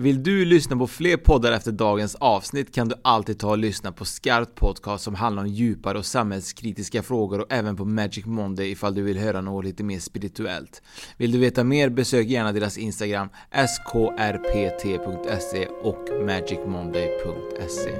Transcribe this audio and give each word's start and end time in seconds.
Vill 0.00 0.22
du 0.22 0.44
lyssna 0.44 0.76
på 0.76 0.86
fler 0.86 1.16
poddar 1.16 1.52
efter 1.52 1.72
dagens 1.72 2.14
avsnitt 2.14 2.74
kan 2.74 2.88
du 2.88 2.94
alltid 3.02 3.38
ta 3.38 3.50
och 3.50 3.58
lyssna 3.58 3.92
på 3.92 4.04
Skarpt 4.04 4.54
Podcast 4.54 5.04
som 5.04 5.14
handlar 5.14 5.42
om 5.42 5.48
djupare 5.48 5.98
och 5.98 6.04
samhällskritiska 6.06 7.02
frågor 7.02 7.40
och 7.40 7.46
även 7.52 7.76
på 7.76 7.84
Magic 7.84 8.26
Monday 8.26 8.70
ifall 8.70 8.94
du 8.94 9.02
vill 9.02 9.18
höra 9.18 9.40
något 9.40 9.64
lite 9.64 9.82
mer 9.84 9.98
spirituellt. 9.98 10.82
Vill 11.16 11.32
du 11.32 11.38
veta 11.38 11.64
mer 11.64 11.88
besök 11.88 12.26
gärna 12.26 12.52
deras 12.52 12.78
Instagram 12.78 13.28
skrpt.se 13.68 15.66
och 15.82 16.08
magicmonday.se. 16.26 17.90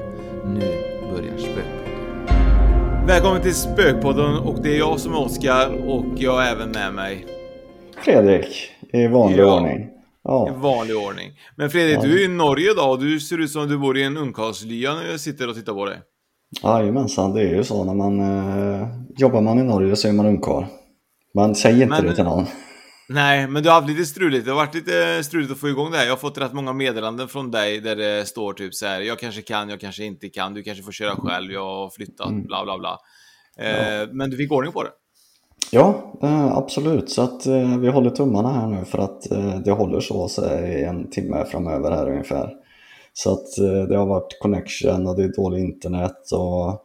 Nu 0.47 0.61
börjar 1.13 1.37
Spökpodden. 1.39 3.07
Välkommen 3.07 3.43
till 3.43 3.55
Spökpodden 3.55 4.35
och 4.39 4.63
det 4.63 4.75
är 4.75 4.79
jag 4.79 5.01
som 5.01 5.13
är 5.13 5.19
Oskar 5.21 5.89
och 5.89 6.05
jag 6.17 6.33
har 6.33 6.43
även 6.43 6.71
med 6.71 6.95
mig 6.95 7.27
Fredrik, 8.05 8.71
i 8.93 9.07
vanlig 9.07 9.39
Ja. 9.43 9.57
ordning. 9.57 9.89
I 10.19 10.21
Ja. 10.25 10.55
vanlig 10.57 10.97
ordning. 10.97 11.31
Men 11.57 11.71
Fredrik, 11.71 12.01
du 12.03 12.21
är 12.21 12.25
i 12.25 12.29
Norge 12.29 12.71
idag 12.73 12.91
och 12.91 13.01
du 13.01 13.21
ser 13.21 13.39
ut 13.39 13.51
som 13.51 13.69
du 13.69 13.79
bor 13.79 13.99
i 13.99 14.03
en 14.03 14.17
ungkarlslya 14.17 14.95
när 14.95 15.11
jag 15.11 15.21
sitter 15.21 15.49
och 15.49 15.55
tittar 15.55 15.73
på 15.73 15.85
dig. 15.87 15.99
Jajamensan, 16.63 17.33
det 17.35 17.41
är 17.43 17.55
ju 17.57 17.65
så 17.65 17.85
när 17.85 17.95
man 17.95 18.21
eh, 18.21 18.89
jobbar 19.17 19.41
man 19.41 19.59
i 19.59 19.63
Norge 19.63 19.97
så 19.97 20.09
är 20.09 20.13
man 20.13 20.27
ungkarl. 20.27 20.65
Man 21.35 21.55
säger 21.55 21.83
inte 21.83 21.89
Men- 21.89 22.05
det 22.05 22.15
till 22.15 22.25
någon. 22.25 22.47
Nej, 23.11 23.47
men 23.49 23.63
du 23.63 23.69
har 23.69 23.77
haft 23.77 23.89
lite 23.89 24.05
struligt. 24.05 24.45
Det 24.45 24.51
har 24.51 24.57
varit 24.57 24.75
lite 24.75 25.25
struligt 25.25 25.53
att 25.53 25.59
få 25.59 25.69
igång 25.69 25.91
det 25.91 25.97
här. 25.99 26.05
Jag 26.05 26.13
har 26.13 26.17
fått 26.17 26.39
rätt 26.39 26.53
många 26.53 26.73
meddelanden 26.73 27.29
från 27.29 27.51
dig 27.51 27.81
där 27.81 27.97
det 27.97 28.29
står 28.29 28.53
typ 28.53 28.75
så 28.75 28.87
här. 28.87 29.01
Jag 29.01 29.19
kanske 29.19 29.43
kan, 29.43 29.69
jag 29.69 29.81
kanske 29.81 30.05
inte 30.05 30.29
kan. 30.29 30.55
Du 30.55 30.63
kanske 30.63 30.83
får 30.85 30.93
köra 30.93 31.17
själv. 31.17 31.53
Jag 31.53 31.65
har 31.65 31.91
flyttat, 31.91 32.33
bla 32.33 32.65
bla 32.65 32.79
bla. 32.79 32.99
Eh, 33.59 34.09
Men 34.13 34.31
du 34.31 34.37
fick 34.37 34.53
ordning 34.53 34.73
på 34.73 34.83
det. 34.83 34.91
Ja, 35.71 36.15
eh, 36.23 36.57
absolut. 36.57 37.11
Så 37.11 37.23
att 37.23 37.47
eh, 37.47 37.79
vi 37.79 37.89
håller 37.89 38.11
tummarna 38.11 38.53
här 38.53 38.67
nu 38.67 38.85
för 38.85 38.99
att 38.99 39.31
eh, 39.31 39.59
det 39.59 39.71
håller 39.71 40.01
så, 40.01 40.29
i 40.67 40.85
en 40.85 41.11
timme 41.11 41.45
framöver 41.45 41.91
här 41.91 42.11
ungefär. 42.11 42.55
Så 43.13 43.33
att 43.33 43.47
det 43.89 43.97
har 43.97 44.07
varit 44.07 44.39
connection 44.41 45.07
och 45.07 45.17
det 45.17 45.25
är 45.25 45.37
dåligt 45.37 45.61
internet 45.61 46.33
och 46.33 46.85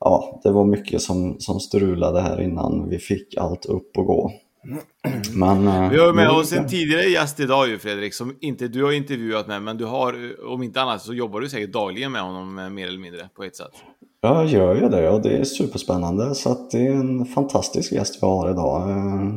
ja, 0.00 0.40
det 0.42 0.50
var 0.50 0.64
mycket 0.64 1.02
som, 1.02 1.40
som 1.40 1.60
strulade 1.60 2.20
här 2.20 2.40
innan 2.40 2.88
vi 2.88 2.98
fick 2.98 3.36
allt 3.36 3.66
upp 3.66 3.98
och 3.98 4.06
gå. 4.06 4.32
Men, 5.34 5.64
Vi 5.90 5.98
har 5.98 6.12
med 6.12 6.30
oss 6.30 6.52
en 6.52 6.68
tidigare 6.68 7.04
gäst 7.04 7.40
idag 7.40 7.68
ju 7.68 7.78
Fredrik, 7.78 8.14
som 8.14 8.36
inte 8.40 8.68
du 8.68 8.84
har 8.84 8.92
intervjuat 8.92 9.46
med, 9.46 9.62
men 9.62 9.76
du 9.76 9.84
har, 9.84 10.36
om 10.52 10.62
inte 10.62 10.82
annat 10.82 11.02
så 11.02 11.14
jobbar 11.14 11.40
du 11.40 11.48
säkert 11.48 11.72
dagligen 11.72 12.12
med 12.12 12.22
honom 12.22 12.74
mer 12.74 12.86
eller 12.86 12.98
mindre 12.98 13.28
på 13.36 13.44
ett 13.44 13.56
sätt. 13.56 13.74
Ja, 14.20 14.34
jag 14.42 14.46
gör 14.46 14.74
ju 14.74 14.88
det 14.88 15.08
och 15.10 15.22
det 15.22 15.36
är 15.36 15.44
superspännande 15.44 16.34
så 16.34 16.52
att 16.52 16.70
det 16.70 16.86
är 16.86 16.90
en 16.92 17.24
fantastisk 17.24 17.92
gäst 17.92 18.18
vi 18.22 18.26
har 18.26 18.50
idag. 18.50 18.90
Eh, 18.90 19.30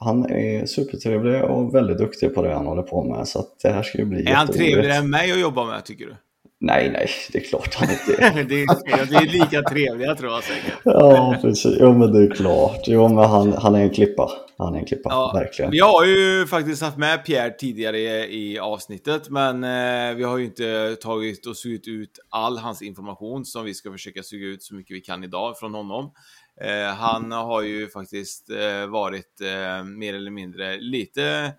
Han 0.00 0.30
är 0.30 0.66
supertrevlig 0.66 1.44
och 1.44 1.74
väldigt 1.74 1.98
duktig 1.98 2.34
på 2.34 2.42
det 2.42 2.54
han 2.54 2.66
håller 2.66 2.82
på 2.82 3.04
med 3.04 3.28
så 3.28 3.38
att 3.38 3.48
det 3.62 3.68
här 3.70 3.82
ska 3.82 3.98
ju 3.98 4.04
bli 4.04 4.22
Är 4.26 4.34
han 4.34 4.46
trevligare 4.46 4.94
än 4.94 5.10
mig 5.10 5.32
att 5.32 5.40
jobba 5.40 5.64
med, 5.64 5.84
tycker 5.84 6.06
du? 6.06 6.16
Nej, 6.60 6.90
nej, 6.92 7.08
det 7.32 7.38
är 7.38 7.42
klart 7.42 7.74
han 7.74 7.88
inte 7.90 8.22
är. 8.24 8.44
det, 8.44 8.62
är, 8.62 9.06
det 9.10 9.16
är 9.16 9.32
lika 9.32 9.62
trevliga 9.62 10.14
tror 10.14 10.32
jag 10.32 10.42
säkert. 10.42 10.74
Ja, 10.84 11.36
precis. 11.42 11.76
Jo, 11.80 11.92
men 11.98 12.12
det 12.12 12.22
är 12.22 12.30
klart. 12.30 12.80
Jo, 12.86 13.08
men 13.08 13.24
han, 13.24 13.52
han 13.52 13.74
är 13.74 13.80
en 13.80 13.90
klippa. 13.90 14.30
Han 14.60 14.74
är 14.74 14.78
en 14.78 14.86
klippa, 14.86 15.10
Ja, 15.10 15.30
verkligen. 15.34 15.70
Vi 15.70 15.80
har 15.80 16.04
ju 16.04 16.46
faktiskt 16.46 16.82
haft 16.82 16.96
med 16.96 17.24
Pierre 17.24 17.50
tidigare 17.50 17.98
i, 17.98 18.52
i 18.52 18.58
avsnittet, 18.58 19.28
men 19.28 19.64
eh, 19.64 20.16
vi 20.16 20.22
har 20.22 20.38
ju 20.38 20.44
inte 20.44 20.96
tagit 20.96 21.46
och 21.46 21.56
sugit 21.56 21.88
ut 21.88 22.18
all 22.30 22.58
hans 22.58 22.82
information 22.82 23.44
som 23.44 23.64
vi 23.64 23.74
ska 23.74 23.92
försöka 23.92 24.22
suga 24.22 24.46
ut 24.46 24.62
så 24.62 24.74
mycket 24.74 24.96
vi 24.96 25.00
kan 25.00 25.24
idag 25.24 25.58
från 25.58 25.74
honom. 25.74 26.12
Eh, 26.60 26.94
han 26.94 27.32
har 27.32 27.62
ju 27.62 27.88
faktiskt 27.88 28.50
eh, 28.50 28.86
varit 28.86 29.40
eh, 29.40 29.84
mer 29.84 30.14
eller 30.14 30.30
mindre 30.30 30.80
lite 30.80 31.52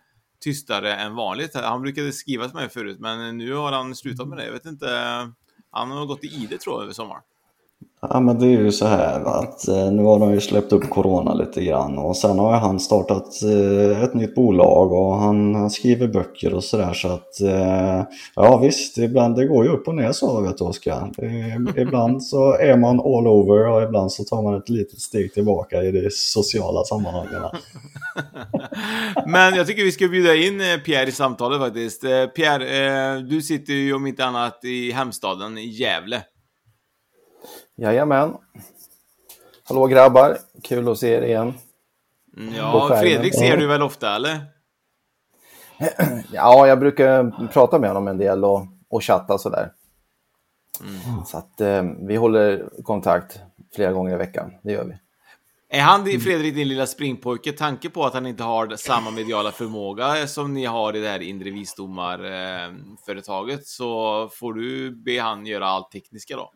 tystare 0.44 0.96
än 0.96 1.16
vanligt. 1.16 1.56
Han 1.56 1.81
brukade 1.81 2.12
skriva 2.12 2.46
till 2.46 2.56
mig 2.56 2.70
förut, 2.70 3.00
men 3.00 3.38
nu 3.38 3.54
har 3.54 3.72
han 3.72 3.96
slutat 3.96 4.28
med 4.28 4.38
det. 4.38 4.46
Jag 4.46 4.54
vet 4.54 4.66
inte. 4.66 4.88
Han 5.72 5.92
har 5.92 6.06
gått 6.06 6.24
i 6.24 6.28
ide 6.28 6.58
tror 6.58 6.76
jag 6.76 6.84
över 6.84 6.94
sommaren. 6.94 7.22
Ja, 8.02 8.20
men 8.20 8.40
det 8.40 8.46
är 8.46 8.50
ju 8.50 8.72
så 8.72 8.86
här 8.86 9.22
att 9.22 9.68
eh, 9.68 9.92
nu 9.92 10.04
har 10.04 10.20
de 10.20 10.34
ju 10.34 10.42
släppt 10.42 10.74
upp 10.74 10.90
corona 10.90 11.34
lite 11.34 11.64
grann 11.64 11.98
och 11.98 12.18
sen 12.18 12.40
har 12.40 12.54
ju 12.54 12.60
han 12.60 12.80
startat 12.80 13.44
eh, 13.44 14.04
ett 14.04 14.14
nytt 14.14 14.36
bolag 14.36 14.92
och 14.92 15.16
han, 15.16 15.70
skriver 15.70 16.08
böcker 16.08 16.54
och 16.54 16.64
sådär 16.64 16.94
så 16.94 17.08
att 17.08 17.42
eh, 17.42 18.04
ja 18.36 18.58
visst, 18.58 18.98
ibland 18.98 19.36
det 19.36 19.46
går 19.46 19.66
ju 19.66 19.72
upp 19.72 19.88
och 19.88 19.96
ner 19.96 20.12
så 20.12 20.42
vet 20.42 20.58
du 20.58 20.64
Oskar. 20.64 21.12
Ibland 21.78 22.24
så 22.24 22.54
är 22.54 22.78
man 22.78 23.00
all 23.00 23.28
over 23.28 23.68
och 23.68 23.84
ibland 23.84 24.12
så 24.12 24.24
tar 24.24 24.44
man 24.44 24.56
ett 24.56 24.70
litet 24.70 25.00
steg 25.00 25.34
tillbaka 25.34 25.84
i 25.84 25.92
de 25.92 26.10
sociala 26.12 26.84
sammanhangen. 26.84 27.44
Men 29.28 29.56
jag 29.56 29.68
tycker 29.68 29.84
vi 29.84 29.92
ska 29.92 30.08
bjuda 30.08 30.36
in 30.36 30.62
Pierre 30.86 31.10
i 31.10 31.12
samtalet 31.12 31.60
faktiskt. 31.60 32.02
Pierre, 32.36 33.20
du 33.20 33.42
sitter 33.42 33.74
ju 33.74 33.94
om 33.94 34.08
inte 34.08 34.26
annat 34.26 34.60
i 34.64 34.92
hemstaden 34.92 35.58
i 35.58 35.68
Gävle. 35.68 36.24
Jajamän. 37.81 38.38
Hallå 39.63 39.88
grabbar, 39.88 40.38
kul 40.63 40.90
att 40.90 40.97
se 40.97 41.09
er 41.13 41.22
igen. 41.22 41.53
Mm, 42.38 42.53
Ja. 42.56 42.97
Fredrik 43.01 43.35
ser 43.35 43.50
Ja. 43.50 43.56
du 43.56 43.67
väl 43.67 43.81
ofta 43.81 44.16
eller? 44.16 44.40
Ja, 46.31 46.68
jag 46.68 46.79
brukar 46.79 47.47
prata 47.47 47.79
med 47.79 47.89
honom 47.89 48.07
en 48.07 48.18
del 48.18 48.45
och, 48.45 48.62
och 48.89 49.03
chatta 49.03 49.38
sådär. 49.38 49.72
Mm. 50.81 51.25
Så 51.25 51.38
att 51.38 51.62
eh, 51.62 51.84
vi 52.07 52.16
håller 52.16 52.69
kontakt 52.84 53.39
flera 53.75 53.91
gånger 53.91 54.13
i 54.13 54.18
veckan, 54.18 54.51
det 54.63 54.72
gör 54.72 54.84
vi. 54.85 54.97
Är 55.72 55.81
han, 55.81 56.06
Fredrik, 56.06 56.56
din 56.56 56.68
lilla 56.68 56.88
springpojke, 56.88 57.51
tanke 57.51 57.89
på 57.89 58.06
att 58.06 58.13
han 58.13 58.25
inte 58.25 58.44
har 58.44 58.75
samma 58.75 59.12
mediala 59.12 59.51
förmåga 59.51 60.28
som 60.28 60.53
ni 60.53 60.66
har 60.66 60.95
i 60.95 61.00
det 61.00 61.07
här 61.09 61.22
inre 61.22 61.50
visdomar-företaget 61.50 63.68
så 63.68 64.29
får 64.34 64.53
du 64.53 64.91
be 64.91 65.19
han 65.22 65.45
göra 65.45 65.68
allt 65.68 65.91
tekniska 65.91 66.35
då? 66.35 66.51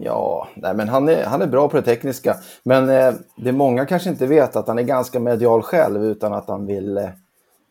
Ja, 0.00 0.48
nej, 0.54 0.74
men 0.74 0.88
han 0.88 1.08
är, 1.08 1.24
han 1.24 1.42
är 1.42 1.46
bra 1.46 1.68
på 1.68 1.76
det 1.76 1.82
tekniska. 1.82 2.36
Men 2.62 2.88
eh, 2.88 3.14
det 3.36 3.52
många 3.52 3.86
kanske 3.86 4.10
inte 4.10 4.26
vet 4.26 4.56
att 4.56 4.68
han 4.68 4.78
är 4.78 4.82
ganska 4.82 5.20
medial 5.20 5.62
själv 5.62 6.04
utan 6.04 6.32
att 6.32 6.48
han 6.48 6.66
vill 6.66 6.96
eh, 6.98 7.08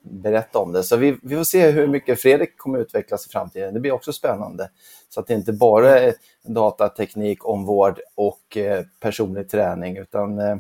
berätta 0.02 0.60
om 0.60 0.72
det. 0.72 0.84
Så 0.84 0.98
vi, 0.98 1.18
vi 1.24 1.36
får 1.36 1.44
se 1.44 1.70
hur 1.72 1.88
mycket 1.88 2.22
Fredrik 2.22 2.58
kommer 2.58 2.80
utvecklas 2.80 3.26
i 3.28 3.30
framtiden. 3.30 3.74
Det 3.74 3.80
blir 3.80 3.92
också 3.92 4.14
spännande. 4.14 4.70
Så 5.10 5.20
att 5.20 5.28
det 5.28 5.34
inte 5.34 5.54
bara 5.54 6.00
är 6.00 6.14
datateknik, 6.44 7.46
omvård 7.46 8.00
och 8.16 8.58
eh, 8.58 8.84
personlig 9.00 9.50
träning 9.50 9.98
utan 9.98 10.40
eh, 10.40 10.58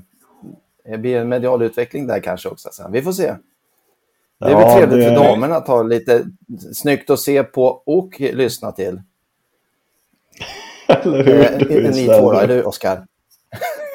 det 0.86 0.98
blir 0.98 1.18
en 1.18 1.30
medial 1.30 1.62
utveckling 1.62 2.08
där 2.08 2.20
kanske 2.20 2.50
också. 2.50 2.70
Så 2.72 2.90
vi 2.92 3.02
får 3.02 3.12
se. 3.12 3.36
Det 4.40 4.46
är 4.46 4.50
Ja, 4.52 4.58
väl 4.60 4.78
trevligt 4.78 5.06
det- 5.10 5.16
för 5.18 5.26
damerna 5.26 5.56
att 5.56 5.68
ha 5.68 5.84
lite 5.84 6.24
snyggt 6.74 7.10
att 7.10 7.20
se 7.20 7.44
på 7.44 7.64
och 7.86 8.20
lyssna 8.20 8.72
till. 8.72 9.02
Eller 10.90 11.28
Eh, 11.28 11.68
hur? 11.68 11.92
ni 11.92 12.06
två 12.06 12.32
då, 12.34 12.40
eller 12.40 12.68
Oskar? 12.68 13.06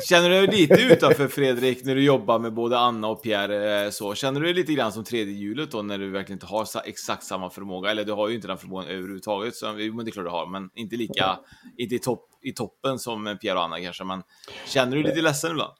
Känner 0.08 0.30
du 0.30 0.46
dig 0.46 0.56
lite 0.60 0.82
utanför 0.82 1.28
Fredrik 1.28 1.84
när 1.84 1.94
du 1.94 2.04
jobbar 2.04 2.38
med 2.38 2.54
både 2.54 2.78
Anna 2.78 3.08
och 3.08 3.22
Pierre? 3.22 3.84
eh, 3.84 3.90
Så? 3.90 4.14
Känner 4.14 4.40
du 4.40 4.46
dig 4.46 4.54
lite 4.54 4.72
grann 4.72 4.92
som 4.92 5.04
tredje 5.04 5.34
hjulet 5.34 5.70
då 5.70 5.82
när 5.82 5.98
du 5.98 6.10
verkligen 6.10 6.36
inte 6.36 6.46
har 6.46 6.66
exakt 6.84 7.24
samma 7.24 7.50
förmåga? 7.50 7.90
Eller 7.90 8.04
du 8.04 8.12
har 8.12 8.28
ju 8.28 8.34
inte 8.34 8.46
den 8.48 8.58
förmågan 8.58 8.88
överhuvudtaget, 8.88 9.54
så, 9.54 9.66
men 9.66 9.76
det 10.04 10.10
är 10.10 10.12
klart 10.12 10.26
du 10.26 10.30
har, 10.30 10.46
men 10.46 10.70
inte 10.74 10.96
lika 10.96 11.38
inte 11.78 11.94
i, 11.94 11.98
topp, 11.98 12.24
i 12.42 12.52
toppen 12.52 12.98
som 12.98 13.26
eh, 13.26 13.34
Pierre 13.34 13.58
och 13.58 13.64
Anna 13.64 13.80
kanske. 13.80 14.04
Men 14.04 14.22
känner 14.66 14.96
du 14.96 15.02
dig 15.02 15.10
lite 15.12 15.22
ledsen 15.22 15.50
ibland? 15.50 15.72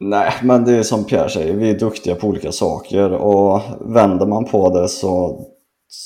Nej, 0.00 0.32
men 0.42 0.64
det 0.64 0.72
är 0.72 0.82
som 0.82 1.04
Pierre 1.04 1.28
säger, 1.30 1.54
vi 1.54 1.70
är 1.70 1.78
duktiga 1.78 2.14
på 2.14 2.26
olika 2.26 2.52
saker 2.52 3.10
och 3.12 3.60
vänder 3.80 4.26
man 4.26 4.44
på 4.44 4.78
det 4.80 4.88
så 4.88 5.40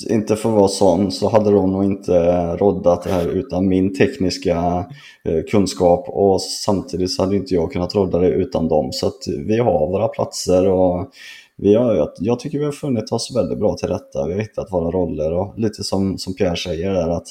inte 0.09 0.37
för 0.37 0.49
att 0.49 0.55
vara 0.55 0.69
sån 0.69 1.13
så 1.13 1.29
hade 1.29 1.51
de 1.51 1.73
nog 1.73 1.85
inte 1.85 2.13
roddat 2.57 3.03
det 3.03 3.11
här 3.11 3.29
utan 3.29 3.69
min 3.69 3.95
tekniska 3.95 4.87
eh, 5.25 5.43
kunskap 5.51 6.09
och 6.09 6.43
samtidigt 6.43 7.11
så 7.11 7.23
hade 7.23 7.37
inte 7.37 7.55
jag 7.55 7.73
kunnat 7.73 7.95
rodda 7.95 8.19
det 8.19 8.29
utan 8.29 8.69
dem. 8.69 8.93
Så 8.93 9.07
att 9.07 9.19
vi 9.47 9.59
har 9.59 9.87
våra 9.87 10.09
platser 10.09 10.69
och 10.69 11.11
vi 11.57 11.75
har, 11.75 12.13
jag 12.19 12.41
tycker 12.41 12.59
vi 12.59 12.65
har 12.65 12.73
funnit 12.73 13.13
oss 13.13 13.37
väldigt 13.37 13.59
bra 13.59 13.75
till 13.75 13.89
rätta. 13.89 14.27
Vi 14.27 14.33
har 14.33 14.41
hittat 14.41 14.73
våra 14.73 14.91
roller 14.91 15.33
och 15.33 15.59
lite 15.59 15.85
som, 15.85 16.19
som 16.19 16.35
Pierre 16.35 16.57
säger 16.57 16.91
där 16.91 17.09
att 17.09 17.29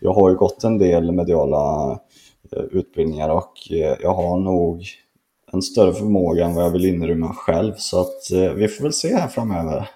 jag 0.00 0.12
har 0.12 0.30
ju 0.30 0.36
gått 0.36 0.64
en 0.64 0.78
del 0.78 1.12
mediala 1.12 1.92
eh, 2.56 2.62
utbildningar 2.62 3.28
och 3.28 3.52
eh, 3.70 3.96
jag 4.02 4.14
har 4.14 4.40
nog 4.40 4.84
en 5.52 5.62
större 5.62 5.92
förmåga 5.92 6.44
än 6.44 6.54
vad 6.54 6.64
jag 6.64 6.70
vill 6.70 6.84
inrymma 6.84 7.34
själv 7.34 7.72
så 7.76 8.00
att 8.00 8.30
vi 8.56 8.68
får 8.68 8.82
väl 8.82 8.92
se 8.92 9.14
här 9.14 9.28
framöver. 9.28 9.88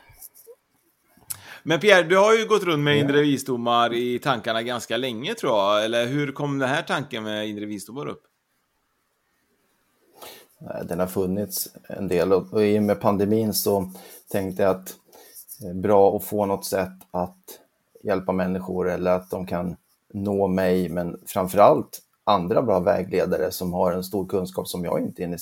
Men 1.69 1.81
Pierre, 1.81 2.03
du 2.03 2.17
har 2.17 2.35
ju 2.35 2.47
gått 2.47 2.63
runt 2.63 2.85
med 2.85 2.99
inre 2.99 3.23
visdomar 3.23 3.95
i 3.95 4.19
tankarna 4.19 4.63
ganska 4.63 4.97
länge 4.97 5.35
tror 5.35 5.53
jag. 5.53 5.85
Eller 5.85 6.07
hur 6.07 6.33
kom 6.33 6.59
den 6.59 6.69
här 6.69 6.83
tanken 6.83 7.23
med 7.23 7.49
inre 7.49 7.67
visdomar 7.67 8.07
upp? 8.07 8.23
Den 10.85 10.99
har 10.99 11.07
funnits 11.07 11.69
en 11.89 12.09
del 12.09 12.33
och 12.33 12.65
i 12.65 12.79
och 12.79 12.83
med 12.83 13.01
pandemin 13.01 13.55
så 13.55 13.93
tänkte 14.31 14.63
jag 14.63 14.71
att 14.71 14.95
det 15.61 15.67
är 15.67 15.75
bra 15.75 16.17
att 16.17 16.25
få 16.25 16.47
något 16.47 16.65
sätt 16.65 16.99
att 17.11 17.61
hjälpa 18.03 18.33
människor 18.33 18.91
eller 18.91 19.11
att 19.11 19.31
de 19.31 19.47
kan 19.47 19.77
nå 20.13 20.49
mig, 20.49 20.89
men 20.89 21.21
framförallt 21.27 22.03
andra 22.25 22.63
bra 22.63 22.81
vägledare 22.81 23.51
som 23.51 23.73
har 23.73 23.93
en 23.93 24.05
stor 24.05 24.27
kunskap 24.27 24.69
som 24.69 24.85
jag 24.85 25.01
inte 25.01 25.23
inne 25.23 25.39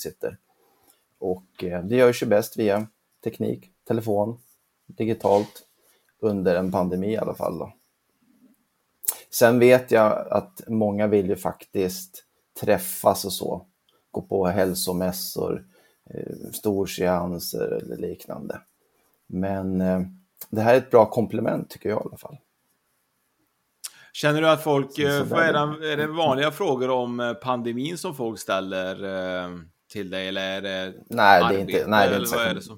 Och 1.19 1.63
eh, 1.63 1.83
det 1.83 1.95
görs 1.95 2.23
ju 2.23 2.27
bäst 2.27 2.57
via 2.57 2.87
teknik, 3.23 3.71
telefon, 3.87 4.39
digitalt 4.87 5.64
under 6.21 6.55
en 6.55 6.71
pandemi 6.71 7.13
i 7.13 7.17
alla 7.17 7.35
fall. 7.35 7.57
Då. 7.57 7.73
Sen 9.29 9.59
vet 9.59 9.91
jag 9.91 10.27
att 10.31 10.61
många 10.67 11.07
vill 11.07 11.29
ju 11.29 11.35
faktiskt 11.35 12.23
träffas 12.61 13.25
och 13.25 13.33
så, 13.33 13.65
gå 14.11 14.21
på 14.21 14.47
hälsomässor, 14.47 15.65
eh, 16.09 16.51
storseanser 16.53 17.81
eller 17.83 17.97
liknande. 17.97 18.61
Men 19.27 19.81
eh, 19.81 20.01
det 20.49 20.61
här 20.61 20.73
är 20.73 20.77
ett 20.77 20.91
bra 20.91 21.05
komplement 21.05 21.69
tycker 21.69 21.89
jag 21.89 22.01
i 22.01 22.07
alla 22.07 22.17
fall. 22.17 22.37
Känner 24.13 24.41
du 24.41 24.49
att 24.49 24.63
folk, 24.63 24.99
eh, 24.99 25.31
är 25.31 25.53
det, 25.53 25.91
är 25.91 25.97
det 25.97 26.07
vanliga 26.07 26.51
frågor 26.51 26.89
om 26.89 27.35
pandemin 27.41 27.97
som 27.97 28.15
folk 28.15 28.39
ställer 28.39 28.95
till 29.89 30.09
dig 30.09 30.27
eller 30.27 30.41
är 30.41 30.61
det 30.61 30.93
Nej, 31.09 31.43
det 31.49 31.55
är 31.55 31.59
inte, 31.59 31.87
nej, 31.87 32.09
det 32.09 32.15
är 32.15 32.19
inte 32.19 32.39
är 32.39 32.53
det 32.53 32.61
så? 32.61 32.77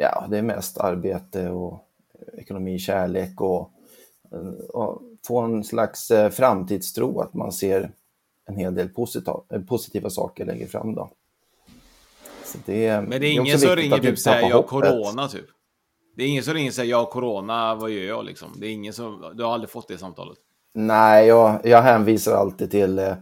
Ja, 0.00 0.26
det 0.30 0.38
är 0.38 0.42
mest 0.42 0.78
arbete 0.78 1.50
och 1.50 1.86
ekonomi, 2.32 2.78
kärlek 2.78 3.40
och, 3.40 3.72
och 4.68 5.02
få 5.26 5.40
en 5.40 5.64
slags 5.64 6.10
eh, 6.10 6.30
framtidstro 6.30 7.20
att 7.20 7.34
man 7.34 7.52
ser 7.52 7.92
en 8.46 8.56
hel 8.56 8.74
del 8.74 8.88
positiva, 8.88 9.42
positiva 9.68 10.10
saker 10.10 10.44
lägger 10.44 10.66
fram 10.66 10.94
då. 10.94 11.10
Det, 12.66 13.00
Men 13.00 13.20
det 13.20 13.26
är 13.26 13.32
ingen 13.32 13.58
som 13.58 13.76
ringer 13.76 13.98
typ 13.98 14.18
säger 14.18 14.48
jag 14.50 14.66
corona 14.66 15.28
typ? 15.28 15.46
Det 16.16 16.22
är 16.24 16.28
ingen 16.28 16.42
som 16.42 16.54
ringer 16.54 16.70
och 16.70 16.74
säger 16.74 16.90
jag 16.90 17.10
corona, 17.10 17.74
vad 17.74 17.90
gör 17.90 18.04
jag 18.04 18.24
liksom? 18.24 18.48
Det 18.56 18.66
är 18.66 18.70
ingen 18.70 18.92
som, 18.92 19.32
du 19.34 19.44
har 19.44 19.52
aldrig 19.52 19.70
fått 19.70 19.88
det 19.88 19.98
samtalet? 19.98 20.38
Nej, 20.74 21.26
jag, 21.26 21.60
jag 21.64 21.82
hänvisar 21.82 22.34
alltid 22.34 22.70
till, 22.70 22.98
eh, 22.98 23.14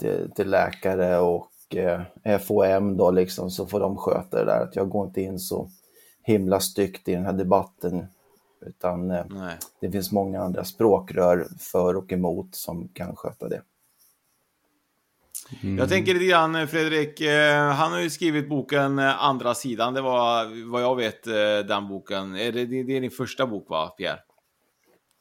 till, 0.00 0.30
till 0.36 0.50
läkare 0.50 1.18
och 1.18 1.76
eh, 2.24 2.38
FOM 2.38 2.96
då 2.96 3.10
liksom, 3.10 3.50
så 3.50 3.66
får 3.66 3.80
de 3.80 3.96
sköta 3.96 4.38
det 4.38 4.44
där. 4.44 4.60
Att 4.60 4.76
jag 4.76 4.88
går 4.88 5.06
inte 5.06 5.20
in 5.20 5.38
så 5.38 5.70
himla 6.22 6.60
styggt 6.60 7.08
i 7.08 7.14
den 7.14 7.24
här 7.24 7.32
debatten. 7.32 8.06
Utan 8.66 9.10
eh, 9.10 9.24
Nej. 9.30 9.58
det 9.80 9.90
finns 9.90 10.12
många 10.12 10.42
andra 10.42 10.64
språkrör 10.64 11.48
för 11.58 11.96
och 11.96 12.12
emot 12.12 12.54
som 12.54 12.88
kan 12.88 13.16
sköta 13.16 13.48
det. 13.48 13.62
Mm. 15.62 15.78
Jag 15.78 15.88
tänker 15.88 16.14
lite 16.14 16.26
grann, 16.26 16.54
eh, 16.54 16.66
Fredrik, 16.66 17.20
eh, 17.20 17.70
han 17.70 17.92
har 17.92 18.00
ju 18.00 18.10
skrivit 18.10 18.48
boken 18.48 18.98
Andra 18.98 19.54
sidan. 19.54 19.94
Det 19.94 20.00
var 20.00 20.70
vad 20.70 20.82
jag 20.82 20.96
vet 20.96 21.24
den 21.68 21.88
boken. 21.88 22.36
Är 22.36 22.52
det, 22.52 22.66
det 22.66 22.96
är 22.96 23.00
din 23.00 23.10
första 23.10 23.46
bok 23.46 23.70
va, 23.70 23.88
Pierre? 23.88 24.20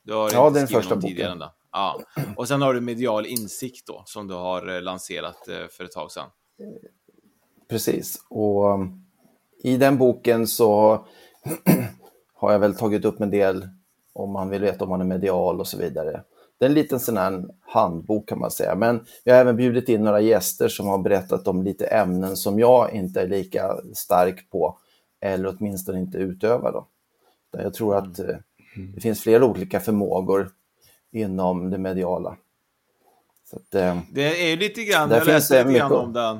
Du 0.04 0.14
har 0.14 0.32
ja, 0.34 0.50
den 0.50 0.68
första 0.68 0.96
boken. 0.96 1.44
Ja. 1.72 2.02
Och 2.38 2.48
sen 2.48 2.62
har 2.62 2.74
du 2.74 2.82
Medial 2.82 3.26
insikt 3.26 3.88
då, 3.88 4.04
som 4.06 4.28
du 4.28 4.34
har 4.34 4.82
lanserat 4.82 5.38
för 5.72 5.84
ett 5.84 5.92
tag 5.92 6.12
sedan. 6.12 6.30
Precis, 7.70 8.26
och 8.30 8.80
i 9.64 9.78
den 9.78 9.98
boken 9.98 10.48
så 10.48 11.00
har 12.34 12.52
jag 12.52 12.60
väl 12.60 12.76
tagit 12.76 13.06
upp 13.06 13.22
en 13.22 13.30
del 13.30 13.68
om 14.14 14.32
man 14.32 14.50
vill 14.50 14.62
veta 14.62 14.84
om 14.84 14.90
man 14.90 15.02
är 15.02 15.06
medial 15.06 15.60
och 15.60 15.68
så 15.68 15.78
vidare. 15.78 16.24
Det 16.60 16.66
är 16.66 16.70
en 16.70 16.76
liten 16.76 17.00
sån 17.00 17.18
här 17.18 17.46
handbok 17.62 18.30
kan 18.30 18.40
man 18.40 18.52
säga, 18.52 18.76
men 18.76 19.06
jag 19.24 19.34
har 19.34 19.42
även 19.42 19.56
bjudit 19.56 19.90
in 19.90 20.04
några 20.04 20.22
gäster 20.22 20.68
som 20.68 20.88
har 20.88 20.98
berättat 20.98 21.48
om 21.48 21.64
lite 21.64 21.86
ämnen 21.86 22.38
som 22.38 22.60
jag 22.60 22.94
inte 22.94 23.22
är 23.22 23.28
lika 23.28 23.76
stark 23.94 24.50
på, 24.50 24.78
eller 25.22 25.56
åtminstone 25.58 26.00
inte 26.00 26.18
utövar. 26.18 26.72
Då. 26.72 26.88
Jag 27.52 27.74
tror 27.74 27.96
att 27.96 28.20
mm. 28.20 28.42
det 28.96 29.02
finns 29.02 29.22
flera 29.22 29.46
olika 29.46 29.80
förmågor 29.80 30.50
inom 31.12 31.70
det 31.70 31.78
mediala. 31.78 32.38
Att, 33.54 33.76
eh, 33.76 33.98
det 34.12 34.52
är 34.52 34.58
lite 34.58 34.84
grann, 34.84 35.10
jag 35.12 35.28
läste 35.28 35.64
lite 35.64 35.80
grann 35.80 35.92
om 35.92 36.14
den. 36.14 36.40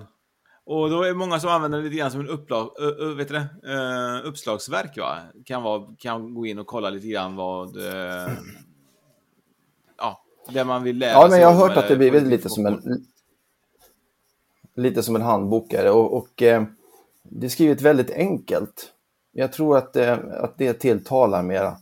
Och 0.72 0.90
då 0.90 1.04
är 1.04 1.08
det 1.08 1.14
många 1.14 1.40
som 1.40 1.50
använder 1.50 1.78
det 1.78 1.84
lite 1.84 1.96
grann 1.96 2.12
som 2.12 2.20
en 2.20 2.28
upplag, 2.28 2.70
uh, 2.82 3.16
vet 3.16 3.28
det, 3.28 3.48
uh, 3.68 4.28
uppslagsverk. 4.28 4.98
Va? 4.98 5.18
Kan, 5.46 5.64
vara, 5.64 5.96
kan 5.98 6.34
gå 6.34 6.46
in 6.46 6.60
och 6.60 6.68
kolla 6.68 6.90
lite 6.90 7.08
grann 7.08 7.36
vad... 7.36 7.78
Uh, 7.78 8.30
ja, 9.98 10.24
det 10.50 10.64
man 10.64 10.84
vill 10.84 10.98
lära 10.98 11.14
sig. 11.14 11.22
Ja, 11.22 11.28
men 11.30 11.40
jag 11.40 11.52
har 11.52 11.68
hört 11.68 11.78
att 11.78 11.88
det 11.88 11.96
blir 11.96 12.22
lite 12.22 12.50
som 12.50 12.66
en... 12.66 13.06
Lite 14.76 15.04
som 15.04 15.16
en 15.16 15.22
handbok 15.22 15.74
är 15.74 15.84
det. 15.84 15.92
Och, 15.92 16.14
och 16.14 16.42
eh, 16.42 16.64
det 17.24 17.46
är 17.48 17.50
skrivet 17.50 17.82
väldigt 17.82 18.12
enkelt. 18.12 18.92
Jag 19.32 19.54
tror 19.54 19.78
att, 19.78 19.96
eh, 19.96 20.18
att 20.32 20.58
det 20.58 20.74
tilltalar 20.74 21.44
mera. 21.44 21.78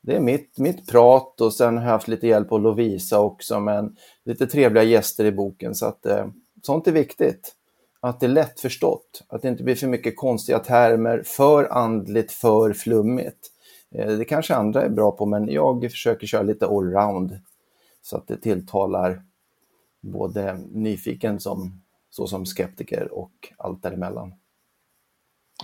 Det 0.00 0.16
är 0.16 0.20
mitt, 0.20 0.58
mitt 0.58 0.88
prat 0.88 1.40
och 1.40 1.54
sen 1.54 1.76
har 1.76 1.84
jag 1.84 1.90
haft 1.90 2.08
lite 2.08 2.26
hjälp 2.26 2.52
av 2.52 2.60
Lovisa 2.60 3.20
också, 3.20 3.60
men 3.60 3.96
lite 4.24 4.46
trevliga 4.46 4.84
gäster 4.84 5.24
i 5.24 5.32
boken. 5.32 5.74
Så 5.74 5.86
att 5.86 6.06
eh, 6.06 6.26
sånt 6.62 6.86
är 6.86 6.92
viktigt 6.92 7.54
att 8.04 8.20
det 8.20 8.26
är 8.26 8.30
lättförstått, 8.30 9.22
att 9.28 9.42
det 9.42 9.48
inte 9.48 9.62
blir 9.62 9.74
för 9.74 9.86
mycket 9.86 10.16
konstiga 10.16 10.58
termer, 10.58 11.22
för 11.26 11.64
andligt, 11.72 12.32
för 12.32 12.72
flummigt. 12.72 13.50
Eh, 13.94 14.12
det 14.12 14.24
kanske 14.24 14.54
andra 14.54 14.82
är 14.82 14.88
bra 14.88 15.10
på, 15.10 15.26
men 15.26 15.48
jag 15.48 15.90
försöker 15.90 16.26
köra 16.26 16.42
lite 16.42 16.66
allround 16.66 17.40
så 18.02 18.16
att 18.16 18.28
det 18.28 18.36
tilltalar 18.36 19.22
både 20.00 20.58
nyfiken 20.72 21.40
som 21.40 21.80
som 22.10 22.46
skeptiker 22.46 23.08
och 23.12 23.32
allt 23.58 23.82
däremellan. 23.82 24.34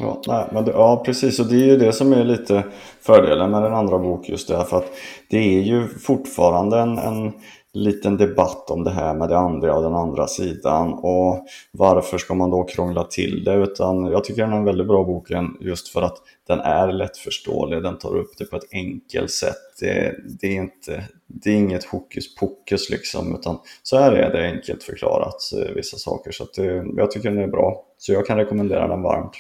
Ja, 0.00 0.22
nej, 0.26 0.48
men 0.52 0.64
det, 0.64 0.70
ja, 0.70 1.02
precis. 1.06 1.40
Och 1.40 1.46
det 1.46 1.56
är 1.56 1.66
ju 1.66 1.76
det 1.76 1.92
som 1.92 2.12
är 2.12 2.24
lite 2.24 2.64
fördelen 3.00 3.50
med 3.50 3.62
den 3.62 3.74
andra 3.74 3.98
boken 3.98 4.32
just 4.32 4.48
därför 4.48 4.76
att 4.76 4.92
det 5.28 5.38
är 5.38 5.62
ju 5.62 5.88
fortfarande 5.88 6.78
en, 6.78 6.98
en 6.98 7.32
liten 7.72 8.16
debatt 8.16 8.70
om 8.70 8.84
det 8.84 8.90
här 8.90 9.14
med 9.14 9.28
det 9.28 9.38
andra 9.38 9.74
och 9.74 9.82
den 9.82 9.94
andra 9.94 10.26
sidan 10.26 10.92
och 10.92 11.46
varför 11.72 12.18
ska 12.18 12.34
man 12.34 12.50
då 12.50 12.62
krångla 12.62 13.04
till 13.04 13.44
det 13.44 13.54
utan 13.54 14.06
jag 14.06 14.24
tycker 14.24 14.42
den 14.42 14.52
är 14.52 14.56
en 14.56 14.64
väldigt 14.64 14.86
bra 14.86 15.04
boken 15.04 15.56
just 15.60 15.88
för 15.88 16.02
att 16.02 16.16
den 16.46 16.60
är 16.60 16.92
lättförståelig, 16.92 17.82
den 17.82 17.98
tar 17.98 18.16
upp 18.16 18.38
det 18.38 18.44
på 18.44 18.56
ett 18.56 18.72
enkelt 18.72 19.30
sätt. 19.30 19.56
Det, 19.80 20.16
det 20.40 20.46
är, 20.46 20.54
inte, 20.54 21.04
det 21.26 21.50
är 21.50 21.54
inget 21.54 21.84
hokus 21.84 22.34
pokus 22.34 22.90
liksom 22.90 23.34
utan 23.34 23.58
så 23.82 23.98
här 23.98 24.12
är 24.12 24.32
det 24.32 24.50
enkelt 24.50 24.82
förklarat 24.82 25.52
eh, 25.56 25.74
vissa 25.74 25.96
saker 25.96 26.32
så 26.32 26.46
det, 26.56 26.84
jag 26.96 27.10
tycker 27.10 27.30
den 27.30 27.42
är 27.42 27.48
bra. 27.48 27.84
Så 27.98 28.12
jag 28.12 28.26
kan 28.26 28.36
rekommendera 28.36 28.88
den 28.88 29.02
varmt. 29.02 29.32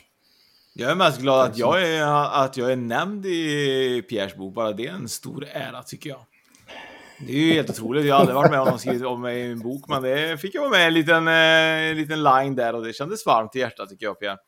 Jag 0.72 0.90
är 0.90 0.94
mest 0.94 1.20
glad 1.20 1.50
att 1.50 1.58
jag 1.58 1.82
är, 1.82 2.44
att 2.44 2.56
jag 2.56 2.72
är 2.72 2.76
nämnd 2.76 3.26
i 3.26 4.02
Pierres 4.08 4.36
bok, 4.36 4.54
bara 4.54 4.72
det 4.72 4.86
är 4.86 4.92
en 4.92 5.08
stor 5.08 5.46
ära 5.52 5.82
tycker 5.82 6.10
jag. 6.10 6.20
Det 7.26 7.32
är 7.32 7.36
ju 7.36 7.52
helt 7.52 7.70
otroligt. 7.70 8.06
Jag 8.06 8.14
har 8.14 8.20
aldrig 8.20 8.36
varit 8.36 8.50
med 8.50 8.60
om 8.60 8.68
någon 8.68 8.78
skrivit 8.78 9.04
om 9.04 9.20
mig 9.20 9.40
i 9.40 9.50
en 9.50 9.58
bok, 9.58 9.84
men 9.88 10.02
det 10.02 10.40
fick 10.40 10.54
jag 10.54 10.60
vara 10.60 10.70
med 10.70 10.86
en 10.86 10.94
liten, 10.94 11.28
eh, 11.28 11.90
en 11.90 11.96
liten 11.96 12.22
line 12.22 12.54
där 12.54 12.74
och 12.74 12.84
det 12.84 12.92
kändes 12.92 13.26
varmt 13.26 13.56
i 13.56 13.58
hjärtat 13.58 13.88
tycker 13.88 14.06
jag, 14.06 14.20
Pierre. 14.20 14.38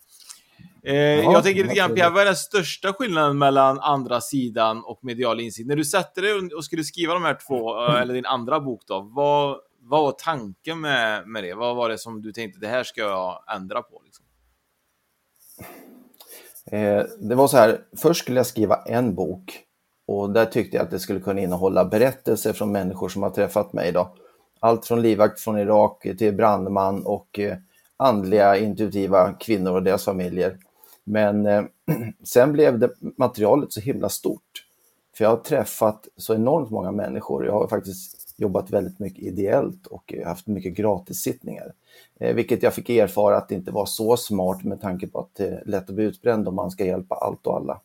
Eh, 0.84 0.94
ja, 0.96 1.32
jag 1.32 1.44
tänker 1.44 1.62
lite 1.62 1.74
grann, 1.74 1.94
Pierre, 1.94 2.10
vad 2.10 2.20
är 2.20 2.26
den 2.26 2.36
största 2.36 2.92
skillnaden 2.92 3.38
mellan 3.38 3.80
andra 3.80 4.20
sidan 4.20 4.82
och 4.84 4.98
medial 5.02 5.40
insikt? 5.40 5.68
När 5.68 5.76
du 5.76 5.84
satte 5.84 6.20
dig 6.20 6.32
och 6.56 6.64
skulle 6.64 6.84
skriva 6.84 7.14
de 7.14 7.22
här 7.22 7.38
två, 7.46 7.86
eh, 7.86 8.00
eller 8.00 8.14
din 8.14 8.26
andra 8.26 8.60
bok 8.60 8.82
då, 8.86 9.10
vad, 9.14 9.58
vad 9.80 10.02
var 10.02 10.12
tanken 10.12 10.80
med, 10.80 11.28
med 11.28 11.44
det? 11.44 11.54
Vad 11.54 11.76
var 11.76 11.88
det 11.88 11.98
som 11.98 12.22
du 12.22 12.32
tänkte, 12.32 12.60
det 12.60 12.68
här 12.68 12.84
ska 12.84 13.00
jag 13.00 13.44
ändra 13.56 13.82
på? 13.82 14.02
Liksom? 14.04 14.24
Eh, 16.66 17.04
det 17.28 17.34
var 17.34 17.48
så 17.48 17.56
här, 17.56 17.80
först 18.02 18.20
skulle 18.20 18.38
jag 18.38 18.46
skriva 18.46 18.76
en 18.76 19.14
bok 19.14 19.64
och 20.06 20.30
där 20.30 20.46
tyckte 20.46 20.76
jag 20.76 20.84
att 20.84 20.90
det 20.90 20.98
skulle 20.98 21.20
kunna 21.20 21.40
innehålla 21.40 21.84
berättelser 21.84 22.52
från 22.52 22.72
människor 22.72 23.08
som 23.08 23.22
har 23.22 23.30
träffat 23.30 23.72
mig. 23.72 23.92
Då. 23.92 24.14
Allt 24.60 24.86
från 24.86 25.02
livvakt 25.02 25.40
från 25.40 25.58
Irak 25.58 26.02
till 26.18 26.34
brandman 26.34 27.06
och 27.06 27.38
eh, 27.38 27.56
andliga 27.96 28.56
intuitiva 28.56 29.32
kvinnor 29.32 29.72
och 29.72 29.82
deras 29.82 30.04
familjer. 30.04 30.58
Men 31.04 31.46
eh, 31.46 31.64
sen 32.24 32.52
blev 32.52 32.78
det 32.78 32.90
materialet 33.16 33.72
så 33.72 33.80
himla 33.80 34.08
stort. 34.08 34.66
För 35.16 35.24
jag 35.24 35.30
har 35.30 35.36
träffat 35.36 36.08
så 36.16 36.34
enormt 36.34 36.70
många 36.70 36.92
människor. 36.92 37.46
Jag 37.46 37.52
har 37.52 37.66
faktiskt 37.66 38.34
jobbat 38.36 38.70
väldigt 38.70 38.98
mycket 38.98 39.24
ideellt 39.24 39.86
och 39.86 40.14
haft 40.26 40.46
mycket 40.46 40.74
gratissittningar. 40.74 41.72
Eh, 42.20 42.34
vilket 42.34 42.62
jag 42.62 42.74
fick 42.74 42.90
erfara 42.90 43.36
att 43.36 43.48
det 43.48 43.54
inte 43.54 43.70
var 43.70 43.86
så 43.86 44.16
smart 44.16 44.64
med 44.64 44.80
tanke 44.80 45.06
på 45.06 45.18
att 45.18 45.34
det 45.34 45.48
är 45.48 45.62
lätt 45.66 45.88
att 45.88 45.94
bli 45.94 46.04
utbränd 46.04 46.48
om 46.48 46.54
man 46.54 46.70
ska 46.70 46.84
hjälpa 46.84 47.14
allt 47.14 47.46
och 47.46 47.56
alla. 47.56 47.80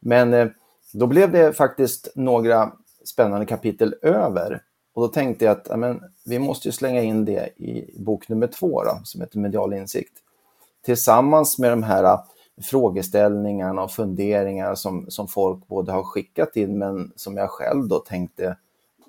Men 0.00 0.34
eh, 0.34 0.48
då 0.92 1.06
blev 1.06 1.32
det 1.32 1.52
faktiskt 1.52 2.12
några 2.14 2.72
spännande 3.04 3.46
kapitel 3.46 3.94
över. 4.02 4.62
Och 4.94 5.02
då 5.02 5.08
tänkte 5.08 5.44
jag 5.44 5.52
att 5.52 5.70
amen, 5.70 6.00
vi 6.24 6.38
måste 6.38 6.68
ju 6.68 6.72
slänga 6.72 7.02
in 7.02 7.24
det 7.24 7.46
i 7.56 7.94
bok 7.98 8.28
nummer 8.28 8.46
två 8.46 8.84
då, 8.84 9.00
som 9.04 9.20
heter 9.20 9.38
Medial 9.38 9.74
insikt. 9.74 10.12
Tillsammans 10.84 11.58
med 11.58 11.72
de 11.72 11.82
här 11.82 12.04
äh, 12.04 12.20
frågeställningarna 12.62 13.82
och 13.82 13.90
funderingar 13.90 14.74
som, 14.74 15.06
som 15.08 15.28
folk 15.28 15.68
både 15.68 15.92
har 15.92 16.02
skickat 16.02 16.56
in 16.56 16.78
men 16.78 17.12
som 17.16 17.36
jag 17.36 17.50
själv 17.50 17.88
då 17.88 17.98
tänkte 17.98 18.56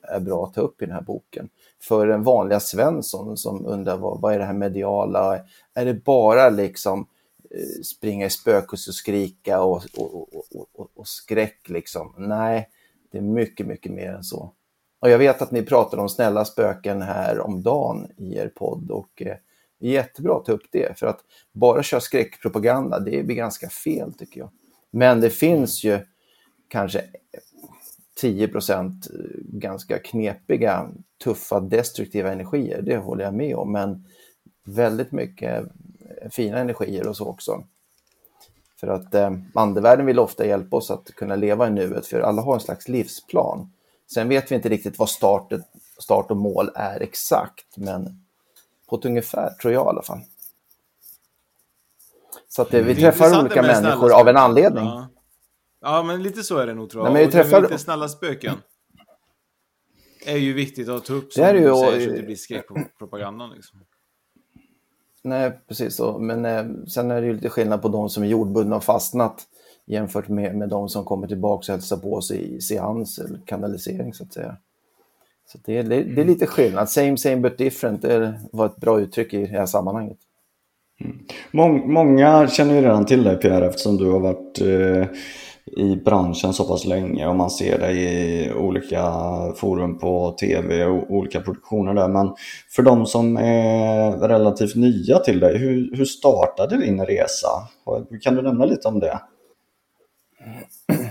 är 0.03 0.19
bra 0.19 0.45
att 0.45 0.53
ta 0.53 0.61
upp 0.61 0.81
i 0.81 0.85
den 0.85 0.95
här 0.95 1.01
boken. 1.01 1.49
För 1.81 2.07
den 2.07 2.23
vanliga 2.23 2.59
Svensson 2.59 3.37
som 3.37 3.65
undrar 3.65 3.97
vad, 3.97 4.21
vad 4.21 4.33
är 4.33 4.39
det 4.39 4.45
här 4.45 4.53
mediala? 4.53 5.39
Är 5.73 5.85
det 5.85 5.93
bara 5.93 6.49
liksom 6.49 7.07
Eh, 7.53 7.81
springa 7.83 8.25
i 8.25 8.29
spökhus 8.29 8.87
och 8.87 8.93
skrika 8.93 9.61
och, 9.61 9.83
och, 9.97 10.29
och, 10.73 10.91
och, 10.95 11.07
skräck 11.07 11.69
liksom? 11.69 12.15
Nej, 12.17 12.69
det 13.11 13.17
är 13.17 13.21
mycket, 13.21 13.67
mycket 13.67 13.91
mer 13.91 14.13
än 14.13 14.23
så. 14.23 14.53
Och 14.99 15.09
jag 15.09 15.17
vet 15.17 15.41
att 15.41 15.51
ni 15.51 15.63
pratar 15.63 15.97
om 15.97 16.09
snälla 16.09 16.45
spöken 16.45 17.01
här 17.01 17.39
om 17.39 17.63
dagen 17.63 18.07
i 18.17 18.35
er 18.35 18.51
podd 18.55 18.91
och 18.91 19.21
eh, 19.21 19.35
det 19.79 19.87
är 19.87 19.91
jättebra 19.91 20.37
att 20.37 20.45
ta 20.45 20.51
upp 20.51 20.67
det 20.71 20.99
för 20.99 21.07
att 21.07 21.19
bara 21.51 21.83
köra 21.83 22.01
skräckpropaganda, 22.01 22.99
det 22.99 23.23
blir 23.23 23.35
ganska 23.35 23.69
fel 23.69 24.13
tycker 24.13 24.39
jag. 24.39 24.49
Men 24.91 25.21
det 25.21 25.29
finns 25.29 25.83
ju 25.83 25.99
kanske 26.67 27.03
10% 28.21 28.79
eh, 28.79 28.89
ganska 29.43 29.99
knepiga, 29.99 30.89
tuffa, 31.23 31.59
destruktiva 31.59 32.31
energier. 32.31 32.81
Det 32.81 32.97
håller 32.97 33.23
jag 33.23 33.33
med 33.33 33.55
om, 33.55 33.71
men 33.71 34.05
väldigt 34.65 35.11
mycket 35.11 35.65
fina 36.31 36.57
energier 36.57 37.07
och 37.07 37.17
så 37.17 37.27
också. 37.27 37.63
För 38.79 38.87
att 38.87 39.13
eh, 39.13 39.31
andevärlden 39.53 40.05
vill 40.05 40.19
ofta 40.19 40.45
hjälpa 40.45 40.77
oss 40.77 40.91
att 40.91 41.05
kunna 41.15 41.35
leva 41.35 41.67
i 41.67 41.71
nuet, 41.71 42.07
för 42.07 42.19
alla 42.19 42.41
har 42.41 42.53
en 42.53 42.59
slags 42.59 42.87
livsplan. 42.87 43.71
Sen 44.13 44.29
vet 44.29 44.51
vi 44.51 44.55
inte 44.55 44.69
riktigt 44.69 44.99
vad 44.99 45.09
startet, 45.09 45.61
start 45.99 46.31
och 46.31 46.37
mål 46.37 46.69
är 46.75 46.99
exakt, 46.99 47.77
men 47.77 48.25
på 48.89 48.95
ett 48.95 49.05
ungefär 49.05 49.49
tror 49.61 49.73
jag 49.73 49.85
i 49.85 49.89
alla 49.89 50.01
fall. 50.01 50.19
Så 52.47 52.61
att 52.61 52.73
eh, 52.73 52.83
vi 52.83 52.95
träffar 52.95 53.39
olika 53.39 53.61
människor 53.61 54.19
av 54.19 54.27
en 54.27 54.37
anledning. 54.37 54.85
Ja. 54.85 55.07
ja. 55.81 56.03
men 56.03 56.23
lite 56.23 56.43
så 56.43 56.57
är 56.57 56.67
det 56.67 56.73
nog 56.73 56.89
tror 56.89 57.05
jag. 57.05 57.13
Nej, 57.13 57.21
men 57.21 57.29
vi 57.29 57.31
träffar... 57.31 57.61
lite 57.61 57.77
snälla 57.77 58.09
spöken. 58.09 58.55
är 60.25 60.37
ju 60.37 60.53
viktigt 60.53 60.89
att 60.89 61.05
ta 61.05 61.13
upp 61.13 61.33
som 61.33 61.43
det 61.43 61.49
är 61.49 61.53
ju, 61.53 61.61
säger, 61.61 62.05
så 62.05 62.09
att 62.09 62.17
det 62.17 62.23
blir 62.23 62.35
skräckpropagandan. 62.35 63.49
Liksom. 63.49 63.79
Nej, 65.23 65.51
precis 65.67 65.95
så. 65.95 66.17
Men 66.19 66.45
eh, 66.45 66.65
sen 66.87 67.11
är 67.11 67.21
det 67.21 67.27
ju 67.27 67.33
lite 67.33 67.49
skillnad 67.49 67.81
på 67.81 67.87
de 67.87 68.09
som 68.09 68.23
är 68.23 68.27
jordbundna 68.27 68.75
och 68.75 68.83
fastnat 68.83 69.47
jämfört 69.85 70.27
med, 70.27 70.55
med 70.55 70.69
de 70.69 70.89
som 70.89 71.05
kommer 71.05 71.27
tillbaka 71.27 71.71
och 71.71 71.75
hälsar 71.75 71.97
på 71.97 72.13
oss 72.13 72.31
i 72.31 72.61
seans 72.61 73.19
eller 73.19 73.39
kanalisering 73.45 74.13
så 74.13 74.23
att 74.23 74.33
säga. 74.33 74.57
Så 75.51 75.57
det, 75.65 75.77
är, 75.77 75.83
det 75.83 76.21
är 76.21 76.25
lite 76.25 76.47
skillnad. 76.47 76.89
Same 76.89 77.17
same 77.17 77.35
but 77.35 77.57
different 77.57 78.01
det 78.01 78.39
var 78.51 78.65
ett 78.65 78.77
bra 78.77 78.99
uttryck 78.99 79.33
i 79.33 79.45
det 79.45 79.57
här 79.57 79.65
sammanhanget. 79.65 80.17
Mm. 81.01 81.19
Mång, 81.51 81.93
många 81.93 82.47
känner 82.47 82.75
ju 82.75 82.81
redan 82.81 83.05
till 83.05 83.23
dig 83.23 83.37
Pierre 83.37 83.67
eftersom 83.67 83.97
du 83.97 84.11
har 84.11 84.19
varit 84.19 84.61
eh, 84.61 85.17
i 85.65 85.95
branschen 85.95 86.53
så 86.53 86.63
pass 86.63 86.85
länge 86.85 87.27
och 87.27 87.35
man 87.35 87.49
ser 87.49 87.79
dig 87.79 87.97
i 87.97 88.53
olika 88.53 89.01
forum 89.55 89.99
på 89.99 90.31
tv 90.31 90.85
och 90.85 91.11
olika 91.11 91.41
produktioner 91.41 91.93
där. 91.93 92.07
Men 92.07 92.35
för 92.69 92.83
de 92.83 93.05
som 93.05 93.37
är 93.37 94.11
relativt 94.11 94.75
nya 94.75 95.19
till 95.19 95.39
dig, 95.39 95.57
hur, 95.57 95.95
hur 95.95 96.05
startade 96.05 96.77
din 96.77 97.05
resa? 97.05 97.47
Kan 98.21 98.35
du 98.35 98.41
nämna 98.41 98.65
lite 98.65 98.87
om 98.87 98.99
det? 98.99 99.19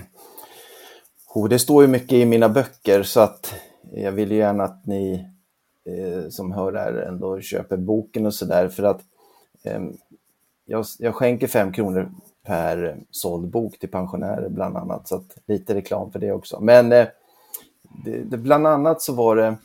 Oh, 1.34 1.48
det 1.48 1.58
står 1.58 1.82
ju 1.82 1.88
mycket 1.88 2.12
i 2.12 2.24
mina 2.24 2.48
böcker 2.48 3.02
så 3.02 3.20
att 3.20 3.54
jag 3.92 4.12
vill 4.12 4.32
gärna 4.32 4.64
att 4.64 4.86
ni 4.86 5.26
eh, 5.86 6.28
som 6.28 6.52
hör 6.52 6.72
det 6.72 6.78
här 6.78 6.92
ändå 6.92 7.40
köper 7.40 7.76
boken 7.76 8.26
och 8.26 8.34
sådär 8.34 8.68
för 8.68 8.82
att 8.82 9.00
eh, 9.64 9.80
jag, 10.66 10.84
jag 10.98 11.14
skänker 11.14 11.46
fem 11.46 11.72
kronor 11.72 12.12
per 12.42 12.96
såld 13.10 13.48
bok 13.48 13.78
till 13.78 13.88
pensionärer 13.88 14.48
bland 14.48 14.76
annat. 14.76 15.08
Så 15.08 15.16
att 15.16 15.36
lite 15.46 15.74
reklam 15.74 16.12
för 16.12 16.18
det 16.18 16.32
också. 16.32 16.60
Men 16.60 16.92
eh, 16.92 17.06
det, 18.04 18.18
det, 18.18 18.38
bland 18.38 18.66
annat 18.66 19.02
så 19.02 19.12
var 19.12 19.36
det 19.36 19.56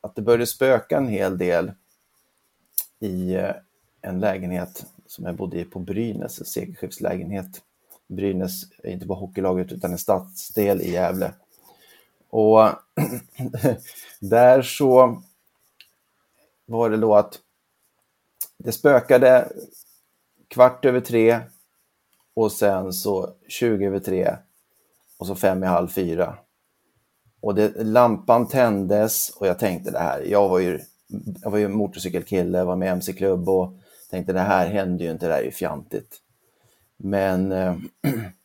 att 0.00 0.14
det 0.14 0.22
började 0.22 0.46
spöka 0.46 0.96
en 0.96 1.08
hel 1.08 1.38
del 1.38 1.72
i 3.00 3.34
eh, 3.34 3.54
en 4.00 4.20
lägenhet 4.20 4.86
som 5.06 5.24
jag 5.24 5.36
bodde 5.36 5.60
i 5.60 5.64
på 5.64 5.78
Brynäs, 5.78 6.38
en 6.38 6.46
sekelskifteslägenhet. 6.46 7.62
Brynäs 8.06 8.62
är 8.82 8.90
inte 8.90 9.06
bara 9.06 9.18
hockeylaget 9.18 9.72
utan 9.72 9.92
en 9.92 9.98
stadsdel 9.98 10.80
i 10.80 10.92
Gävle. 10.92 11.32
Och 12.30 12.68
där 14.20 14.62
så 14.62 15.22
var 16.66 16.90
det 16.90 16.96
då 16.96 17.14
att 17.14 17.38
det 18.58 18.72
spökade 18.72 19.48
kvart 20.48 20.84
över 20.84 21.00
tre 21.00 21.40
och 22.36 22.52
sen 22.52 22.92
så 22.92 23.30
20 23.48 23.86
över 23.86 23.98
3 23.98 24.36
och 25.18 25.26
så 25.26 25.34
fem 25.34 25.64
i 25.64 25.66
halv 25.66 25.88
fyra. 25.88 26.38
Och 27.40 27.54
det, 27.54 27.84
lampan 27.84 28.48
tändes 28.48 29.30
och 29.30 29.46
jag 29.46 29.58
tänkte 29.58 29.90
det 29.90 29.98
här, 29.98 30.22
jag 30.22 30.48
var 30.48 30.58
ju, 30.58 30.80
jag 31.42 31.50
var 31.50 31.58
ju 31.58 31.68
motorcykelkille, 31.68 32.64
var 32.64 32.76
med 32.76 32.86
i 32.86 32.90
MC-klubb 32.90 33.48
och 33.48 33.72
tänkte 34.10 34.32
det 34.32 34.40
här 34.40 34.66
händer 34.66 35.04
ju 35.04 35.10
inte, 35.10 35.26
det 35.26 35.32
här 35.32 35.40
är 35.40 35.44
ju 35.44 35.50
fjantigt. 35.50 36.20
Men 36.96 37.52
eh, 37.52 37.76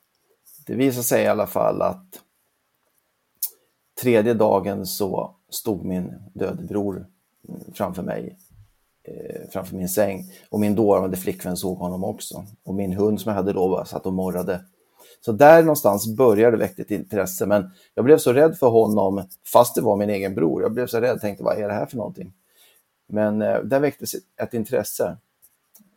det 0.65 0.75
visade 0.75 1.03
sig 1.03 1.23
i 1.23 1.27
alla 1.27 1.47
fall 1.47 1.81
att 1.81 2.21
tredje 4.01 4.33
dagen 4.33 4.85
så 4.85 5.35
stod 5.49 5.85
min 5.85 6.13
döde 6.33 6.63
bror 6.63 7.07
framför 7.73 8.03
mig, 8.03 8.37
framför 9.51 9.75
min 9.75 9.89
säng. 9.89 10.31
Och 10.49 10.59
min 10.59 10.75
dåvarande 10.75 11.17
flickvän 11.17 11.57
såg 11.57 11.77
honom 11.77 12.03
också. 12.03 12.45
Och 12.63 12.75
min 12.75 12.93
hund 12.93 13.21
som 13.21 13.29
jag 13.29 13.35
hade 13.35 13.53
då 13.53 13.69
bara 13.69 13.85
satt 13.85 14.05
och 14.05 14.13
morrade. 14.13 14.65
Så 15.25 15.31
där 15.31 15.61
någonstans 15.63 16.15
började 16.15 16.57
det 16.57 16.59
väcka 16.59 16.81
ett 16.81 16.91
intresse. 16.91 17.45
Men 17.45 17.71
jag 17.93 18.05
blev 18.05 18.17
så 18.17 18.33
rädd 18.33 18.57
för 18.57 18.67
honom, 18.67 19.23
fast 19.53 19.75
det 19.75 19.81
var 19.81 19.95
min 19.95 20.09
egen 20.09 20.35
bror. 20.35 20.61
Jag 20.61 20.73
blev 20.73 20.87
så 20.87 20.99
rädd, 20.99 21.21
tänkte 21.21 21.43
vad 21.43 21.57
är 21.57 21.67
det 21.67 21.73
här 21.73 21.85
för 21.85 21.97
någonting? 21.97 22.33
Men 23.07 23.41
eh, 23.41 23.59
där 23.59 23.79
väcktes 23.79 24.15
ett 24.41 24.53
intresse. 24.53 25.17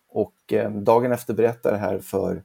Och 0.09 0.53
eh, 0.53 0.71
dagen 0.71 1.13
efter 1.13 1.35
berättade 1.35 1.75
det 1.75 1.81
här 1.81 1.99
för 1.99 2.43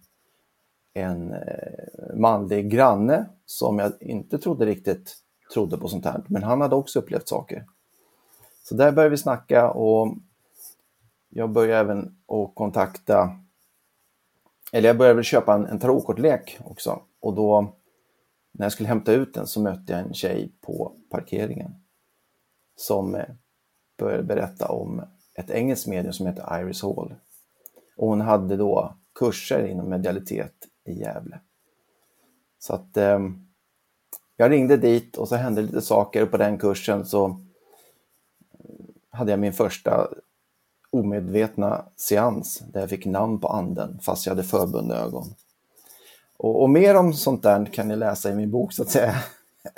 en 0.93 1.33
eh, 1.33 2.15
manlig 2.15 2.69
granne 2.69 3.25
som 3.45 3.79
jag 3.79 3.91
inte 3.99 4.37
trodde 4.37 4.65
riktigt 4.65 5.15
trodde 5.53 5.77
på 5.77 5.87
sånt 5.87 6.05
här. 6.05 6.23
Men 6.27 6.43
han 6.43 6.61
hade 6.61 6.75
också 6.75 6.99
upplevt 6.99 7.27
saker. 7.27 7.65
Så 8.63 8.75
där 8.75 8.91
började 8.91 9.09
vi 9.09 9.17
snacka 9.17 9.71
och 9.71 10.15
jag 11.29 11.51
började 11.51 11.79
även 11.79 11.99
att 12.27 12.55
kontakta, 12.55 13.39
eller 14.71 14.89
jag 14.89 14.97
började 14.97 15.15
väl 15.15 15.23
köpa 15.23 15.53
en, 15.53 15.65
en 15.65 15.79
tarotkortlek 15.79 16.57
också. 16.63 17.01
Och 17.19 17.35
då 17.35 17.73
när 18.51 18.65
jag 18.65 18.71
skulle 18.71 18.89
hämta 18.89 19.11
ut 19.13 19.33
den 19.33 19.47
så 19.47 19.61
mötte 19.61 19.93
jag 19.93 20.01
en 20.01 20.13
tjej 20.13 20.51
på 20.61 20.95
parkeringen 21.09 21.75
som 22.75 23.15
eh, 23.15 23.25
började 23.97 24.23
berätta 24.23 24.67
om 24.67 25.03
ett 25.35 25.49
engelskt 25.49 25.87
medium 25.87 26.13
som 26.13 26.27
heter 26.27 26.61
Iris 26.61 26.81
Hall. 26.81 27.15
Och 27.97 28.07
hon 28.07 28.21
hade 28.21 28.57
då 28.57 28.97
kurser 29.15 29.67
inom 29.67 29.89
medialitet 29.89 30.53
i 30.85 30.93
Gävle. 30.93 31.39
Så 32.59 32.73
att 32.73 32.97
eh, 32.97 33.19
jag 34.35 34.51
ringde 34.51 34.77
dit 34.77 35.17
och 35.17 35.27
så 35.27 35.35
hände 35.35 35.61
lite 35.61 35.81
saker 35.81 36.23
och 36.23 36.31
på 36.31 36.37
den 36.37 36.57
kursen 36.57 37.05
så 37.05 37.39
hade 39.09 39.31
jag 39.31 39.39
min 39.39 39.53
första 39.53 40.09
omedvetna 40.91 41.85
seans 41.95 42.63
där 42.73 42.79
jag 42.79 42.89
fick 42.89 43.05
namn 43.05 43.39
på 43.39 43.47
anden 43.47 43.99
fast 44.01 44.25
jag 44.25 44.31
hade 44.31 44.47
förbundna 44.47 44.95
ögon. 44.95 45.33
Och, 46.37 46.61
och, 46.61 46.69
mer 46.69 46.95
om 46.95 47.13
sånt 47.13 47.43
där 47.43 47.65
kan 47.65 47.87
ni 47.87 47.95
läsa 47.95 48.31
i 48.31 48.35
min 48.35 48.51
bok 48.51 48.73
så 48.73 48.81
att 48.81 48.89
säga. 48.89 49.15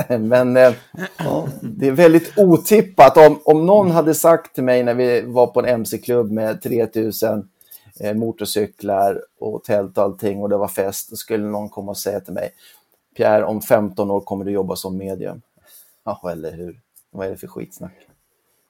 Men 0.19 0.57
eh, 0.57 0.73
ja, 1.17 1.47
det 1.61 1.87
är 1.87 1.91
väldigt 1.91 2.37
otippat. 2.37 3.17
Om, 3.17 3.39
om 3.45 3.65
någon 3.65 3.91
hade 3.91 4.13
sagt 4.13 4.55
till 4.55 4.63
mig 4.63 4.83
när 4.83 4.93
vi 4.93 5.21
var 5.21 5.47
på 5.47 5.59
en 5.59 5.65
mc-klubb 5.65 6.31
med 6.31 6.61
3000 6.61 7.49
eh, 7.99 8.13
motorcyklar 8.13 9.21
och 9.39 9.63
tält 9.63 9.97
och 9.97 10.03
allting 10.03 10.41
och 10.41 10.49
det 10.49 10.57
var 10.57 10.67
fest, 10.67 11.09
då 11.09 11.15
skulle 11.15 11.45
någon 11.45 11.69
komma 11.69 11.91
och 11.91 11.97
säga 11.97 12.19
till 12.19 12.33
mig 12.33 12.53
Pierre, 13.17 13.45
om 13.45 13.61
15 13.61 14.11
år 14.11 14.21
kommer 14.21 14.45
du 14.45 14.51
jobba 14.51 14.75
som 14.75 14.97
medium. 14.97 15.41
Ja, 16.03 16.31
eller 16.31 16.51
hur? 16.51 16.79
Vad 17.11 17.27
är 17.27 17.31
det 17.31 17.37
för 17.37 17.47
skitsnack? 17.47 17.93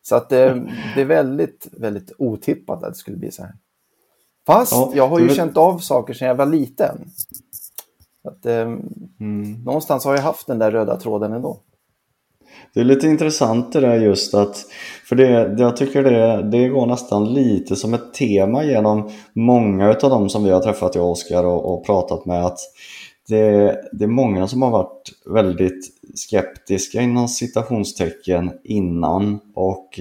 Så 0.01 0.15
att 0.15 0.29
det, 0.29 0.45
eh, 0.49 0.55
det 0.95 1.01
är 1.01 1.05
väldigt, 1.05 1.67
väldigt 1.71 2.11
otippat 2.17 2.83
att 2.83 2.93
det 2.93 2.99
skulle 2.99 3.17
bli 3.17 3.31
så 3.31 3.41
här. 3.43 3.53
Fast 4.47 4.71
Ja, 4.71 4.91
jag 4.95 5.07
har 5.07 5.19
ju 5.19 5.27
vet- 5.27 5.35
känt 5.35 5.57
av 5.57 5.77
saker 5.79 6.13
sedan 6.13 6.27
jag 6.27 6.35
var 6.35 6.45
liten. 6.45 7.09
Att, 8.23 8.45
eh, 8.45 8.75
Mm. 9.19 9.53
Någonstans 9.65 10.05
har 10.05 10.15
jag 10.15 10.21
haft 10.21 10.47
den 10.47 10.59
där 10.59 10.71
röda 10.71 10.95
tråden 10.97 11.33
ändå. 11.33 11.57
Det 12.73 12.79
är 12.79 12.83
lite 12.83 13.07
intressant 13.07 13.73
det 13.73 13.79
där 13.79 13.95
just 13.95 14.33
att, 14.33 14.65
för 15.09 15.15
det, 15.15 15.55
det, 15.55 15.63
jag 15.63 15.77
tycker 15.77 16.03
det, 16.03 16.43
det 16.51 16.67
går 16.69 16.85
nästan 16.85 17.33
lite 17.33 17.75
som 17.75 17.93
ett 17.93 18.13
tema 18.13 18.63
genom 18.63 19.09
många 19.33 19.89
av 19.89 20.09
dem 20.09 20.29
som 20.29 20.43
vi 20.43 20.49
har 20.49 20.59
träffat, 20.59 20.95
jag 20.95 21.05
och 21.05 21.11
Oskar, 21.11 21.43
och, 21.43 21.73
och 21.73 21.85
pratat 21.85 22.25
med 22.25 22.45
att 22.45 22.59
det, 23.31 23.81
det 23.91 24.03
är 24.03 24.07
många 24.07 24.47
som 24.47 24.61
har 24.61 24.71
varit 24.71 25.11
väldigt 25.25 25.91
skeptiska 26.15 27.01
inom 27.01 27.27
citationstecken 27.27 28.51
innan 28.63 29.39
och 29.55 29.99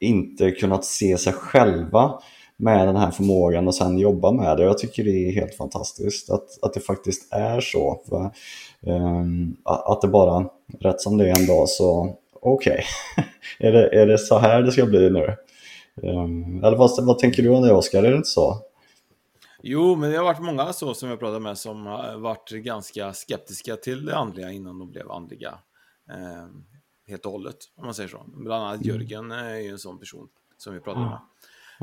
inte 0.00 0.50
kunnat 0.50 0.84
se 0.84 1.18
sig 1.18 1.32
själva 1.32 2.20
med 2.56 2.88
den 2.88 2.96
här 2.96 3.10
förmågan 3.10 3.68
och 3.68 3.74
sen 3.74 3.98
jobba 3.98 4.32
med 4.32 4.56
det. 4.56 4.62
Jag 4.62 4.78
tycker 4.78 5.04
det 5.04 5.28
är 5.28 5.32
helt 5.32 5.54
fantastiskt 5.54 6.30
att, 6.30 6.62
att 6.62 6.74
det 6.74 6.80
faktiskt 6.80 7.32
är 7.32 7.60
så. 7.60 8.02
För, 8.08 8.30
um, 8.92 9.56
att 9.64 10.00
det 10.00 10.08
bara, 10.08 10.48
rätt 10.80 11.00
som 11.00 11.16
det 11.16 11.30
är 11.30 11.40
en 11.40 11.46
dag 11.46 11.68
så, 11.68 12.16
okej, 12.40 12.84
är, 13.58 13.72
det, 13.72 14.02
är 14.02 14.06
det 14.06 14.18
så 14.18 14.38
här 14.38 14.62
det 14.62 14.72
ska 14.72 14.86
bli 14.86 15.10
nu? 15.10 15.36
Um, 16.02 16.64
eller 16.64 16.76
vad, 16.76 17.06
vad 17.06 17.18
tänker 17.18 17.42
du 17.42 17.48
om 17.48 17.62
det 17.62 17.72
Oskar, 17.72 18.02
är 18.02 18.10
det 18.10 18.16
inte 18.16 18.28
så? 18.28 18.56
Jo, 19.62 19.96
men 19.96 20.10
det 20.10 20.16
har 20.16 20.24
varit 20.24 20.42
många 20.42 20.72
så 20.72 20.94
som 20.94 21.08
jag 21.08 21.18
pratat 21.18 21.42
med 21.42 21.58
som 21.58 21.86
har 21.86 22.16
varit 22.16 22.50
ganska 22.50 23.12
skeptiska 23.12 23.76
till 23.76 24.04
det 24.04 24.16
andliga 24.16 24.50
innan 24.50 24.78
de 24.78 24.90
blev 24.90 25.10
andliga. 25.10 25.58
Eh, 26.10 26.46
helt 27.06 27.26
och 27.26 27.32
hållet, 27.32 27.56
om 27.76 27.84
man 27.84 27.94
säger 27.94 28.08
så. 28.08 28.24
Bland 28.26 28.64
annat 28.64 28.84
Jörgen 28.84 29.32
är 29.32 29.56
ju 29.56 29.68
en 29.68 29.78
sån 29.78 29.98
person 29.98 30.28
som 30.56 30.74
vi 30.74 30.80
pratade 30.80 31.04
med. 31.04 31.18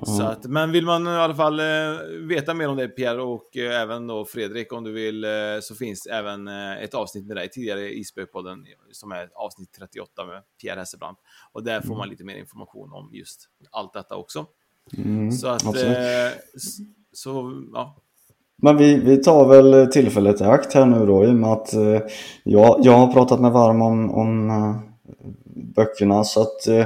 Så 0.02 0.24
att, 0.24 0.46
men 0.46 0.72
vill 0.72 0.86
man 0.86 1.08
i 1.08 1.10
alla 1.10 1.36
fall 1.36 1.60
eh, 1.60 1.66
veta 2.28 2.54
mer 2.54 2.70
om 2.70 2.78
det 2.78 2.88
Pierre 2.88 3.22
och 3.22 3.58
eh, 3.58 3.82
även 3.82 4.08
då 4.08 4.26
Fredrik 4.26 4.74
om 4.74 4.84
du 4.84 4.92
vill 4.92 5.24
eh, 5.24 5.30
så 5.62 5.76
finns 5.76 6.06
även 6.06 6.48
eh, 6.48 6.84
ett 6.84 6.94
avsnitt 6.94 7.26
med 7.26 7.38
dig 7.38 7.50
tidigare 7.50 7.94
i 7.94 8.04
Spökpodden 8.04 8.66
som 8.92 9.12
är 9.12 9.30
avsnitt 9.34 9.74
38 9.78 10.26
med 10.26 10.44
Pierre 10.62 10.80
Hesselbrandt. 10.80 11.20
Och 11.52 11.64
där 11.64 11.82
får 11.82 11.96
man 11.96 12.10
lite 12.10 12.24
mer 12.24 12.36
information 12.36 12.94
om 12.94 13.10
just 13.14 13.50
allt 13.72 13.94
detta 13.94 14.16
också. 14.16 14.46
Mm, 14.98 15.32
så 15.32 15.48
att, 15.48 15.64
så 17.14 17.52
ja, 17.74 17.96
Men 18.62 18.78
vi, 18.78 18.96
vi 18.96 19.18
tar 19.18 19.46
väl 19.48 19.88
tillfället 19.92 20.42
i 20.42 20.44
akt 20.44 20.74
här 20.74 20.86
nu 20.86 21.06
då 21.06 21.24
i 21.26 21.28
och 21.28 21.36
med 21.36 21.52
att 21.52 21.74
eh, 21.74 22.00
jag, 22.44 22.80
jag 22.84 22.94
har 22.98 23.14
pratat 23.14 23.40
med 23.42 23.52
Varm 23.52 23.82
om, 23.82 24.12
om 24.16 24.50
eh, 24.50 24.76
böckerna 25.76 26.24
så 26.24 26.42
att 26.42 26.68
eh, 26.68 26.80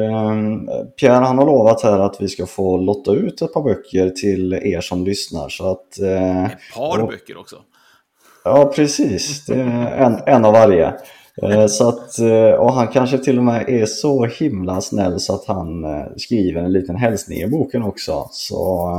eh, 0.00 0.34
Pierre 1.00 1.24
han 1.24 1.38
har 1.38 1.46
lovat 1.46 1.82
här 1.82 1.98
att 1.98 2.20
vi 2.20 2.28
ska 2.28 2.46
få 2.46 2.76
lotta 2.76 3.12
ut 3.12 3.42
ett 3.42 3.52
par 3.52 3.62
böcker 3.62 4.10
till 4.10 4.52
er 4.52 4.80
som 4.80 5.04
lyssnar 5.04 5.48
så 5.48 5.70
att 5.70 5.98
eh, 6.00 6.44
ett 6.44 6.52
par 6.76 7.02
och- 7.02 7.08
böcker 7.08 7.36
också. 7.38 7.56
Ja, 8.44 8.72
precis. 8.76 9.46
Det 9.46 9.54
är 9.54 9.96
en, 9.96 10.16
en 10.26 10.44
av 10.44 10.52
varje. 10.52 10.94
Eh, 11.42 11.66
Så 11.66 11.88
att, 11.88 12.18
och 12.58 12.72
han 12.72 12.88
kanske 12.88 13.18
till 13.18 13.38
och 13.38 13.44
med 13.44 13.68
är 13.68 13.86
så 13.86 14.24
himla 14.24 14.80
snäll 14.80 15.20
så 15.20 15.34
att 15.34 15.44
han 15.46 15.84
skriver 16.16 16.62
en 16.62 16.72
liten 16.72 16.96
hälsning 16.96 17.38
i 17.38 17.46
boken 17.48 17.82
också. 17.82 18.28
Så 18.30 18.90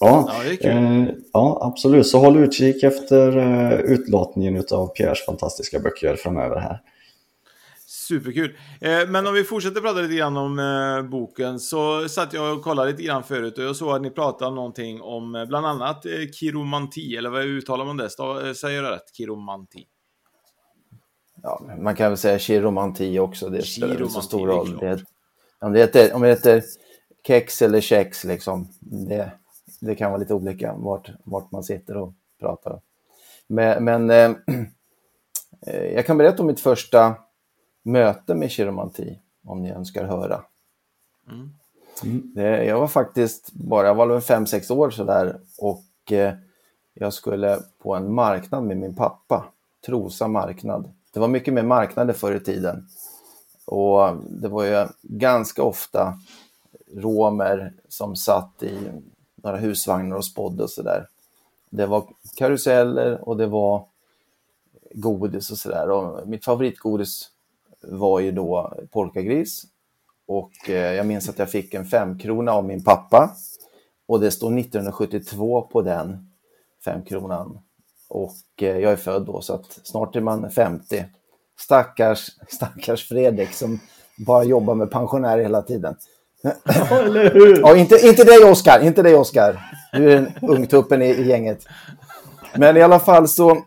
ja, 0.00 0.32
Ja, 0.60 0.68
eh, 0.70 1.04
ja, 1.32 1.58
absolut. 1.62 2.06
Så 2.06 2.18
håll 2.18 2.36
utkik 2.36 2.82
efter 2.82 3.36
eh, 3.36 3.80
utlottningen 3.80 4.64
av 4.72 4.86
Pierres 4.88 5.26
fantastiska 5.26 5.78
böcker 5.78 6.16
framöver 6.16 6.60
här. 6.60 6.82
Superkul. 7.86 8.56
Eh, 8.80 9.08
men 9.08 9.26
om 9.26 9.34
vi 9.34 9.44
fortsätter 9.44 9.80
prata 9.80 10.00
lite 10.00 10.14
grann 10.14 10.36
om 10.36 10.58
eh, 10.58 11.10
boken 11.10 11.60
så 11.60 12.08
satt 12.08 12.32
jag 12.32 12.56
och 12.56 12.64
kollade 12.64 12.90
lite 12.90 13.02
grann 13.02 13.22
förut 13.24 13.58
och 13.58 13.64
jag 13.64 13.76
såg 13.76 13.90
att 13.96 14.02
ni 14.02 14.10
pratade 14.10 14.54
någonting 14.54 15.00
om 15.02 15.34
eh, 15.34 15.44
bland 15.46 15.66
annat 15.66 16.06
eh, 16.06 16.12
kiromanti, 16.32 17.16
eller 17.16 17.30
vad 17.30 17.42
uttalar 17.44 17.84
man 17.84 17.96
det? 17.96 18.08
Stav- 18.08 18.46
eh, 18.46 18.52
Säger 18.52 18.82
jag 18.82 18.92
rätt? 18.92 19.16
Kiromanti. 19.16 19.84
Ja, 21.42 21.62
man 21.78 21.96
kan 21.96 22.10
väl 22.10 22.18
säga 22.18 22.38
kiromanti 22.38 23.18
också. 23.18 23.48
Det 23.48 23.62
spelar 23.62 24.00
inte 24.00 24.12
så 24.12 24.20
stor 24.20 24.46
roll. 24.46 24.78
Det, 24.80 25.04
om, 25.60 25.72
det 25.72 25.78
heter, 25.78 26.14
om 26.14 26.22
det 26.22 26.28
heter 26.28 26.62
kex 27.26 27.62
eller 27.62 27.80
kex, 27.80 28.24
liksom, 28.24 28.68
det, 28.80 29.32
det 29.80 29.94
kan 29.94 30.10
vara 30.10 30.20
lite 30.20 30.34
olika 30.34 30.74
vart, 30.74 31.10
vart 31.24 31.50
man 31.50 31.64
sitter 31.64 31.96
och 31.96 32.12
pratar. 32.40 32.80
Men, 33.46 33.84
men 33.84 34.10
eh, 34.10 34.30
eh, 35.66 35.92
jag 35.94 36.06
kan 36.06 36.18
berätta 36.18 36.42
om 36.42 36.46
mitt 36.46 36.60
första 36.60 37.14
möte 37.82 38.34
med 38.34 38.50
kiromanti, 38.50 39.18
om 39.44 39.62
ni 39.62 39.70
önskar 39.70 40.04
höra. 40.04 40.42
Det, 42.34 42.64
jag 42.64 42.80
var 42.80 42.88
faktiskt 42.88 43.52
bara, 43.52 43.86
jag 43.86 43.94
var 43.94 44.06
väl 44.06 44.20
fem 44.20 44.46
sex 44.46 44.70
år 44.70 44.90
sådär 44.90 45.40
och 45.58 46.12
eh, 46.12 46.34
jag 46.94 47.12
skulle 47.12 47.58
på 47.78 47.94
en 47.94 48.14
marknad 48.14 48.64
med 48.64 48.76
min 48.76 48.94
pappa, 48.94 49.44
Trosa 49.86 50.28
marknad. 50.28 50.92
Det 51.12 51.20
var 51.20 51.28
mycket 51.28 51.54
mer 51.54 51.62
marknader 51.62 52.12
förr 52.12 52.34
i 52.34 52.40
tiden. 52.40 52.86
Och 53.66 54.16
det 54.16 54.48
var 54.48 54.64
ju 54.64 54.88
ganska 55.02 55.62
ofta 55.62 56.18
romer 56.96 57.72
som 57.88 58.16
satt 58.16 58.62
i 58.62 58.78
några 59.44 59.56
husvagnar 59.56 60.16
och 60.16 60.24
spådde 60.24 60.62
och 60.62 60.70
sådär. 60.70 61.06
Det 61.70 61.86
var 61.86 62.04
karuseller 62.36 63.28
och 63.28 63.36
det 63.36 63.46
var 63.46 63.84
godis 64.94 65.50
och 65.50 65.58
sådär. 65.58 66.26
Mitt 66.26 66.44
favoritgodis 66.44 67.30
var 67.80 68.20
ju 68.20 68.32
då 68.32 68.74
polkagris. 68.90 69.62
Och 70.26 70.70
eh, 70.70 70.94
jag 70.94 71.06
minns 71.06 71.28
att 71.28 71.38
jag 71.38 71.50
fick 71.50 71.74
en 71.74 71.84
femkrona 71.84 72.52
av 72.52 72.64
min 72.64 72.84
pappa. 72.84 73.36
Och 74.06 74.20
det 74.20 74.30
står 74.30 74.58
1972 74.58 75.62
på 75.62 75.82
den 75.82 76.30
femkronan. 76.84 77.58
Och 78.08 78.36
eh, 78.56 78.78
jag 78.78 78.92
är 78.92 78.96
född 78.96 79.26
då 79.26 79.40
så 79.40 79.54
att 79.54 79.80
snart 79.82 80.16
är 80.16 80.20
man 80.20 80.50
50. 80.50 81.04
Stackars, 81.58 82.30
stackars 82.48 83.08
Fredrik 83.08 83.52
som 83.52 83.80
bara 84.16 84.44
jobbar 84.44 84.74
med 84.74 84.90
pensionärer 84.90 85.42
hela 85.42 85.62
tiden. 85.62 85.96
Eller 86.90 87.34
hur? 87.34 87.60
Ja, 87.60 87.76
inte, 87.76 88.06
inte 88.06 88.24
dig 88.24 88.44
Oskar, 88.44 88.80
inte 88.80 89.02
dig 89.02 89.14
Oskar. 89.14 89.60
Du 89.92 90.12
är 90.12 90.16
den 90.16 90.32
ungtuppen 90.42 91.02
i, 91.02 91.06
i 91.06 91.28
gänget. 91.28 91.66
Men 92.56 92.76
i 92.76 92.82
alla 92.82 93.00
fall 93.00 93.28
så, 93.28 93.64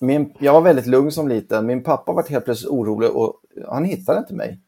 min, 0.00 0.34
jag 0.38 0.52
var 0.52 0.60
väldigt 0.60 0.86
lugn 0.86 1.12
som 1.12 1.28
liten. 1.28 1.66
Min 1.66 1.82
pappa 1.82 2.12
var 2.12 2.28
helt 2.28 2.44
plötsligt 2.44 2.70
orolig 2.70 3.10
och 3.10 3.40
han 3.68 3.84
hittade 3.84 4.18
inte 4.18 4.34
mig. 4.34 4.60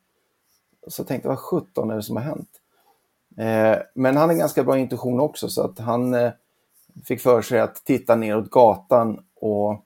Så 0.86 1.00
jag 1.00 1.08
tänkte, 1.08 1.28
vad 1.28 1.38
sjutton 1.38 1.90
är 1.90 1.96
det 1.96 2.02
som 2.02 2.16
har 2.16 2.22
hänt? 2.22 2.48
Eh, 3.36 3.82
men 3.94 4.16
han 4.16 4.28
har 4.28 4.36
ganska 4.36 4.64
bra 4.64 4.78
intuition 4.78 5.20
också 5.20 5.48
så 5.48 5.62
att 5.62 5.78
han 5.78 6.14
eh, 6.14 6.32
fick 7.04 7.20
för 7.20 7.42
sig 7.42 7.60
att 7.60 7.84
titta 7.84 8.16
neråt 8.16 8.50
gatan 8.50 9.24
och 9.34 9.84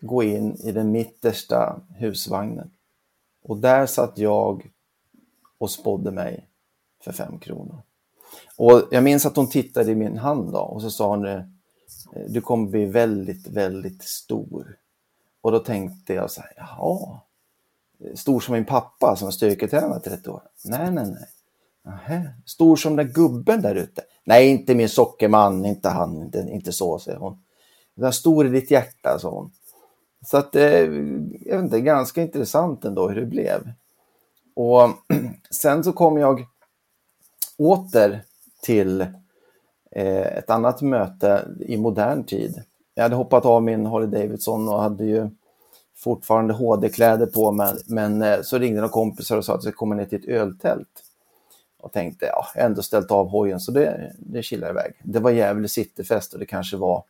gå 0.00 0.22
in 0.22 0.56
i 0.56 0.72
den 0.72 0.92
mittersta 0.92 1.80
husvagnen. 1.98 2.70
Och 3.42 3.56
där 3.56 3.86
satt 3.86 4.18
jag 4.18 4.70
och 5.60 5.70
spådde 5.70 6.10
mig 6.10 6.46
för 7.04 7.12
fem 7.12 7.38
kronor. 7.38 7.82
Och 8.56 8.82
jag 8.90 9.04
minns 9.04 9.26
att 9.26 9.36
hon 9.36 9.50
tittade 9.50 9.90
i 9.90 9.94
min 9.94 10.18
hand 10.18 10.52
då, 10.52 10.58
och 10.58 10.82
så 10.82 10.90
sa 10.90 11.08
hon 11.08 11.26
eh, 11.26 11.42
du 12.28 12.40
kommer 12.40 12.68
bli 12.68 12.84
väldigt, 12.84 13.46
väldigt 13.46 14.02
stor. 14.02 14.76
Och 15.40 15.52
då 15.52 15.58
tänkte 15.58 16.14
jag 16.14 16.30
så 16.30 16.40
här, 16.40 16.52
jaha, 16.56 17.20
stor 18.14 18.40
som 18.40 18.54
min 18.54 18.64
pappa 18.64 19.16
som 19.16 19.26
har 19.26 19.32
styrketränat 19.32 20.04
30 20.04 20.30
år? 20.30 20.42
Nej, 20.64 20.90
nej, 20.90 21.06
nej. 21.06 21.28
Aha. 21.86 22.22
Stor 22.46 22.76
som 22.76 22.96
den 22.96 23.12
gubben 23.12 23.62
där 23.62 23.74
ute? 23.74 24.02
Nej, 24.24 24.48
inte 24.48 24.74
min 24.74 24.88
sockerman, 24.88 25.64
inte 25.64 25.88
han, 25.88 26.22
inte, 26.22 26.38
inte 26.50 26.72
så, 26.72 26.98
säger 26.98 27.18
hon. 27.18 27.42
Den 27.94 28.12
stor 28.12 28.46
i 28.46 28.48
ditt 28.48 28.70
hjärta, 28.70 29.18
sa 29.18 29.30
hon. 29.30 29.52
Så 30.26 30.36
att, 30.36 30.56
eh, 30.56 30.64
jag 30.64 31.56
vet 31.56 31.64
inte, 31.64 31.80
ganska 31.80 32.22
intressant 32.22 32.84
ändå 32.84 33.08
hur 33.08 33.20
det 33.20 33.26
blev. 33.26 33.72
Och 34.54 34.88
sen 35.50 35.84
så 35.84 35.92
kom 35.92 36.18
jag 36.18 36.46
åter 37.58 38.22
till 38.62 39.00
eh, 39.90 40.36
ett 40.36 40.50
annat 40.50 40.82
möte 40.82 41.48
i 41.60 41.76
modern 41.76 42.24
tid. 42.24 42.62
Jag 42.94 43.02
hade 43.02 43.16
hoppat 43.16 43.46
av 43.46 43.62
min 43.62 43.86
Harley 43.86 44.08
Davidson 44.08 44.68
och 44.68 44.82
hade 44.82 45.04
ju 45.04 45.30
fortfarande 45.96 46.54
HD-kläder 46.54 47.26
på 47.26 47.52
mig, 47.52 47.74
men 47.86 48.22
eh, 48.22 48.42
så 48.42 48.58
ringde 48.58 48.80
några 48.80 48.92
kompisar 48.92 49.36
och 49.36 49.44
sa 49.44 49.52
att 49.52 49.56
jag 49.56 49.62
skulle 49.62 49.72
komma 49.72 49.94
ner 49.94 50.04
till 50.04 50.18
ett 50.18 50.28
öltält. 50.28 51.04
Och 51.78 51.92
tänkte, 51.92 52.26
ja, 52.26 52.46
jag 52.54 52.62
har 52.62 52.68
ändå 52.68 52.82
ställt 52.82 53.10
av 53.10 53.28
hojen 53.28 53.60
så 53.60 53.72
det, 53.72 54.12
det 54.18 54.42
kilar 54.42 54.70
iväg. 54.70 54.92
Det 55.02 55.18
var 55.18 55.30
Gävle 55.30 55.68
Cityfest 55.68 56.32
och 56.32 56.38
det 56.38 56.46
kanske 56.46 56.76
var 56.76 57.04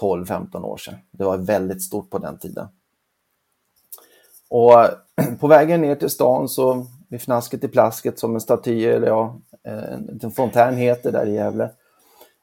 12-15 0.00 0.62
år 0.64 0.76
sedan. 0.76 0.94
Det 1.10 1.24
var 1.24 1.36
väldigt 1.36 1.82
stort 1.82 2.10
på 2.10 2.18
den 2.18 2.38
tiden. 2.38 2.68
Och 4.48 4.74
på 5.40 5.46
vägen 5.46 5.80
ner 5.80 5.94
till 5.94 6.10
stan 6.10 6.48
så 6.48 6.86
vid 7.08 7.20
Fnasket 7.20 7.64
i 7.64 7.68
Plasket 7.68 8.18
som 8.18 8.34
en 8.34 8.40
staty, 8.40 8.84
eller 8.84 9.06
ja, 9.06 9.36
eh, 9.64 9.92
en 9.92 10.02
liten 10.12 10.30
fontän 10.30 10.76
heter 10.76 11.12
där 11.12 11.26
i 11.26 11.34
Gävle, 11.34 11.70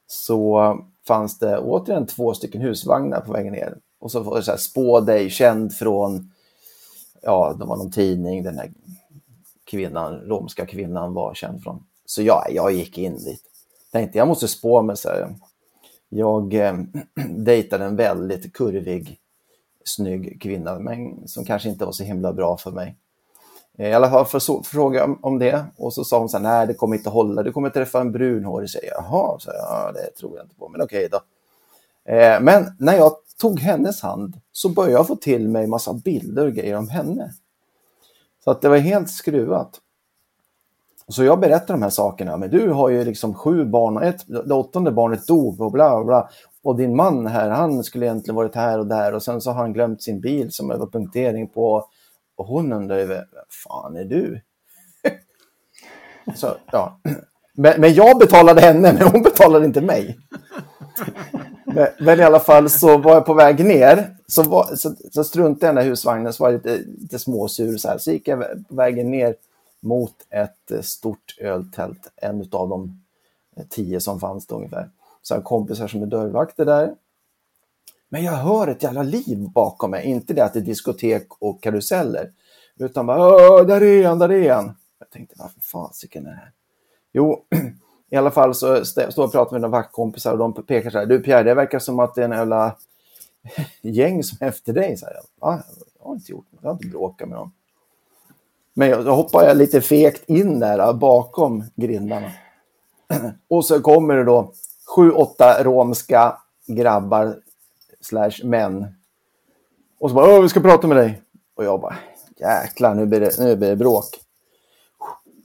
så 0.07 0.77
fanns 1.07 1.39
det 1.39 1.59
återigen 1.59 2.07
två 2.07 2.33
stycken 2.33 2.61
husvagnar 2.61 3.21
på 3.21 3.31
vägen 3.31 3.53
ner. 3.53 3.77
Och 3.99 4.11
så 4.11 4.19
var 4.19 4.37
det 4.37 4.43
så 4.43 4.51
här, 4.51 4.57
spå 4.57 4.99
dig, 4.99 5.29
känd 5.29 5.73
från, 5.73 6.31
ja, 7.21 7.55
det 7.59 7.65
var 7.65 7.77
någon 7.77 7.91
tidning, 7.91 8.43
den 8.43 8.57
här 8.57 8.71
kvinnan, 9.65 10.13
romska 10.13 10.65
kvinnan 10.65 11.13
var 11.13 11.33
känd 11.33 11.63
från 11.63 11.83
Så 12.05 12.21
jag, 12.21 12.47
jag 12.51 12.71
gick 12.71 12.97
in 12.97 13.17
dit. 13.17 13.41
Tänkte 13.91 14.17
jag 14.17 14.27
måste 14.27 14.47
spå 14.47 14.81
mig. 14.81 14.97
Så 14.97 15.09
här. 15.09 15.35
Jag 16.09 16.53
eh, 16.53 16.73
dejtade 17.29 17.85
en 17.85 17.95
väldigt 17.95 18.53
kurvig, 18.53 19.19
snygg 19.85 20.41
kvinna, 20.41 20.79
men 20.79 21.27
som 21.27 21.45
kanske 21.45 21.69
inte 21.69 21.85
var 21.85 21.91
så 21.91 22.03
himla 22.03 22.33
bra 22.33 22.57
för 22.57 22.71
mig. 22.71 22.97
Eh, 23.77 23.89
I 23.89 23.93
alla 23.93 24.09
fall 24.09 24.25
för 24.25 24.63
fråga 24.63 25.07
om, 25.21 25.39
det 25.39 25.65
och 25.77 25.93
så 25.93 26.03
sa 26.03 26.19
hon 26.19 26.29
så 26.29 26.37
här, 26.37 26.43
nej 26.43 26.67
det 26.67 26.73
kommer 26.73 26.95
inte 26.95 27.09
hålla, 27.09 27.43
du 27.43 27.51
kommer 27.51 27.69
träffa 27.69 28.01
en 28.01 28.11
brunhårig 28.11 28.69
tjej. 28.69 28.89
Jaha, 28.91 29.39
så 29.39 29.51
ja, 29.53 29.91
det 29.91 30.19
tror 30.19 30.37
jag 30.37 30.45
inte 30.45 30.55
på, 30.55 30.69
men 30.69 30.81
okej 30.81 31.09
då. 31.11 31.17
Eh, 32.11 32.41
men 32.41 32.75
när 32.79 32.97
jag 32.97 33.11
tog 33.41 33.59
hennes 33.59 34.01
hand 34.01 34.41
så 34.51 34.69
började 34.69 34.93
jag 34.93 35.07
få 35.07 35.15
till 35.15 35.49
mig 35.49 35.67
massa 35.67 35.93
bilder 35.93 36.45
och 36.45 36.53
grejer 36.53 36.77
om 36.77 36.89
henne. 36.89 37.31
Så 38.43 38.51
att 38.51 38.61
det 38.61 38.69
var 38.69 38.77
helt 38.77 39.09
skruvat. 39.09 39.81
Så 41.07 41.23
jag 41.23 41.39
berättar 41.39 41.73
de 41.73 41.83
här 41.83 41.89
sakerna, 41.89 42.37
men 42.37 42.49
du 42.49 42.69
har 42.69 42.89
ju 42.89 43.05
liksom 43.05 43.33
sju 43.33 43.65
barn 43.65 43.97
och 43.97 44.03
ett, 44.03 44.27
det 44.27 44.53
åttonde 44.53 44.91
barnet 44.91 45.27
dog 45.27 45.61
och 45.61 45.71
bla 45.71 46.03
bla. 46.03 46.29
Och 46.65 46.75
din 46.75 46.95
man 46.95 47.27
här, 47.27 47.49
han 47.49 47.83
skulle 47.83 48.05
egentligen 48.05 48.35
varit 48.35 48.55
här 48.55 48.79
och 48.79 48.87
där 48.87 49.13
och 49.13 49.23
sen 49.23 49.41
så 49.41 49.51
har 49.51 49.61
han 49.61 49.73
glömt 49.73 50.03
sin 50.03 50.21
bil 50.21 50.51
som 50.51 50.67
det 50.67 50.77
var 50.77 50.87
punktering 50.87 51.47
på. 51.47 51.87
Och 52.35 52.45
hon 52.45 52.73
undrar 52.73 52.97
ju, 52.97 53.05
vem 53.05 53.23
fan 53.65 53.95
är 53.95 54.05
du? 54.05 54.41
så, 56.35 56.47
ja. 56.71 56.99
men, 57.53 57.81
men 57.81 57.93
jag 57.93 58.19
betalade 58.19 58.61
henne, 58.61 58.93
men 58.93 59.07
hon 59.07 59.21
betalade 59.21 59.65
inte 59.65 59.81
mig. 59.81 60.17
Men, 61.65 61.87
men, 61.99 62.19
i 62.19 62.23
alla 62.23 62.39
fall 62.39 62.69
så 62.69 62.97
var 62.97 63.13
jag 63.13 63.25
på 63.25 63.33
väg 63.33 63.65
ner. 63.65 64.15
Så, 64.27 64.43
var, 64.43 64.75
så, 64.75 64.95
så 65.11 65.23
struntade 65.23 65.65
jag 65.65 65.71
i 65.71 65.75
den 65.75 65.83
där 65.83 65.89
husvagnen, 65.89 66.33
så 66.33 66.43
var 66.43 66.51
jag 66.51 66.57
lite, 66.57 66.77
lite 67.01 67.19
småsur. 67.19 67.77
Så, 67.77 67.87
här. 67.87 67.97
så 67.97 68.11
gick 68.11 68.27
jag 68.27 68.39
på 68.69 68.75
vägen 68.75 69.11
ner 69.11 69.35
mot 69.79 70.15
ett 70.29 70.71
eh, 70.71 70.81
stort 70.81 71.37
öltält. 71.41 72.11
En 72.15 72.39
av 72.51 72.69
de 72.69 73.01
tio 73.69 73.99
som 73.99 74.19
fanns 74.19 74.47
då 74.47 74.55
ungefär. 74.55 74.89
Så 75.27 75.41
kompisar 75.41 75.87
som 75.87 76.01
är 76.01 76.05
dörrvakter 76.05 76.65
där. 76.65 76.95
Men 78.09 78.23
jag 78.23 78.31
hör 78.31 78.67
ett 78.67 78.83
jävla 78.83 79.03
liv 79.03 79.49
bakom 79.49 79.91
mig. 79.91 80.05
Inte 80.05 80.33
det 80.33 80.45
att 80.45 80.53
det 80.53 80.59
är 80.59 80.63
diskotek 80.63 81.27
och 81.39 81.63
karuseller. 81.63 82.31
Utan 82.79 83.05
bara, 83.05 83.63
där 83.63 83.83
är 83.83 84.07
han, 84.07 84.19
där 84.19 84.31
är 84.31 84.53
han. 84.53 84.75
Jag 84.99 85.09
tänkte, 85.09 85.35
varför 85.37 85.59
fasiken 85.59 86.25
är 86.25 86.29
det 86.29 86.35
här? 86.35 86.51
Jo, 87.13 87.43
i 88.09 88.15
alla 88.15 88.31
fall 88.31 88.55
så 88.55 88.85
står 88.85 89.03
jag 89.03 89.19
och 89.19 89.31
pratar 89.31 89.51
med 89.51 89.61
några 89.61 89.71
vaktkompisar 89.71 90.31
och 90.31 90.37
de 90.37 90.53
pekar 90.53 90.89
så 90.89 90.97
här. 90.97 91.05
Du 91.05 91.19
Pierre, 91.19 91.43
det 91.43 91.53
verkar 91.53 91.79
som 91.79 91.99
att 91.99 92.15
det 92.15 92.21
är 92.21 92.25
en 92.25 92.31
jävla 92.31 92.77
gäng 93.81 94.23
som 94.23 94.37
är 94.41 94.47
efter 94.47 94.73
dig. 94.73 94.97
Så 94.97 95.05
här, 95.05 95.15
Va? 95.39 95.63
Jag 95.99 96.05
har 96.05 96.13
inte 96.13 96.31
gjort 96.31 96.45
något, 96.51 96.63
jag 96.63 96.69
har 96.69 96.73
inte 96.73 96.87
bråkat 96.87 97.29
med 97.29 97.37
dem. 97.37 97.51
Men 98.73 98.89
jag, 98.89 99.05
då 99.05 99.11
hoppar 99.11 99.43
jag 99.43 99.57
lite 99.57 99.81
fegt 99.81 100.29
in 100.29 100.59
där 100.59 100.93
bakom 100.93 101.63
grindarna. 101.75 102.31
och 103.47 103.65
så 103.65 103.81
kommer 103.81 104.15
det 104.15 104.23
då 104.23 104.53
sju, 104.95 105.11
åtta 105.11 105.63
romska 105.63 106.37
grabbar 106.67 107.35
slash 108.01 108.43
män. 108.43 108.87
Och 109.99 110.09
så 110.09 110.15
bara, 110.15 110.41
vi 110.41 110.49
ska 110.49 110.59
prata 110.59 110.87
med 110.87 110.97
dig. 110.97 111.21
Och 111.55 111.65
jag 111.65 111.81
bara, 111.81 111.95
jäklar, 112.39 112.95
nu 112.95 113.05
blir 113.05 113.19
det, 113.19 113.39
nu 113.39 113.55
blir 113.55 113.69
det 113.69 113.75
bråk. 113.75 114.05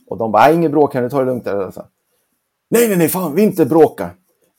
Och 0.09 0.16
de 0.16 0.33
bara, 0.33 0.53
inget 0.53 0.70
bråk 0.70 0.94
här, 0.94 1.03
nu 1.03 1.11
tar 1.11 1.20
det 1.20 1.26
lugnt. 1.26 1.44
Där. 1.44 1.53
Så, 1.53 1.62
alltså. 1.62 1.85
nej, 2.68 2.88
nej, 2.88 2.96
nej, 2.96 3.09
fan, 3.09 3.35
vi 3.35 3.42
inte 3.42 3.66
bråka. 3.66 4.11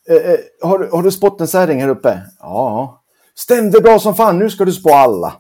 Eh, 0.09 0.15
eh, 0.15 0.39
har, 0.61 0.89
har 0.91 1.03
du 1.03 1.11
spått 1.11 1.41
en 1.41 1.47
särring 1.47 1.81
här 1.81 1.89
uppe? 1.89 2.21
Ja. 2.39 3.01
Stämde 3.35 3.81
bra 3.81 3.99
som 3.99 4.15
fan, 4.15 4.39
nu 4.39 4.49
ska 4.49 4.65
du 4.65 4.71
spå 4.71 4.93
alla. 4.93 5.33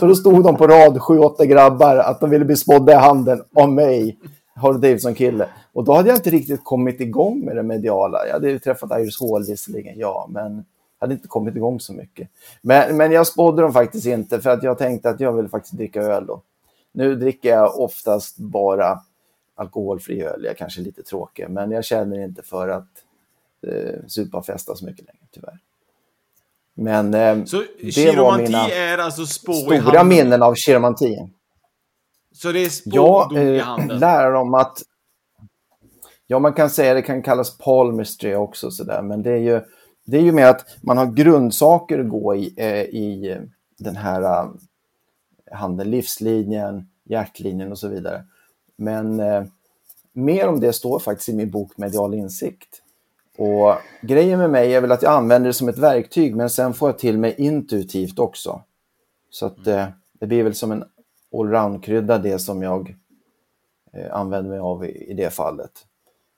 Så 0.00 0.06
då 0.06 0.14
stod 0.14 0.44
de 0.44 0.56
på 0.56 0.66
rad, 0.66 1.02
sju, 1.02 1.18
åtta 1.18 1.46
grabbar, 1.46 1.96
att 1.96 2.20
de 2.20 2.30
ville 2.30 2.44
bli 2.44 2.56
spådda 2.56 2.92
i 2.92 2.96
handen 2.96 3.44
av 3.54 3.72
mig, 3.72 4.18
Harley 4.56 4.80
Davidson-kille. 4.80 5.48
Och 5.72 5.84
då 5.84 5.92
hade 5.92 6.08
jag 6.08 6.18
inte 6.18 6.30
riktigt 6.30 6.64
kommit 6.64 7.00
igång 7.00 7.44
med 7.44 7.56
det 7.56 7.62
mediala. 7.62 8.26
Jag 8.26 8.32
hade 8.32 8.50
ju 8.50 8.58
träffat 8.58 9.00
Iris 9.00 9.20
Hall 9.20 9.44
visserligen, 9.46 9.98
ja, 9.98 10.26
men 10.30 10.64
hade 10.98 11.14
inte 11.14 11.28
kommit 11.28 11.56
igång 11.56 11.80
så 11.80 11.92
mycket. 11.92 12.28
Men, 12.62 12.96
men 12.96 13.12
jag 13.12 13.26
spådde 13.26 13.62
dem 13.62 13.72
faktiskt 13.72 14.06
inte 14.06 14.40
för 14.40 14.50
att 14.50 14.62
jag 14.62 14.78
tänkte 14.78 15.10
att 15.10 15.20
jag 15.20 15.32
vill 15.32 15.48
faktiskt 15.48 15.76
dricka 15.76 16.02
öl 16.02 16.26
då. 16.26 16.42
Nu 16.92 17.14
dricker 17.14 17.48
jag 17.48 17.80
oftast 17.80 18.38
bara 18.38 19.00
alkoholfri 19.54 20.22
öl. 20.22 20.40
Jag 20.44 20.50
är 20.50 20.56
kanske 20.56 20.80
lite 20.80 21.02
tråkig, 21.02 21.46
men 21.50 21.70
jag 21.70 21.84
känner 21.84 22.24
inte 22.24 22.42
för 22.42 22.68
att 22.68 22.88
eh, 23.66 24.06
supa 24.06 24.38
och 24.38 24.46
festa 24.46 24.76
så 24.76 24.84
mycket 24.84 25.06
längre, 25.06 25.26
tyvärr. 25.30 25.58
Men 26.74 27.14
eh, 27.14 27.36
det 27.94 28.16
var 28.16 28.38
mina 28.38 28.68
är 28.68 28.98
alltså 28.98 29.26
stora 29.26 30.04
minnen 30.04 30.42
av 30.42 30.54
chiromanti. 30.54 31.28
Så 32.36 32.52
det 32.52 32.64
är 32.64 32.68
spådom 32.68 33.36
ja, 33.36 33.42
i 33.42 33.58
eh, 33.58 33.64
handen? 33.64 33.98
lära 33.98 34.30
dem 34.30 34.54
att... 34.54 34.82
Ja, 36.26 36.38
man 36.38 36.52
kan 36.52 36.70
säga 36.70 36.94
det 36.94 37.02
kan 37.02 37.22
kallas 37.22 37.58
palmistry 37.58 38.34
också, 38.34 38.70
så 38.70 38.84
där, 38.84 39.02
men 39.02 39.22
det 39.22 39.30
är 39.30 39.38
ju 39.38 39.60
det 40.04 40.16
är 40.16 40.22
ju 40.22 40.32
med 40.32 40.50
att 40.50 40.66
man 40.80 40.98
har 40.98 41.06
grundsaker 41.06 41.98
att 41.98 42.08
gå 42.08 42.34
i, 42.34 42.54
eh, 42.56 42.80
i 42.80 43.38
den 43.78 43.96
här 43.96 44.22
uh, 44.22 44.52
handeln, 45.52 45.90
livslinjen, 45.90 46.88
hjärtlinjen 47.04 47.72
och 47.72 47.78
så 47.78 47.88
vidare. 47.88 48.24
Men 48.76 49.20
eh, 49.20 49.44
mer 50.12 50.48
om 50.48 50.60
det 50.60 50.72
står 50.72 50.98
faktiskt 50.98 51.28
i 51.28 51.34
min 51.34 51.50
bok 51.50 51.76
Medial 51.76 52.14
insikt. 52.14 52.82
Och 53.38 53.74
grejen 54.02 54.38
med 54.38 54.50
mig 54.50 54.74
är 54.74 54.80
väl 54.80 54.92
att 54.92 55.02
jag 55.02 55.12
använder 55.12 55.48
det 55.48 55.54
som 55.54 55.68
ett 55.68 55.78
verktyg, 55.78 56.36
men 56.36 56.50
sen 56.50 56.74
får 56.74 56.88
jag 56.88 56.98
till 56.98 57.18
mig 57.18 57.34
intuitivt 57.38 58.18
också. 58.18 58.62
Så 59.30 59.46
att 59.46 59.66
eh, 59.66 59.86
det 60.20 60.26
blir 60.26 60.42
väl 60.42 60.54
som 60.54 60.72
en 60.72 60.84
allround-krydda 61.32 62.18
det 62.18 62.38
som 62.38 62.62
jag 62.62 62.96
eh, 63.92 64.14
använder 64.14 64.50
mig 64.50 64.58
av 64.58 64.84
i, 64.84 65.10
i 65.10 65.14
det 65.14 65.30
fallet. 65.30 65.86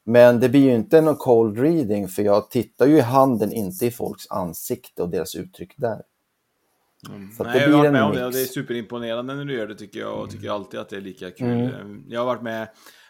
Men 0.05 0.41
det 0.41 0.49
blir 0.49 0.61
ju 0.61 0.75
inte 0.75 1.01
någon 1.01 1.17
cold 1.17 1.59
reading 1.59 2.09
för 2.09 2.23
jag 2.23 2.51
tittar 2.51 2.87
ju 2.87 2.97
i 2.97 3.01
handen, 3.01 3.53
inte 3.53 3.87
i 3.87 3.91
folks 3.91 4.31
ansikte 4.31 5.03
och 5.03 5.09
deras 5.09 5.35
uttryck 5.35 5.75
där. 5.77 6.03
Mm. 7.09 7.33
Så 7.33 7.45
Nej, 7.45 7.61
jag 7.61 7.71
har 7.71 7.79
varit 7.79 7.93
med 7.93 8.03
om 8.03 8.15
det 8.15 8.27
och 8.27 8.33
det 8.33 8.41
är 8.41 8.45
superimponerande 8.45 9.35
när 9.35 9.45
du 9.45 9.55
gör 9.57 9.67
det 9.67 9.75
tycker 9.75 10.01
jag 10.01 10.21
och 10.21 10.31
tycker 10.31 10.51
alltid 10.51 10.81
att 10.81 10.89
det 10.89 10.97
är 10.97 11.01
lika 11.01 11.31
kul. 11.31 11.49
Mm. 11.49 12.05
Jag 12.09 12.21
har 12.21 12.27
varit 12.27 12.43
med 12.43 12.69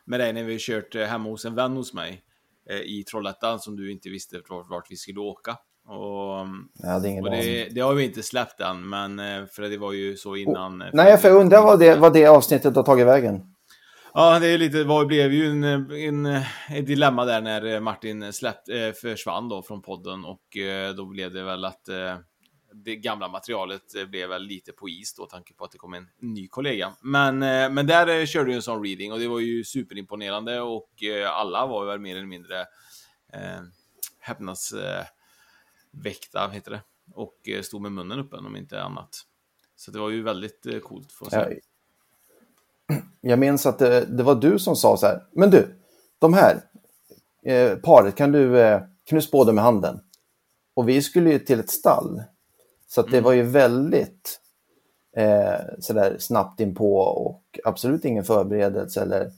med 0.09 0.21
dig 0.21 0.33
när 0.33 0.45
vi 0.45 0.59
kört 0.61 0.95
eh, 0.95 1.03
hemma 1.03 1.29
hos 1.29 1.45
en 1.45 1.55
vän 1.55 1.77
hos 1.77 1.95
mig 1.95 2.23
eh, 2.71 2.81
i 2.81 3.05
Trollhättan 3.05 3.61
som 3.61 3.77
du 3.77 3.93
inte 3.93 4.09
visste 4.09 4.41
vart, 4.49 4.71
vart 4.71 4.91
vi 4.91 4.97
skulle 4.97 5.21
åka. 5.21 5.57
Och, 5.89 6.47
ja, 6.83 6.99
det, 7.03 7.21
och 7.21 7.31
det, 7.31 7.69
det, 7.69 7.81
har 7.81 7.95
vi 7.95 8.05
inte 8.05 8.23
släppt 8.23 8.61
än, 8.61 8.89
men 8.89 9.19
eh, 9.19 9.47
för 9.47 9.63
det 9.63 9.79
var 9.79 9.93
ju 9.93 10.17
så 10.17 10.37
innan. 10.37 10.83
Oh, 10.83 10.87
nej, 10.93 11.19
för 11.19 11.29
jag 11.29 11.41
undrar 11.41 11.63
vad 11.63 11.79
det, 11.79 11.97
vad 11.97 12.13
det 12.13 12.27
avsnittet 12.27 12.77
har 12.77 12.83
tagit 12.83 13.07
vägen. 13.07 13.41
Ja, 14.15 14.39
det 14.39 14.47
är 14.47 14.59
lite, 14.59 14.85
det 14.85 15.07
blev 15.07 15.33
ju 15.33 15.51
en, 15.51 15.65
en, 15.93 16.27
ett 16.71 16.87
dilemma 16.87 17.25
där 17.25 17.41
när 17.41 17.81
Martin 17.81 18.33
släppt, 18.33 18.69
eh, 18.69 18.93
försvann 18.93 19.49
då 19.49 19.63
från 19.63 19.83
podden 19.83 20.25
och 20.25 20.57
eh, 20.57 20.95
då 20.95 21.07
blev 21.07 21.33
det 21.33 21.43
väl 21.43 21.65
att 21.65 21.89
eh, 21.89 22.17
det 22.85 22.97
gamla 22.97 23.29
materialet 23.29 24.09
blev 24.11 24.29
väl 24.29 24.43
lite 24.43 24.73
på 24.73 24.89
is 24.89 25.15
då, 25.15 25.27
tanke 25.27 25.55
på 25.55 25.65
att 25.65 25.71
det 25.71 25.79
kom 25.79 25.95
en 25.95 26.07
ny 26.21 26.49
kollega. 26.49 26.93
Men, 27.01 27.43
eh, 27.43 27.71
men 27.71 27.87
där 27.87 28.27
körde 28.27 28.51
ju 28.51 28.57
en 28.57 28.63
sån 28.63 28.85
reading 28.85 29.13
och 29.13 29.19
det 29.19 29.29
var 29.29 29.41
ju 29.41 29.65
superimponerande 29.65 30.61
och 30.61 31.03
eh, 31.03 31.31
alla 31.31 31.67
var 31.67 31.87
väl 31.87 32.01
mer 32.01 32.17
eller 32.17 32.27
mindre 32.27 32.61
eh, 33.33 33.61
häpnadsväckta, 34.21 34.99
eh, 34.99 35.07
heter 36.53 36.71
det, 36.71 36.81
och 37.15 37.49
eh, 37.49 37.63
stod 37.63 37.83
med 37.83 37.93
munnen 37.93 38.21
öppen 38.21 38.47
om 38.47 38.57
inte 38.57 38.83
annat. 38.83 39.09
Så 39.77 39.91
det 39.91 39.99
var 39.99 40.11
ju 40.11 40.23
väldigt 40.23 40.67
eh, 40.67 40.79
coolt. 40.79 41.13
För 41.13 41.27
att 41.27 41.33
se 41.33 41.61
jag 43.21 43.39
minns 43.39 43.67
att 43.67 43.79
det, 43.79 44.05
det, 44.05 44.23
var 44.23 44.35
du 44.35 44.59
som 44.59 44.77
sa 44.77 44.97
så 44.97 45.07
här, 45.07 45.27
men 45.33 45.51
du, 45.51 45.75
de 46.19 46.35
här 46.35 46.63
eh, 47.45 47.77
paret, 47.77 48.15
kan 48.15 48.33
du, 48.33 48.61
eh, 48.61 48.81
kan 48.81 49.17
du 49.17 49.23
spå 49.23 49.45
dem 49.45 49.55
med 49.55 49.65
handen? 49.65 50.01
Och 50.75 50.89
vi 50.89 51.03
skulle 51.03 51.31
ju 51.33 51.39
till 51.39 51.61
ett 51.61 51.71
stall. 51.71 52.23
Så 52.89 53.03
det 53.03 53.09
mm. 53.09 53.25
var 53.25 53.33
ju 53.33 53.43
väldigt 53.43 54.41
eh, 55.17 55.61
sådär 55.81 56.17
snabbt 56.19 56.61
inpå 56.61 56.99
och 57.01 57.43
absolut 57.65 58.05
ingen 58.05 58.25
förberedelse 58.25 59.03
eller 59.03 59.31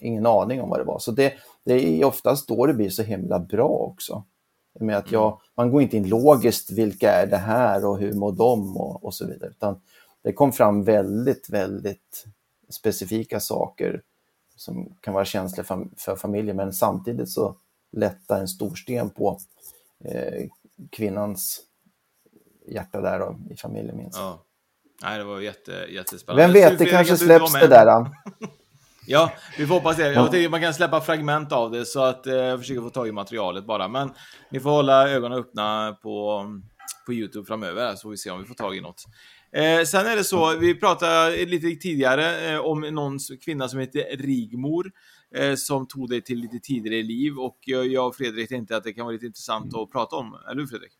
ingen 0.00 0.26
aning 0.26 0.62
om 0.62 0.68
vad 0.68 0.80
det 0.80 0.84
var. 0.84 0.98
Så 0.98 1.10
det, 1.10 1.32
det 1.64 1.72
är 1.74 2.04
oftast 2.04 2.48
då 2.48 2.66
det 2.66 2.74
blir 2.74 2.90
så 2.90 3.02
himla 3.02 3.38
bra 3.38 3.68
också. 3.68 4.24
Med 4.80 4.96
att 4.96 5.12
jag, 5.12 5.26
mm. 5.26 5.38
man 5.54 5.70
går 5.70 5.82
inte 5.82 5.96
in 5.96 6.08
logiskt, 6.08 6.70
vilka 6.70 7.12
är 7.12 7.26
det 7.26 7.36
här 7.36 7.86
och 7.86 7.98
hur 7.98 8.12
mår 8.12 8.32
de 8.32 8.76
och, 8.76 9.04
och 9.04 9.14
så 9.14 9.26
vidare. 9.26 9.50
Utan 9.50 9.80
det 10.22 10.32
kom 10.32 10.52
fram 10.52 10.84
väldigt, 10.84 11.50
väldigt 11.50 12.24
specifika 12.70 13.40
saker 13.40 14.02
som 14.56 14.96
kan 15.00 15.14
vara 15.14 15.24
känsliga 15.24 15.64
för 15.96 16.16
familjen 16.16 16.56
men 16.56 16.72
samtidigt 16.72 17.30
så 17.30 17.56
lättar 17.92 18.40
en 18.40 18.48
stor 18.48 18.74
sten 18.74 19.10
på 19.10 19.38
eh, 20.04 20.48
kvinnans 20.90 21.60
hjärta 22.66 23.00
där 23.00 23.18
då, 23.18 23.36
i 23.50 23.56
familjen 23.56 23.96
minst. 23.96 24.18
Ja. 24.18 24.44
Nej, 25.02 25.18
det 25.18 25.24
var 25.24 25.40
jätte, 25.40 25.72
jättespännande. 25.72 26.42
Vem 26.42 26.52
vet, 26.52 26.78
det 26.78 26.86
kanske 26.86 27.16
släpps 27.16 27.52
det 27.52 27.66
där. 27.66 27.86
ja, 29.08 29.32
vi 29.58 29.66
får 29.66 29.74
hoppas 29.74 29.96
det. 29.96 30.12
Jag 30.12 30.30
tycker 30.30 30.48
man 30.48 30.60
kan 30.60 30.74
släppa 30.74 31.00
fragment 31.00 31.52
av 31.52 31.70
det 31.70 31.84
så 31.84 32.02
att 32.02 32.26
eh, 32.26 32.58
försöka 32.58 32.80
få 32.80 32.90
tag 32.90 33.08
i 33.08 33.12
materialet 33.12 33.66
bara. 33.66 33.88
Men 33.88 34.10
ni 34.50 34.60
får 34.60 34.70
hålla 34.70 35.08
ögonen 35.08 35.38
öppna 35.38 35.96
på, 36.02 36.44
på 37.06 37.12
Youtube 37.12 37.46
framöver 37.46 37.94
så 37.94 38.02
får 38.02 38.10
vi 38.10 38.16
se 38.16 38.30
om 38.30 38.40
vi 38.40 38.44
får 38.44 38.54
tag 38.54 38.76
i 38.76 38.80
något. 38.80 39.04
Eh, 39.52 39.84
sen 39.84 40.06
är 40.06 40.16
det 40.16 40.24
så, 40.24 40.56
vi 40.56 40.74
pratade 40.74 41.46
lite 41.46 41.70
tidigare 41.70 42.52
eh, 42.52 42.60
om 42.60 42.80
någon 42.80 43.18
kvinna 43.44 43.68
som 43.68 43.80
heter 43.80 44.16
Rigmor 44.16 44.92
eh, 45.34 45.54
som 45.54 45.88
tog 45.88 46.08
dig 46.08 46.22
till 46.22 46.38
lite 46.38 46.58
tidigare 46.58 47.02
liv 47.02 47.38
och 47.38 47.58
jag 47.64 48.06
och 48.06 48.16
Fredrik 48.16 48.48
tänkte 48.48 48.76
att 48.76 48.84
det 48.84 48.92
kan 48.92 49.04
vara 49.04 49.12
lite 49.12 49.26
intressant 49.26 49.74
att 49.74 49.90
prata 49.90 50.16
om. 50.16 50.38
Eller 50.50 50.60
hur 50.60 50.66
Fredrik? 50.66 50.92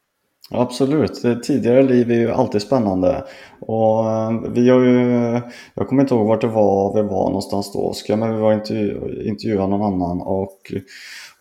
Absolut, 0.50 1.42
tidigare 1.42 1.82
liv 1.82 2.10
är 2.10 2.14
ju 2.14 2.30
alltid 2.30 2.62
spännande. 2.62 3.24
Och 3.60 4.10
eh, 4.10 4.40
vi 4.48 4.70
har 4.70 4.80
ju, 4.80 5.40
jag 5.74 5.88
kommer 5.88 6.02
inte 6.02 6.14
ihåg 6.14 6.26
vart 6.26 6.40
det 6.40 6.46
var 6.46 6.94
vi 6.94 7.02
var 7.02 7.24
någonstans 7.24 7.72
då 7.72 7.78
Oskar, 7.78 8.16
men 8.16 8.34
vi 8.34 8.40
var 8.40 8.52
intervju, 8.52 9.22
intervjuade 9.28 9.68
någon 9.68 9.94
annan 9.94 10.20
och 10.20 10.72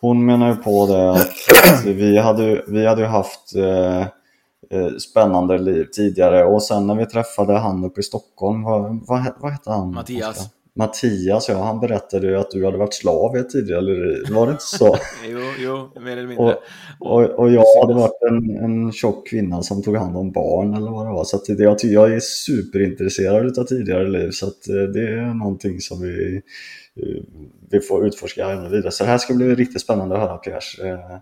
hon 0.01 0.25
menar 0.25 0.49
ju 0.49 0.55
på 0.55 0.85
det 0.85 1.11
att 1.11 1.85
vi 1.85 2.17
hade, 2.17 2.63
vi 2.67 2.85
hade 2.85 3.01
ju 3.01 3.07
haft 3.07 3.55
eh, 3.55 4.01
eh, 4.71 4.95
spännande 4.99 5.57
liv 5.57 5.85
tidigare 5.93 6.45
och 6.45 6.63
sen 6.63 6.87
när 6.87 6.95
vi 6.95 7.05
träffade 7.05 7.53
han 7.53 7.83
uppe 7.83 7.99
i 7.99 8.03
Stockholm, 8.03 8.63
vad, 8.63 8.81
vad, 9.07 9.25
vad 9.39 9.51
hette 9.51 9.71
han? 9.71 9.93
Mattias. 9.93 10.29
Oskar? 10.29 10.56
Mattias, 10.77 11.49
ja, 11.49 11.63
han 11.63 11.79
berättade 11.79 12.27
ju 12.27 12.37
att 12.37 12.51
du 12.51 12.65
hade 12.65 12.77
varit 12.77 12.93
slav 12.93 13.35
i 13.35 13.39
ett 13.39 13.49
tidigare 13.49 13.81
liv, 13.81 14.25
var 14.31 14.45
det 14.45 14.51
inte 14.51 14.63
så? 14.63 14.97
jo, 15.29 15.39
jo, 15.59 16.01
mer 16.01 16.17
eller 16.17 16.27
mindre. 16.27 16.57
Och, 16.99 17.11
och, 17.11 17.39
och 17.39 17.51
jag 17.51 17.63
hade 17.81 17.93
varit 17.93 18.21
en, 18.29 18.55
en 18.63 18.91
tjock 18.91 19.27
kvinna 19.27 19.63
som 19.63 19.83
tog 19.83 19.95
hand 19.95 20.17
om 20.17 20.31
barn 20.31 20.73
eller 20.73 20.91
vad 20.91 21.05
det 21.05 21.11
var. 21.11 21.23
Så 21.23 21.37
det, 21.47 21.63
jag, 21.63 21.77
jag 21.83 22.13
är 22.13 22.19
superintresserad 22.19 23.59
av 23.59 23.63
tidigare 23.63 24.09
liv 24.09 24.29
så 24.31 24.45
eh, 24.45 24.83
det 24.93 25.09
är 25.09 25.33
någonting 25.33 25.79
som 25.79 26.01
vi, 26.01 26.41
eh, 26.95 27.23
vi 27.71 27.79
får 27.79 28.07
utforska 28.07 28.51
ännu 28.51 28.69
vidare. 28.69 28.91
Så 28.91 29.03
det 29.03 29.09
här 29.09 29.17
ska 29.17 29.33
bli 29.33 29.55
riktigt 29.55 29.81
spännande 29.81 30.15
att 30.15 30.21
höra 30.21 30.37
Piers 30.37 30.79
eh, 30.79 31.17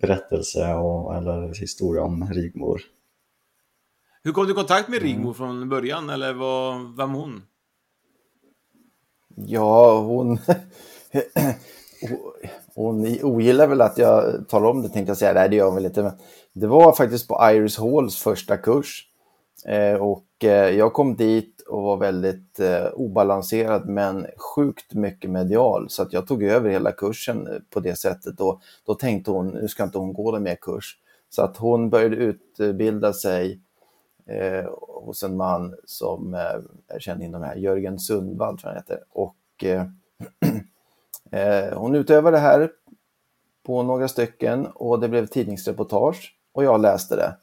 berättelse 0.00 0.74
och, 0.74 1.16
eller 1.16 1.60
historia 1.60 2.02
om 2.02 2.30
Rigmor. 2.32 2.80
Hur 4.22 4.32
kom 4.32 4.46
du 4.46 4.52
i 4.52 4.54
kontakt 4.54 4.88
med 4.88 5.02
Rigmor 5.02 5.32
från 5.32 5.68
början 5.68 6.10
eller 6.10 6.32
vad, 6.32 6.96
vem 6.96 7.10
hon? 7.10 7.42
Ja, 9.46 10.00
hon... 10.00 10.38
hon 12.74 13.18
ogillar 13.22 13.66
väl 13.66 13.80
att 13.80 13.98
jag 13.98 14.48
talar 14.48 14.70
om 14.70 14.82
det 14.82 14.88
tänkte 14.88 15.10
jag 15.10 15.16
säga. 15.18 15.32
Nej, 15.32 15.48
det 15.48 15.56
gör 15.56 15.66
hon 15.66 15.74
väl 15.74 15.86
inte. 15.86 16.02
Men 16.02 16.12
det 16.52 16.66
var 16.66 16.92
faktiskt 16.92 17.28
på 17.28 17.50
Iris 17.52 17.78
Halls 17.78 18.16
första 18.16 18.56
kurs. 18.56 19.06
Eh, 19.66 19.94
och 19.94 20.44
eh, 20.44 20.70
jag 20.70 20.92
kom 20.92 21.16
dit 21.16 21.60
och 21.68 21.82
var 21.82 21.96
väldigt 21.96 22.60
eh, 22.60 22.86
obalanserad 22.94 23.88
men 23.88 24.26
sjukt 24.54 24.94
mycket 24.94 25.30
medial. 25.30 25.90
Så 25.90 26.02
att 26.02 26.12
jag 26.12 26.26
tog 26.26 26.42
över 26.42 26.70
hela 26.70 26.92
kursen 26.92 27.46
eh, 27.46 27.52
på 27.70 27.80
det 27.80 27.98
sättet. 27.98 28.40
Och 28.40 28.60
då 28.86 28.94
tänkte 28.94 29.30
hon, 29.30 29.48
nu 29.48 29.68
ska 29.68 29.84
inte 29.84 29.98
hon 29.98 30.12
gå 30.12 30.32
någon 30.32 30.42
mer 30.42 30.56
kurs. 30.60 30.96
Så 31.30 31.42
att 31.42 31.56
hon 31.56 31.90
började 31.90 32.16
utbilda 32.16 33.12
sig 33.12 33.60
eh, 34.30 34.70
hos 34.80 35.22
en 35.22 35.36
man 35.36 35.74
som 35.84 36.34
eh, 36.34 36.40
är 36.88 36.98
känd 36.98 37.22
inom 37.22 37.40
det 37.40 37.46
här, 37.46 37.56
Jörgen 37.56 37.98
Sundvall 37.98 38.58
tror 38.58 38.72
jag 38.72 38.74
han 38.74 38.82
heter. 38.82 39.04
Och 39.10 39.64
eh, 39.64 39.86
eh, 41.40 41.78
hon 41.78 41.94
utövade 41.94 42.36
det 42.36 42.40
här 42.40 42.70
på 43.62 43.82
några 43.82 44.08
stycken 44.08 44.66
och 44.66 45.00
det 45.00 45.08
blev 45.08 45.26
tidningsreportage 45.26 46.36
och 46.52 46.64
jag 46.64 46.80
läste 46.80 47.16
det. 47.16 47.36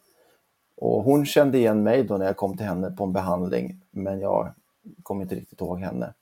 Och 0.75 1.03
hon 1.03 1.25
kände 1.25 1.57
igen 1.57 1.83
mig 1.83 2.03
då 2.03 2.17
när 2.17 2.25
jag 2.25 2.37
kom 2.37 2.57
till 2.57 2.65
henne 2.65 2.91
på 2.91 3.03
en 3.03 3.13
behandling, 3.13 3.81
men 3.91 4.19
jag 4.19 4.53
kommer 5.03 5.21
inte 5.21 5.35
riktigt 5.35 5.61
ihåg 5.61 5.79
henne. 5.79 6.13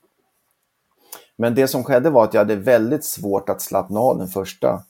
Men 1.36 1.54
det 1.54 1.68
som 1.68 1.84
skedde 1.84 2.10
var 2.10 2.24
att 2.24 2.34
jag 2.34 2.40
hade 2.40 2.56
väldigt 2.56 3.04
svårt 3.04 3.48
att 3.48 3.62
slappna 3.62 4.00
av 4.00 4.18
den 4.18 4.28
första 4.28 4.82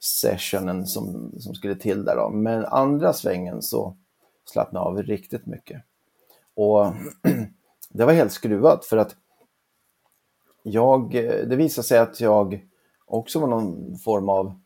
sessionen 0.00 0.86
som, 0.86 1.32
som 1.38 1.54
skulle 1.54 1.74
till 1.74 2.04
där. 2.04 2.16
Då. 2.16 2.30
Men 2.30 2.64
andra 2.64 3.12
svängen 3.12 3.62
så 3.62 3.96
slappna 4.50 4.80
av 4.80 5.02
riktigt 5.02 5.46
mycket. 5.46 5.82
Och 6.56 6.86
det 7.90 8.04
var 8.04 8.12
helt 8.12 8.32
skruvat 8.32 8.84
för 8.84 8.96
att 8.96 9.16
jag, 10.62 11.10
det 11.48 11.56
visade 11.56 11.86
sig 11.86 11.98
att 11.98 12.20
jag 12.20 12.66
också 13.06 13.40
var 13.40 13.48
någon 13.48 13.98
form 13.98 14.28
av 14.28 14.60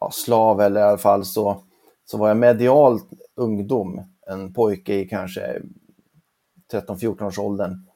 ja, 0.00 0.10
slav 0.10 0.60
eller 0.60 0.80
i 0.80 0.84
alla 0.84 0.98
fall 0.98 1.24
så, 1.24 1.62
så 2.04 2.18
var 2.18 2.28
jag 2.28 2.36
medial 2.36 3.00
ungdom, 3.34 4.02
en 4.26 4.54
pojke 4.54 4.94
i 4.94 5.08
kanske 5.08 5.62
13-14 6.72 7.26
års 7.26 7.38
åldern 7.38 7.86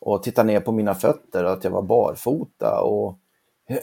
och 0.00 0.22
tittade 0.22 0.46
ner 0.46 0.60
på 0.60 0.72
mina 0.72 0.94
fötter 0.94 1.44
och 1.44 1.52
att 1.52 1.64
jag 1.64 1.70
var 1.70 1.82
barfota 1.82 2.80
och 2.80 3.18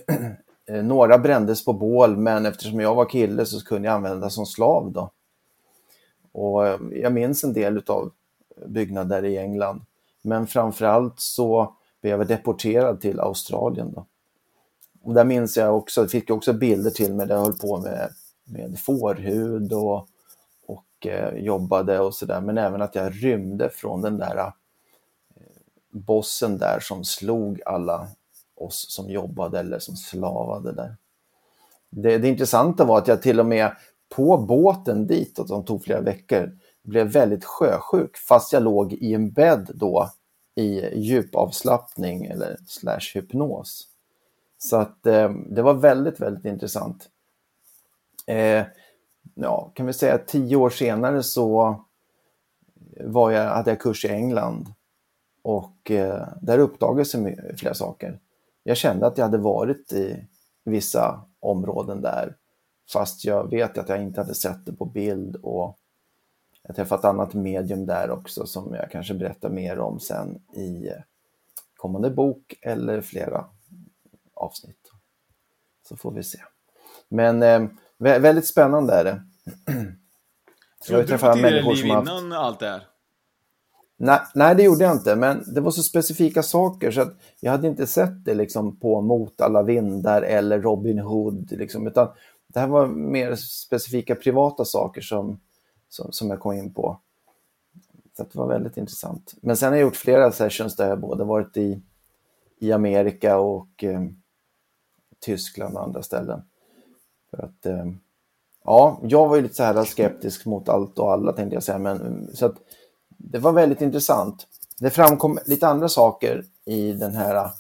eh, 0.70 0.84
några 0.84 1.18
brändes 1.18 1.66
på 1.66 1.74
bål 1.74 2.18
men 2.18 2.46
eftersom 2.46 2.80
jag 2.80 2.96
var 2.96 3.06
kille 3.06 3.46
så 3.46 3.66
kunde 3.66 3.88
jag 3.88 3.96
använda 3.96 4.30
som 4.30 4.46
slav 4.46 4.92
då. 4.92 5.12
Och 6.32 6.68
eh, 6.68 6.80
jag 6.92 7.14
minns 7.14 7.44
en 7.44 7.54
del 7.54 7.84
av 7.88 8.12
byggnader 8.66 9.26
i 9.26 9.38
England. 9.38 9.82
Men 10.22 10.48
framförallt 10.48 11.20
så 11.20 11.76
blev 12.02 12.20
jag 12.20 12.28
deporterad 12.28 13.02
till 13.02 13.20
Australien. 13.20 13.94
Då. 13.94 14.06
Och 15.04 15.14
där 15.14 15.24
minns 15.24 15.58
jag 15.58 15.78
också, 15.78 16.08
fick 16.08 16.30
jag 16.30 16.38
också 16.38 16.54
bilder 16.54 16.92
till 16.92 17.14
mig 17.14 17.28
där 17.28 17.36
jag 17.36 17.42
höll 17.42 17.58
på 17.58 17.78
med, 17.78 18.10
med 18.44 18.80
fårhud 18.80 19.74
och, 19.74 20.08
och 20.66 21.08
eh, 21.08 21.36
jobbade 21.36 22.00
och 22.00 22.16
sådär. 22.16 22.42
Men 22.42 22.58
även 22.58 22.82
att 22.82 22.96
jag 22.96 23.24
rymde 23.24 23.70
från 23.70 24.02
den 24.02 24.18
där 24.18 24.38
eh, 24.38 24.52
bossen 25.90 26.58
där 26.58 26.80
som 26.80 27.04
slog 27.04 27.62
alla 27.66 28.08
oss 28.56 28.86
som 28.90 29.10
jobbade 29.10 29.60
eller 29.60 29.80
som 29.80 29.96
slavade 29.96 30.72
där. 30.72 30.96
Det, 31.90 32.18
det 32.18 32.28
intressanta 32.28 32.86
var 32.86 32.98
att 32.98 33.08
jag 33.08 33.22
till 33.22 33.40
och 33.40 33.46
med 33.46 33.76
på 34.16 34.38
båten 34.38 35.08
dit, 35.08 35.40
och 35.40 35.66
tog 35.66 35.84
flera 35.84 36.02
veckor, 36.02 36.58
blev 36.84 37.08
väldigt 37.08 37.46
sjösjuk 37.46 38.18
fast 38.18 38.54
jag 38.54 38.64
låg 38.64 38.94
i 38.94 39.14
en 39.14 39.32
bädd 39.32 39.72
då 39.74 40.10
i 40.56 41.00
djupavslappning 41.00 42.26
eller 42.26 42.58
slash 42.68 43.14
hypnos. 43.14 43.88
Så 44.58 44.78
att 44.78 45.06
eh, 45.06 45.30
det 45.30 45.62
var 45.62 45.74
väldigt, 45.74 46.20
väldigt 46.20 46.46
intressant. 46.46 47.10
Eh, 48.28 48.64
ja, 49.36 49.72
kan 49.76 49.86
vi 49.86 49.94
säga 49.94 50.18
tio 50.18 50.56
år 50.56 50.70
senare 50.70 51.24
så 51.24 51.76
var 53.00 53.32
jag, 53.32 53.50
hade 53.50 53.72
jag 53.72 53.80
kurs 53.80 54.06
i 54.06 54.08
England 54.08 54.74
och 55.42 55.92
eh, 55.92 56.28
där 56.42 56.60
uppdagades 56.60 57.12
flera 57.58 57.74
saker. 57.74 58.20
Jag 58.64 58.78
kände 58.78 59.08
att 59.08 59.18
jag 59.18 59.26
hade 59.26 59.38
varit 59.38 59.94
i 59.94 60.28
vissa 60.64 61.22
områden 61.40 62.02
där 62.02 62.36
Fast 62.94 63.26
jag 63.26 63.50
vet 63.50 63.78
att 63.78 63.90
jag 63.90 64.02
inte 64.02 64.22
hade 64.22 64.36
sett 64.36 64.66
det 64.66 64.74
på 64.74 64.86
bild 64.86 65.36
och 65.36 65.78
jag 66.64 66.76
träffat 66.76 67.00
ett 67.00 67.06
annat 67.06 67.34
medium 67.34 67.86
där 67.86 68.12
också 68.12 68.46
som 68.46 68.74
jag 68.74 68.92
kanske 68.92 69.14
berättar 69.14 69.50
mer 69.50 69.80
om 69.80 70.00
sen 70.00 70.36
i 70.54 70.90
kommande 71.76 72.10
bok 72.10 72.54
eller 72.62 73.02
flera 73.02 73.46
avsnitt. 74.34 74.92
Så 75.88 75.98
får 75.98 76.12
vi 76.12 76.24
se. 76.24 76.40
Men 77.10 77.44
eh, 77.44 77.68
väldigt 77.98 78.48
spännande 78.48 78.94
är 78.94 79.04
det. 79.04 79.22
jag 80.90 80.98
har 80.98 81.04
träffat 81.04 81.40
människor 81.40 81.76
som 81.76 81.90
haft... 81.90 82.10
innan 82.10 82.34
allt 82.34 82.60
det 82.60 82.68
här? 82.70 82.88
Nej, 83.98 84.20
nej, 84.36 84.56
det 84.56 84.64
gjorde 84.64 84.84
jag 84.84 84.94
inte, 84.94 85.16
men 85.16 85.54
det 85.54 85.62
var 85.62 85.72
så 85.72 85.84
specifika 85.84 86.44
saker 86.44 86.92
så 86.92 87.02
att 87.02 87.14
jag 87.40 87.52
hade 87.52 87.68
inte 87.68 87.88
sett 87.88 88.26
det 88.26 88.34
liksom 88.34 88.80
på 88.80 89.02
Mot 89.02 89.42
alla 89.42 89.64
vindar 89.64 90.22
eller 90.22 90.62
Robin 90.62 91.00
Hood, 91.00 91.52
liksom, 91.52 91.88
utan 91.88 92.08
det 92.54 92.60
här 92.60 92.68
var 92.68 92.88
mer 92.88 93.36
specifika 93.36 94.16
privata 94.16 94.66
saker 94.66 95.02
som, 95.02 95.40
som, 95.90 96.12
som 96.12 96.30
jag 96.30 96.40
kom 96.40 96.54
in 96.54 96.74
på. 96.74 97.00
Så 98.18 98.24
det 98.24 98.36
var 98.36 98.48
väldigt 98.48 98.78
intressant. 98.78 99.34
Men 99.42 99.58
sen 99.58 99.70
har 99.70 99.76
jag 99.76 99.86
gjort 99.86 99.96
flera 99.96 100.32
sessions 100.32 100.76
där 100.76 100.90
jag 100.90 101.00
både 101.00 101.24
varit 101.24 101.58
i, 101.58 101.82
i 102.60 102.72
Amerika 102.72 103.38
och 103.38 103.84
eh, 103.84 104.02
Tyskland 105.20 105.76
och 105.76 105.84
andra 105.84 106.04
ställen. 106.04 106.42
För 107.30 107.44
att, 107.44 107.66
eh, 107.66 107.86
ja, 108.64 109.00
jag 109.04 109.28
var 109.28 109.36
ju 109.36 109.42
lite 109.42 109.56
så 109.56 109.64
här 109.64 109.86
skeptisk 109.86 110.46
mot 110.46 110.70
allt 110.70 111.00
och 111.00 111.12
alla 111.12 111.34
tänkte 111.34 111.56
jag 111.56 111.64
säga, 111.64 111.80
men 111.80 112.30
så 112.34 112.46
att 112.46 112.56
det 113.18 113.40
var 113.40 113.52
väldigt 113.52 113.82
intressant. 113.82 114.48
Det 114.80 114.90
framkom 114.90 115.40
lite 115.46 115.68
andra 115.68 115.90
saker 115.90 116.46
i 116.66 116.94
den 116.94 117.16
här 117.16 117.52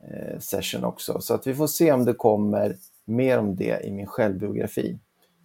eh, 0.00 0.38
session 0.38 0.84
också, 0.84 1.20
så 1.20 1.34
att 1.34 1.46
vi 1.46 1.54
får 1.54 1.66
se 1.66 1.92
om 1.92 2.04
det 2.04 2.14
kommer 2.14 2.76
mer 3.10 3.38
om 3.38 3.56
det 3.56 3.80
i 3.84 3.90
min 3.90 4.06
självbiografi. 4.06 4.98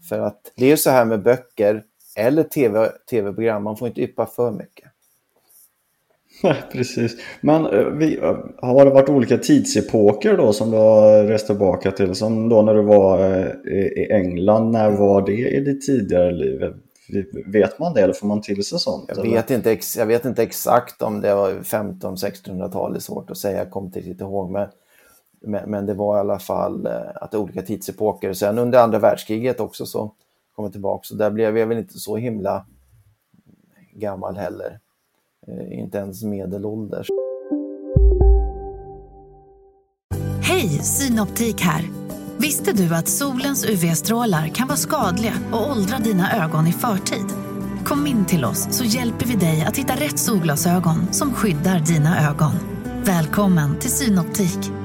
För 0.10 0.20
att 0.20 0.54
det 0.56 0.72
är 0.72 0.76
så 0.76 0.90
här 0.90 1.06
med 1.06 1.24
böcker 1.24 1.84
eller 2.18 2.44
TV, 2.44 2.90
tv-program, 3.10 3.64
man 3.64 3.78
får 3.78 3.88
inte 3.88 4.02
yppa 4.02 4.26
för 4.26 4.52
mycket. 4.52 4.92
Nej, 6.44 6.64
precis. 6.72 7.18
Men 7.42 7.66
eh, 7.66 7.86
vi, 7.86 8.18
eh, 8.18 8.38
har 8.62 8.86
det 8.86 8.92
varit 8.92 9.10
olika 9.10 9.38
tidsepoker 9.38 10.38
då 10.38 10.54
som 10.54 10.72
du 10.72 10.78
har 10.78 11.24
rest 11.24 11.48
tillbaka 11.48 11.92
till? 11.92 12.16
Som 12.16 12.50
då 12.50 12.62
när 12.62 12.74
du 12.74 12.82
var 12.82 13.20
eh, 13.20 13.48
i 13.74 14.08
England, 14.12 14.72
när 14.72 14.92
var 14.92 15.26
det 15.26 15.50
i 15.50 15.60
ditt 15.60 15.86
tidigare 15.86 16.32
liv? 16.32 16.74
Vet 17.46 17.80
man 17.80 17.94
det 17.94 18.02
eller 18.02 18.14
får 18.14 18.28
man 18.28 18.42
till 18.42 18.64
sig 18.64 18.80
sånt? 18.80 19.12
Jag 19.16 19.24
vet, 19.24 19.52
inte, 19.52 19.78
jag 19.98 20.06
vet 20.06 20.26
inte 20.26 20.44
exakt 20.44 21.02
om 21.02 21.22
det 21.22 21.36
var 21.36 21.52
15-1600-tal, 21.52 22.94
det 22.94 22.98
är 22.98 23.02
svårt 23.02 23.32
att 23.32 23.38
säga, 23.38 23.58
jag 23.58 23.72
kommer 23.72 23.88
inte 23.88 24.00
riktigt 24.00 24.22
ihåg. 24.22 24.52
Men 24.52 24.68
men, 25.46 25.70
men, 25.70 25.86
det 25.86 25.94
var 25.94 26.18
i 26.18 26.20
alla 26.20 26.40
fall 26.40 26.86
eh, 26.86 26.94
att 27.16 27.32
det 27.32 27.38
är 27.38 27.42
olika 27.42 27.62
tidsepoker. 27.62 28.34
Sen 28.34 28.60
under 28.60 28.80
andra 28.80 29.00
världskriget 29.00 29.60
också 29.60 29.86
så 29.86 30.12
kom 30.56 30.66
jag 30.66 30.72
tillbaka. 30.72 31.04
Så 31.04 31.16
där 31.16 31.32
blev 31.32 31.58
jag 31.58 31.68
väl 31.68 31.78
inte 31.78 32.00
så 32.00 32.18
himla 32.18 32.66
gammal 33.94 34.38
heller. 34.38 34.80
Eh, 35.48 35.80
inte 35.80 35.98
ens 35.98 36.24
medelålders. 36.24 37.08
Hej, 40.42 40.70
Synoptik 40.70 41.62
här. 41.62 41.90
Visste 42.38 42.74
du 42.74 42.96
att 42.96 43.08
solens 43.08 43.66
UV-strålar 43.66 44.48
kan 44.48 44.68
vara 44.68 44.78
skadliga 44.78 45.34
och 45.52 45.72
åldra 45.72 45.98
dina 45.98 46.44
ögon 46.44 46.68
i 46.68 46.72
förtid? 46.72 47.26
Kom 47.86 48.08
in 48.08 48.26
till 48.26 48.46
oss 48.46 48.78
så 48.78 48.84
hjälper 48.84 49.26
vi 49.26 49.36
dig 49.36 49.66
att 49.68 49.78
hitta 49.78 49.94
rätt 49.94 50.20
solglasögon 50.20 51.14
som 51.14 51.34
skyddar 51.34 51.80
dina 51.80 52.30
ögon. 52.30 52.52
Välkommen 53.06 53.80
till 53.80 53.92
Synoptik. 53.92 54.85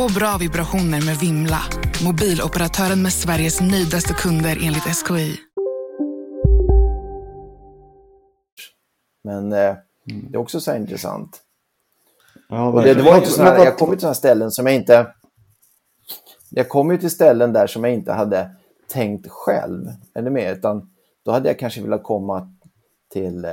Få 0.00 0.08
bra 0.08 0.36
vibrationer 0.40 1.06
med 1.06 1.16
Vimla. 1.16 1.60
Mobiloperatören 2.04 3.02
med 3.02 3.12
Sveriges 3.12 3.60
nöjdaste 3.60 4.14
kunder 4.14 4.50
enligt 4.50 4.82
SKI. 4.82 5.36
Men 9.24 9.52
eh, 9.52 9.74
det 10.04 10.36
är 10.36 10.36
också 10.36 10.60
så 10.60 10.70
här 10.70 10.78
intressant. 10.78 11.40
Ja, 12.48 12.68
och 12.68 12.82
det, 12.82 12.94
det 12.94 13.02
var 13.02 13.16
inte 13.16 13.42
Men- 13.42 13.62
jag 13.62 13.78
kom 13.78 13.90
till 13.90 14.00
sådana 14.00 14.14
ställen 14.14 14.50
som 14.50 14.66
jag 14.66 14.74
inte... 14.74 15.14
Jag 16.50 16.68
kom 16.68 16.90
ju 16.90 16.98
till 16.98 17.10
ställen 17.10 17.52
där 17.52 17.66
som 17.66 17.84
jag 17.84 17.92
inte 17.92 18.12
hade 18.12 18.50
tänkt 18.88 19.26
själv. 19.30 19.86
Är 20.14 20.22
med? 20.22 20.58
Utan 20.58 20.90
då 21.24 21.32
hade 21.32 21.48
jag 21.48 21.58
kanske 21.58 21.82
velat 21.82 22.02
komma 22.02 22.54
till 23.12 23.44
eh, 23.44 23.50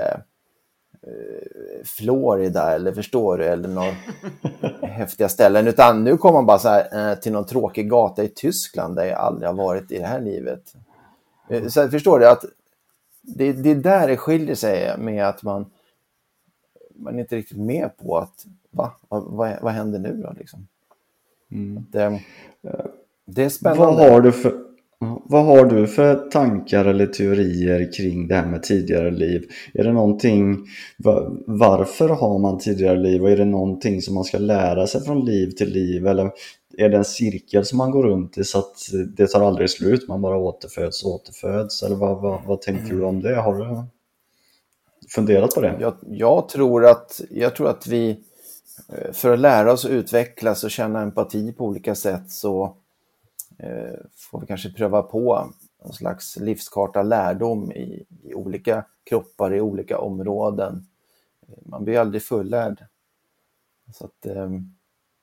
Florida 1.84 2.76
eller 2.76 2.92
förstår 2.92 3.38
du, 3.38 3.46
eller 3.46 3.70
några 3.70 3.96
häftiga 4.82 5.30
ställen. 5.30 5.68
Utan 5.68 6.04
nu 6.04 6.18
kommer 6.18 6.34
man 6.34 6.46
bara 6.46 6.60
så 6.60 6.70
här, 6.70 7.12
eh, 7.12 7.18
till 7.18 7.32
någon 7.32 7.46
tråkig 7.46 7.90
gata 7.90 8.24
i 8.24 8.28
Tyskland 8.28 8.96
där 8.96 9.06
jag 9.06 9.20
aldrig 9.20 9.50
har 9.50 9.56
varit 9.56 9.92
i 9.92 9.98
det 9.98 10.06
här 10.06 10.22
livet. 10.22 10.74
Eh, 11.50 11.68
Så 11.68 11.90
förstår 11.90 12.20
du 12.20 12.30
att 12.30 12.46
det, 13.22 13.54
det 13.54 13.70
är 13.72 13.76
där 13.76 14.08
det 14.08 14.18
skiljer 14.18 14.56
sig 14.56 14.98
med 14.98 15.28
att 15.28 15.44
man, 15.44 15.66
man 16.96 17.16
är 17.16 17.20
inte 17.20 17.36
riktigt 17.36 17.58
med 17.58 17.98
på 17.98 18.18
att 18.18 18.46
va? 18.72 18.92
Vad, 19.10 19.24
vad, 19.24 19.52
vad 19.62 19.74
händer 19.74 20.00
nu 20.00 20.14
då? 20.14 20.34
Liksom? 20.40 20.68
Det, 21.92 22.22
det 23.26 23.44
är 23.44 23.50
spännande. 23.50 23.86
Vad 23.86 24.12
har, 24.12 24.22
du 24.22 24.32
för, 24.32 24.67
vad 25.00 25.46
har 25.46 25.66
du 25.66 25.88
för 25.88 26.16
tankar 26.16 26.86
eller 26.86 27.08
teorier 27.08 27.94
kring 27.98 28.28
det 28.28 28.36
här 28.36 28.46
med 28.46 28.64
tidigare 28.64 29.12
liv? 29.12 29.50
Är 29.74 29.84
det 29.84 29.94
någonting, 29.94 30.58
varför 31.46 32.10
har 32.10 32.40
man 32.40 32.58
tidigare 32.60 32.98
liv 32.98 33.24
och 33.24 33.32
är 33.32 33.38
det 33.38 33.46
någonting 33.46 34.02
som 34.02 34.16
man 34.16 34.24
ska 34.24 34.38
lära 34.38 34.88
sig 34.88 35.04
från 35.04 35.26
liv 35.26 35.52
till 35.52 35.70
liv? 35.70 36.08
Eller 36.08 36.32
är 36.78 36.90
det 36.90 36.98
en 36.98 37.06
cirkel 37.06 37.66
som 37.66 37.78
man 37.78 37.92
går 37.92 38.04
runt 38.04 38.38
i 38.38 38.44
så 38.44 38.60
att 38.60 38.76
det 39.18 39.28
tar 39.28 39.42
aldrig 39.42 39.70
slut, 39.70 40.08
man 40.08 40.22
bara 40.22 40.38
återföds 40.38 41.04
och 41.04 41.12
återföds? 41.12 41.84
Eller 41.84 41.96
vad, 41.96 42.22
vad, 42.22 42.42
vad 42.46 42.62
tänker 42.62 42.94
du 42.94 43.04
om 43.04 43.22
det? 43.22 43.36
Har 43.36 43.56
du 43.56 43.84
funderat 45.10 45.56
på 45.56 45.62
det? 45.62 45.78
Jag, 45.80 45.94
jag, 46.08 46.50
tror 46.50 46.86
att, 46.86 47.22
jag 47.30 47.56
tror 47.56 47.70
att 47.70 47.88
vi, 47.88 48.10
eh, 48.90 49.12
för 49.14 49.34
att 49.34 49.40
lära 49.40 49.72
oss 49.72 49.86
att 49.86 49.92
utvecklas 49.92 50.64
och 50.64 50.72
känna 50.72 51.02
empati 51.02 51.52
på 51.52 51.66
olika 51.66 51.96
sätt 51.96 52.32
så 52.32 52.64
eh, 52.64 52.72
får 54.16 54.42
vi 54.42 54.48
kanske 54.48 54.74
pröva 54.74 55.04
på 55.04 55.54
en 55.86 55.94
slags 55.94 56.38
livskarta 56.38 57.04
lärdom 57.04 57.72
i, 57.72 58.06
i 58.24 58.34
olika 58.34 58.86
kroppar, 59.10 59.54
i 59.54 59.62
olika 59.62 59.98
områden. 59.98 60.88
Man 61.66 61.84
blir 61.84 62.00
aldrig 62.00 62.24
fullärd. 62.24 62.86
Så 63.94 64.06
att, 64.06 64.26
eh, 64.26 64.50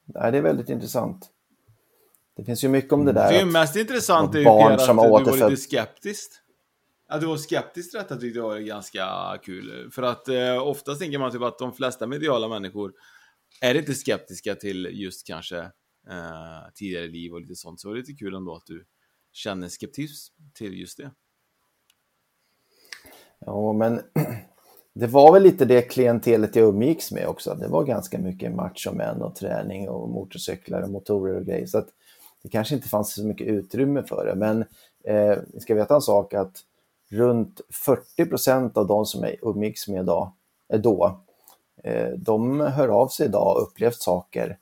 nej, 0.05 0.33
det 0.33 0.39
är 0.39 0.43
väldigt 0.43 0.69
intressant. 0.69 1.31
Det 2.37 2.45
finns 2.45 2.65
ju 2.65 2.69
mycket 2.69 2.93
om 2.93 3.05
det 3.05 3.13
där. 3.13 3.29
Det 3.29 3.37
är 3.37 3.45
ju 3.45 3.51
mest 3.51 3.77
intressant 3.77 4.35
är 4.35 4.39
ju 4.39 4.45
barn 4.45 4.79
som 4.79 4.99
att 4.99 5.25
du 5.25 5.31
var 5.31 5.51
lite 5.51 5.63
skeptisk. 5.63 6.31
Att 7.09 7.21
du 7.21 7.27
var 7.27 7.37
skeptisk 7.37 7.91
till 7.91 7.99
detta 7.99 8.17
tyckte 8.17 8.39
jag 8.39 8.49
var 8.49 8.59
ganska 8.59 9.07
kul. 9.43 9.91
För 9.91 10.03
att 10.03 10.29
eh, 10.29 10.63
oftast 10.63 11.01
tänker 11.01 11.19
man 11.19 11.33
typ 11.33 11.43
att 11.43 11.59
de 11.59 11.73
flesta 11.73 12.07
mediala 12.07 12.49
människor 12.49 12.93
är 13.61 13.75
inte 13.75 13.95
skeptiska 13.95 14.55
till 14.55 14.89
just 14.93 15.27
kanske 15.27 15.71
eh, 16.11 16.73
tidigare 16.75 17.07
liv 17.07 17.33
och 17.33 17.41
lite 17.41 17.55
sånt. 17.55 17.81
Så 17.81 17.89
det 17.89 17.95
är 17.95 17.99
lite 17.99 18.13
kul 18.13 18.35
ändå 18.35 18.55
att 18.55 18.67
du 18.67 18.87
känner 19.33 19.69
skeptisk 19.69 20.33
till 20.55 20.81
just 20.81 20.99
det. 20.99 21.11
Ja, 23.39 23.73
men 23.73 24.01
det 24.95 25.07
var 25.07 25.33
väl 25.33 25.43
lite 25.43 25.65
det 25.65 25.83
klientelet 25.83 26.57
jag 26.57 26.69
umgicks 26.69 27.13
med 27.13 27.27
också. 27.27 27.55
Det 27.55 27.69
var 27.69 27.85
ganska 27.85 28.19
mycket 28.19 28.55
machomän 28.55 29.23
och 29.23 29.37
träning 29.37 29.89
och 29.89 30.09
motorcyklar 30.09 30.83
och 30.83 30.91
motorer 30.91 31.37
och 31.37 31.47
grejer. 31.47 31.67
Så 31.67 31.79
att 31.79 31.89
det 32.43 32.49
kanske 32.49 32.75
inte 32.75 32.89
fanns 32.89 33.15
så 33.15 33.27
mycket 33.27 33.47
utrymme 33.47 34.03
för 34.03 34.27
det. 34.27 34.35
Men 34.35 34.61
eh, 35.05 35.39
vi 35.53 35.61
ska 35.61 35.75
veta 35.75 35.95
en 35.95 36.01
sak 36.01 36.35
att 36.35 36.57
runt 37.11 37.61
40 37.87 38.27
procent 38.27 38.77
av 38.77 38.87
de 38.87 39.07
som 39.07 39.23
jag 39.23 39.37
umgicks 39.43 39.89
med 39.89 40.03
idag, 40.03 40.33
eh, 40.73 40.81
då, 40.81 41.25
eh, 41.85 42.09
de 42.09 42.61
hör 42.61 42.89
av 42.89 43.09
sig 43.09 43.27
idag 43.27 43.57
och 43.57 43.63
upplevt 43.63 44.03
saker. 44.03 44.59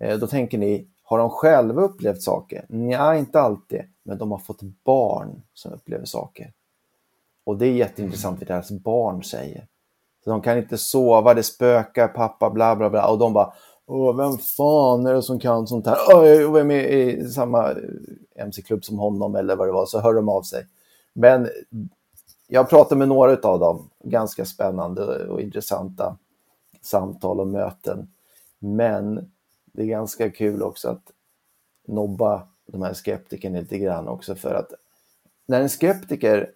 Eh, 0.00 0.18
då 0.18 0.26
tänker 0.26 0.58
ni, 0.58 0.86
har 1.02 1.18
de 1.18 1.30
själva 1.30 1.82
upplevt 1.82 2.22
saker? 2.22 2.64
Nej, 2.68 3.18
inte 3.18 3.40
alltid. 3.40 3.82
Men 4.02 4.18
de 4.18 4.30
har 4.30 4.38
fått 4.38 4.62
barn 4.62 5.42
som 5.54 5.72
upplever 5.72 6.04
saker. 6.04 6.52
Och 7.44 7.56
det 7.58 7.66
är 7.66 7.72
jätteintressant 7.72 8.40
vad 8.40 8.48
deras 8.48 8.70
barn 8.70 9.24
säger. 9.24 9.66
Så 10.24 10.30
de 10.30 10.40
kan 10.40 10.58
inte 10.58 10.78
sova, 10.78 11.34
det 11.34 11.42
spökar, 11.42 12.08
pappa, 12.08 12.50
bla 12.50 12.76
bla 12.76 12.90
bla. 12.90 13.08
Och 13.08 13.18
de 13.18 13.32
bara, 13.32 13.52
Åh, 13.88 14.16
vem 14.16 14.38
fan 14.38 15.06
är 15.06 15.14
det 15.14 15.22
som 15.22 15.38
kan 15.38 15.66
sånt 15.66 15.86
här? 15.86 15.96
Åh, 16.14 16.26
jag 16.26 16.56
är 16.60 16.64
med 16.64 16.92
i 16.92 17.28
samma 17.28 17.74
MC-klubb 18.34 18.84
som 18.84 18.98
honom 18.98 19.36
eller 19.36 19.56
vad 19.56 19.68
det 19.68 19.72
var, 19.72 19.86
så 19.86 20.00
hör 20.00 20.14
de 20.14 20.28
av 20.28 20.42
sig. 20.42 20.66
Men 21.12 21.48
jag 22.48 22.68
pratade 22.68 22.98
med 22.98 23.08
några 23.08 23.48
av 23.48 23.60
dem, 23.60 23.90
ganska 24.04 24.44
spännande 24.44 25.28
och 25.28 25.40
intressanta 25.40 26.16
samtal 26.82 27.40
och 27.40 27.46
möten. 27.46 28.10
Men 28.58 29.30
det 29.76 29.82
är 29.82 29.86
ganska 29.86 30.30
kul 30.30 30.62
också 30.62 30.88
att 30.88 31.12
nobba 31.88 32.48
de 32.66 32.82
här 32.82 32.94
skeptikerna 32.94 33.60
lite 33.60 33.78
grann 33.78 34.08
också 34.08 34.34
för 34.34 34.54
att 34.54 34.72
när 35.46 35.60
en 35.60 35.68
skeptiker 35.68 36.50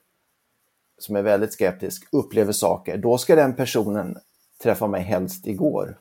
som 0.98 1.16
är 1.16 1.22
väldigt 1.22 1.52
skeptisk 1.52 2.08
upplever 2.12 2.52
saker, 2.52 2.98
då 2.98 3.18
ska 3.18 3.34
den 3.34 3.54
personen 3.54 4.18
träffa 4.62 4.86
mig 4.86 5.02
helst 5.02 5.46
igår. 5.46 5.98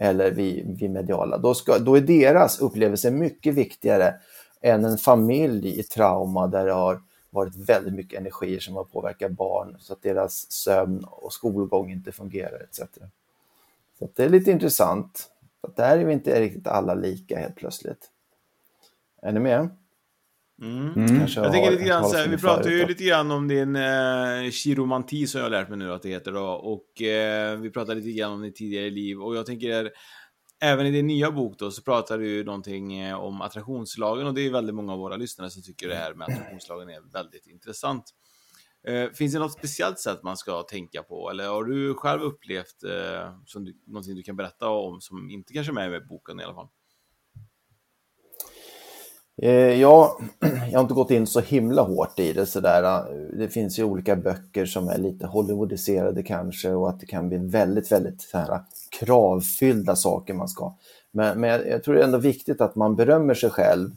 Eller 0.00 0.30
vid, 0.30 0.78
vid 0.80 0.90
mediala. 0.90 1.38
Då, 1.38 1.54
ska, 1.54 1.78
då 1.78 1.96
är 1.96 2.00
deras 2.00 2.60
upplevelse 2.60 3.10
mycket 3.10 3.54
viktigare 3.54 4.14
än 4.60 4.84
en 4.84 4.98
familj 4.98 5.80
i 5.80 5.82
trauma 5.82 6.46
där 6.46 6.66
det 6.66 6.72
har 6.72 7.02
varit 7.30 7.56
väldigt 7.56 7.94
mycket 7.94 8.20
energier 8.20 8.60
som 8.60 8.76
har 8.76 8.84
påverkat 8.84 9.32
barn 9.32 9.76
så 9.80 9.92
att 9.92 10.02
deras 10.02 10.52
sömn 10.52 11.04
och 11.04 11.32
skolgång 11.32 11.90
inte 11.90 12.12
fungerar 12.12 12.60
etc. 12.60 12.80
Så 13.98 14.08
det 14.14 14.24
är 14.24 14.28
lite 14.28 14.50
intressant. 14.50 15.30
Så 15.60 15.72
där 15.76 15.98
är 15.98 16.04
vi 16.04 16.12
inte 16.12 16.40
riktigt 16.40 16.66
alla 16.66 16.94
lika 16.94 17.38
helt 17.38 17.56
plötsligt. 17.56 18.10
Är 19.22 19.32
ni 19.32 19.40
med? 19.40 19.70
Mm. 20.62 21.18
Kanske 21.18 21.40
Jag 21.40 21.52
tänker 21.52 21.70
lite 21.70 21.84
grann 21.84 22.04
så 22.04 22.16
här, 22.16 22.28
vi 22.28 22.38
pratar 22.38 22.70
ju 22.70 22.86
lite 22.86 23.04
grann 23.04 23.30
om 23.30 23.48
din 23.48 23.76
eh, 23.76 24.50
chiromanti 24.50 25.26
som 25.26 25.38
jag 25.38 25.44
har 25.44 25.50
lärt 25.50 25.68
mig 25.68 25.78
nu 25.78 25.92
att 25.92 26.02
det 26.02 26.08
heter 26.08 26.32
då. 26.32 26.46
Och 26.46 27.02
eh, 27.02 27.58
vi 27.58 27.70
pratade 27.70 28.00
lite 28.00 28.18
grann 28.18 28.32
om 28.32 28.42
ditt 28.42 28.56
tidigare 28.56 28.90
liv. 28.90 29.22
Och 29.22 29.36
jag 29.36 29.46
tänker, 29.46 29.90
även 30.60 30.86
i 30.86 30.90
din 30.90 31.06
nya 31.06 31.30
bok 31.30 31.58
då 31.58 31.70
så 31.70 31.82
pratar 31.82 32.18
du 32.18 32.44
någonting 32.44 32.98
eh, 32.98 33.20
om 33.20 33.40
attraktionslagen. 33.40 34.26
Och 34.26 34.34
det 34.34 34.46
är 34.46 34.50
väldigt 34.50 34.74
många 34.74 34.92
av 34.92 34.98
våra 34.98 35.16
lyssnare 35.16 35.50
som 35.50 35.62
tycker 35.62 35.88
det 35.88 35.94
här 35.94 36.14
med 36.14 36.28
attraktionslagen 36.28 36.88
är 36.88 37.12
väldigt 37.12 37.46
intressant. 37.46 38.04
Eh, 38.88 39.10
finns 39.10 39.32
det 39.32 39.38
något 39.38 39.58
speciellt 39.58 39.98
sätt 39.98 40.22
man 40.22 40.36
ska 40.36 40.62
tänka 40.62 41.02
på? 41.02 41.30
Eller 41.30 41.48
har 41.48 41.64
du 41.64 41.94
själv 41.94 42.22
upplevt 42.22 42.84
eh, 42.84 43.32
som 43.46 43.64
du, 43.64 43.74
någonting 43.86 44.14
du 44.14 44.22
kan 44.22 44.36
berätta 44.36 44.68
om 44.68 45.00
som 45.00 45.30
inte 45.30 45.52
kanske 45.52 45.72
är 45.72 45.74
med 45.74 45.94
i 45.94 46.00
boken 46.00 46.40
i 46.40 46.44
alla 46.44 46.54
fall? 46.54 46.68
Eh, 49.42 49.80
Ja, 49.80 50.18
jag 50.40 50.78
har 50.78 50.80
inte 50.80 50.94
gått 50.94 51.10
in 51.10 51.26
så 51.26 51.40
himla 51.40 51.82
hårt 51.82 52.18
i 52.18 52.32
det 52.32 52.46
sådär. 52.46 52.82
Eh, 52.82 53.38
det 53.38 53.48
finns 53.48 53.78
ju 53.78 53.84
olika 53.84 54.16
böcker 54.16 54.66
som 54.66 54.88
är 54.88 54.98
lite 54.98 55.26
Hollywoodiserade 55.26 56.22
kanske 56.22 56.70
och 56.70 56.88
att 56.88 57.00
det 57.00 57.06
kan 57.06 57.28
bli 57.28 57.38
väldigt, 57.38 57.92
väldigt 57.92 58.22
så 58.22 58.38
här, 58.38 58.52
eh, 58.52 58.60
kravfyllda 59.00 59.96
saker 59.96 60.34
man 60.34 60.48
ska. 60.48 60.76
Men, 61.12 61.40
men 61.40 61.50
jag, 61.50 61.68
jag 61.68 61.82
tror 61.82 61.94
det 61.94 62.00
är 62.00 62.04
ändå 62.04 62.18
viktigt 62.18 62.60
att 62.60 62.76
man 62.76 62.96
berömmer 62.96 63.34
sig 63.34 63.50
själv 63.50 63.90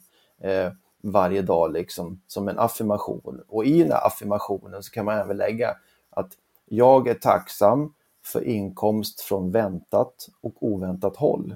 eh, 0.44 0.72
varje 1.04 1.42
dag 1.42 1.74
liksom 1.74 2.22
som 2.28 2.48
en 2.48 2.60
affirmation. 2.60 3.42
Och 3.48 3.66
i 3.66 3.84
den 3.84 3.92
här 3.92 4.08
affirmationen 4.08 4.84
så 4.84 4.92
kan 4.92 5.06
man 5.06 5.18
även 5.18 5.38
lägga 5.38 5.76
att 6.10 6.32
jag 6.66 7.08
är 7.08 7.14
tacksam 7.14 7.94
för 8.26 8.44
inkomst 8.44 9.22
från 9.22 9.52
väntat 9.52 10.30
och 10.42 10.54
oväntat 10.60 11.16
håll. 11.16 11.56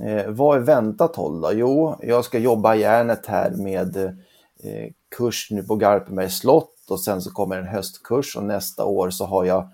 Eh, 0.00 0.30
vad 0.30 0.56
är 0.56 0.60
väntat 0.60 1.16
håll 1.16 1.40
då? 1.40 1.50
Jo, 1.52 1.96
jag 2.00 2.24
ska 2.24 2.38
jobba 2.38 2.74
järnet 2.74 3.26
här 3.26 3.50
med 3.50 3.96
eh, 3.96 4.92
kurs 5.16 5.48
nu 5.50 5.62
på 5.62 5.76
Garpenbergs 5.76 6.38
slott 6.38 6.90
och 6.90 7.00
sen 7.00 7.22
så 7.22 7.30
kommer 7.30 7.58
en 7.58 7.66
höstkurs 7.66 8.36
och 8.36 8.44
nästa 8.44 8.84
år 8.84 9.10
så 9.10 9.24
har 9.24 9.44
jag 9.44 9.68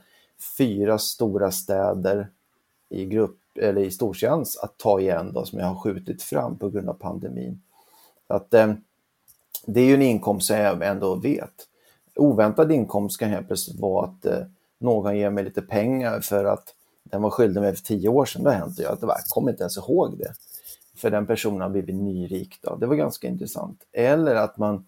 fyra 0.58 0.98
stora 0.98 1.50
städer 1.50 2.28
i 2.88 3.04
grupp 3.06 3.38
eller 3.60 3.82
i 3.82 3.90
stortjänst 3.90 4.60
att 4.62 4.78
ta 4.78 5.00
igen 5.00 5.32
då 5.32 5.44
som 5.44 5.58
jag 5.58 5.66
har 5.66 5.80
skjutit 5.80 6.22
fram 6.22 6.58
på 6.58 6.70
grund 6.70 6.88
av 6.88 6.94
pandemin. 6.94 7.62
Att, 8.28 8.54
eh, 8.54 8.72
det 9.66 9.80
är 9.80 9.84
ju 9.84 9.94
en 9.94 10.02
inkomst 10.02 10.46
som 10.46 10.56
jag 10.56 10.82
ändå 10.82 11.14
vet. 11.14 11.54
Oväntad 12.14 12.72
inkomst 12.72 13.20
kan 13.20 13.30
helt 13.30 13.46
plötsligt 13.46 13.80
vara 13.80 14.06
att 14.06 14.26
eh, 14.26 14.38
någon 14.78 15.16
ger 15.16 15.30
mig 15.30 15.44
lite 15.44 15.62
pengar 15.62 16.20
för 16.20 16.44
att 16.44 16.74
den 17.02 17.22
var 17.22 17.30
skyldig 17.30 17.60
mig 17.60 17.76
för 17.76 17.84
tio 17.84 18.08
år 18.08 18.24
sedan. 18.24 18.42
Då 18.42 18.50
hänt 18.50 18.78
jag 18.78 18.92
att 18.92 19.02
jag 19.02 19.16
kommer 19.28 19.50
inte 19.50 19.62
ens 19.62 19.76
ihåg 19.76 20.18
det. 20.18 20.32
För 20.96 21.10
den 21.10 21.26
personen 21.26 21.60
har 21.60 21.68
blivit 21.68 21.94
nyrik. 21.94 22.58
Då. 22.62 22.76
Det 22.76 22.86
var 22.86 22.96
ganska 22.96 23.28
intressant. 23.28 23.82
Eller 23.92 24.34
att 24.34 24.58
man 24.58 24.84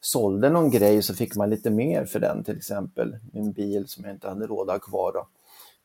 sålde 0.00 0.50
någon 0.50 0.70
grej 0.70 1.02
så 1.02 1.14
fick 1.14 1.36
man 1.36 1.50
lite 1.50 1.70
mer 1.70 2.04
för 2.04 2.20
den, 2.20 2.44
till 2.44 2.56
exempel 2.56 3.16
min 3.32 3.52
bil 3.52 3.88
som 3.88 4.04
jag 4.04 4.14
inte 4.14 4.28
hade 4.28 4.46
råd 4.46 4.70
att 4.70 4.74
ha 4.74 4.80
kvar. 4.80 5.12
Då. 5.12 5.26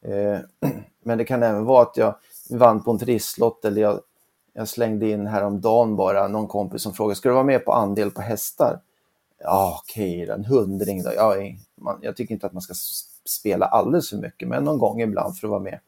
Eh, 0.10 0.40
men 1.04 1.18
det 1.18 1.26
kan 1.26 1.44
även 1.44 1.66
vara 1.66 1.82
att 1.82 1.98
jag 1.98 2.16
vann 2.50 2.84
på 2.84 2.92
en 2.92 3.00
trisslott 3.00 3.66
eller 3.66 3.82
jag, 3.82 4.00
jag 4.60 4.68
slängde 4.68 5.10
in 5.10 5.28
häromdagen 5.28 5.96
bara 5.96 6.28
någon 6.28 6.48
kompis 6.48 6.82
som 6.82 6.94
frågade, 6.94 7.16
ska 7.16 7.30
du 7.30 7.34
vara 7.34 7.44
med 7.44 7.66
på 7.66 7.74
andel 7.74 8.12
på 8.12 8.22
hästar? 8.22 8.80
Ja, 9.40 9.82
okej, 9.84 10.24
okay, 10.24 10.36
en 10.36 10.46
hundring 10.46 11.04
då. 11.04 11.12
Ja, 11.16 11.36
man, 11.76 12.00
jag 12.02 12.18
tycker 12.18 12.34
inte 12.34 12.46
att 12.46 12.54
man 12.54 12.62
ska 12.62 12.74
spela 13.26 13.66
alldeles 13.66 14.10
för 14.10 14.18
mycket, 14.18 14.48
men 14.48 14.64
någon 14.64 14.78
gång 14.78 15.02
ibland 15.02 15.38
för 15.38 15.48
att 15.48 15.52
vara 15.52 15.60
med. 15.62 15.80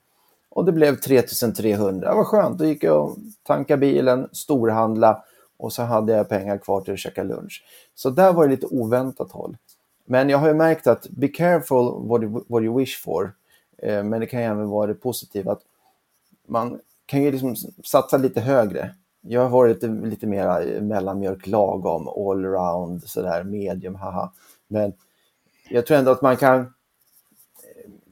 Och 0.49 0.65
det 0.65 0.71
blev 0.71 0.95
3300, 0.95 2.15
vad 2.15 2.27
skönt. 2.27 2.57
Då 2.57 2.65
gick 2.65 2.83
jag 2.83 3.03
och 3.03 3.17
tankade 3.43 3.79
bilen, 3.79 4.29
storhandla 4.31 5.23
och 5.57 5.73
så 5.73 5.83
hade 5.83 6.13
jag 6.13 6.29
pengar 6.29 6.57
kvar 6.57 6.81
till 6.81 6.93
att 6.93 6.99
käka 6.99 7.23
lunch. 7.23 7.63
Så 7.95 8.09
där 8.09 8.33
var 8.33 8.47
det 8.47 8.51
lite 8.51 8.67
oväntat 8.67 9.31
håll. 9.31 9.57
Men 10.05 10.29
jag 10.29 10.37
har 10.37 10.47
ju 10.47 10.53
märkt 10.53 10.87
att 10.87 11.09
be 11.09 11.27
careful 11.27 12.07
what 12.07 12.21
you, 12.21 12.43
what 12.47 12.63
you 12.63 12.77
wish 12.77 13.03
for. 13.03 13.33
Eh, 13.77 14.03
men 14.03 14.19
det 14.19 14.25
kan 14.25 14.39
ju 14.39 14.45
även 14.45 14.69
vara 14.69 14.87
det 14.87 14.93
positiva 14.93 15.51
att 15.51 15.61
man 16.47 16.79
kan 17.11 17.23
ju 17.23 17.31
liksom 17.31 17.55
satsa 17.83 18.17
lite 18.17 18.41
högre. 18.41 18.95
Jag 19.21 19.41
har 19.41 19.49
varit 19.49 19.75
lite, 19.75 19.87
lite 19.87 20.27
mer 20.27 20.75
eh, 20.75 20.81
mellanmjölk 20.81 21.47
lagom, 21.47 22.07
allround, 22.07 23.03
sådär 23.03 23.43
medium, 23.43 23.95
haha. 23.95 24.33
Men 24.67 24.93
jag 25.69 25.85
tror 25.85 25.97
ändå 25.97 26.11
att 26.11 26.21
man 26.21 26.37
kan 26.37 26.59
eh, 26.59 26.65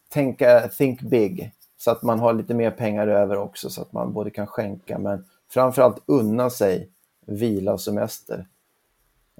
tänka, 0.09 0.67
think 0.67 1.01
big, 1.01 1.51
så 1.77 1.91
att 1.91 2.03
man 2.03 2.19
har 2.19 2.33
lite 2.33 2.53
mer 2.53 2.71
pengar 2.71 3.07
över 3.07 3.37
också, 3.37 3.69
så 3.69 3.81
att 3.81 3.93
man 3.93 4.13
både 4.13 4.29
kan 4.29 4.47
skänka, 4.47 4.99
men 4.99 5.25
framförallt 5.49 6.03
unna 6.05 6.49
sig 6.49 6.89
vila 7.25 7.73
och 7.73 7.81
semester. 7.81 8.47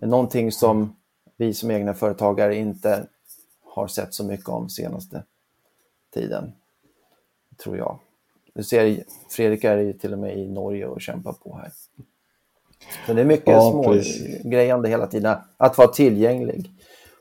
Någonting 0.02 0.52
som 0.52 0.96
vi 1.38 1.54
som 1.54 1.72
egna 1.72 1.94
företagare 1.94 2.56
inte 2.56 3.08
har 3.66 3.88
sett 3.88 4.14
så 4.14 4.24
mycket 4.24 4.50
om 4.50 4.70
senaste 4.70 5.24
tiden, 6.14 6.52
tror 7.58 7.78
jag. 7.78 8.00
Du 8.54 8.64
ser, 8.64 9.04
Fredrik 9.30 9.64
är 9.64 9.78
ju 9.78 9.94
till 9.94 10.14
och 10.14 10.20
med 10.20 10.38
i 10.38 10.48
Norge 10.48 10.88
och 10.88 11.02
kämpar 11.02 11.34
på 11.34 11.56
här. 11.56 11.72
Så 13.06 13.14
det 13.14 13.22
är 13.22 13.26
mycket 13.26 13.48
ja, 13.48 13.72
små 13.72 13.84
precis. 13.84 14.44
grejande 14.44 14.90
hela 14.90 15.08
tiden, 15.08 15.38
att 15.58 15.78
vara 15.78 15.88
tillgänglig. 15.88 16.72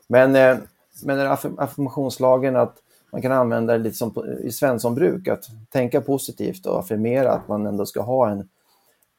Men, 0.07 0.35
eh, 0.35 0.57
men 1.03 1.27
affirmationslagen 1.57 2.55
att 2.55 2.77
man 3.11 3.21
kan 3.21 3.31
använda 3.31 3.73
det 3.73 3.83
lite 3.83 3.97
som 3.97 4.25
i 4.43 4.51
Svenssonbruk, 4.51 5.27
att 5.27 5.45
tänka 5.69 6.01
positivt 6.01 6.65
och 6.65 6.79
affirmera 6.79 7.31
att 7.31 7.47
man 7.47 7.65
ändå 7.65 7.85
ska 7.85 8.01
ha 8.01 8.29
en, 8.29 8.49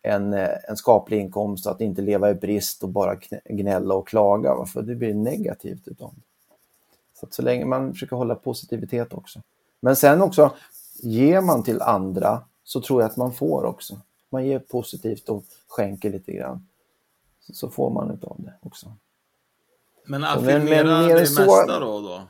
en, 0.02 0.32
eh, 0.32 0.48
en 0.68 0.76
skaplig 0.76 1.20
inkomst, 1.20 1.66
att 1.66 1.80
inte 1.80 2.02
leva 2.02 2.30
i 2.30 2.34
brist 2.34 2.82
och 2.82 2.88
bara 2.88 3.16
gnälla 3.44 3.94
och 3.94 4.08
klaga, 4.08 4.64
för 4.64 4.82
det 4.82 4.94
blir 4.94 5.14
negativt 5.14 5.88
utav 5.88 6.12
det. 6.14 6.22
Så 7.20 7.26
så 7.30 7.42
länge 7.42 7.64
man 7.64 7.92
försöker 7.92 8.16
hålla 8.16 8.34
positivitet 8.34 9.12
också. 9.12 9.40
Men 9.80 9.96
sen 9.96 10.22
också, 10.22 10.52
ger 11.02 11.40
man 11.40 11.62
till 11.62 11.82
andra 11.82 12.42
så 12.64 12.80
tror 12.80 13.02
jag 13.02 13.10
att 13.10 13.16
man 13.16 13.32
får 13.32 13.64
också. 13.64 14.00
Man 14.30 14.46
ger 14.46 14.58
positivt 14.58 15.28
och 15.28 15.44
skänker 15.68 16.10
lite 16.10 16.32
grann. 16.32 16.66
Så 17.52 17.70
får 17.70 17.90
man 17.90 18.10
utav 18.10 18.36
det 18.38 18.54
också. 18.62 18.92
Men 20.06 20.24
affirmera 20.24 21.00
men, 21.00 21.08
det 21.08 21.26
så... 21.26 21.40
mesta 21.40 21.80
då, 21.80 22.00
då? 22.00 22.22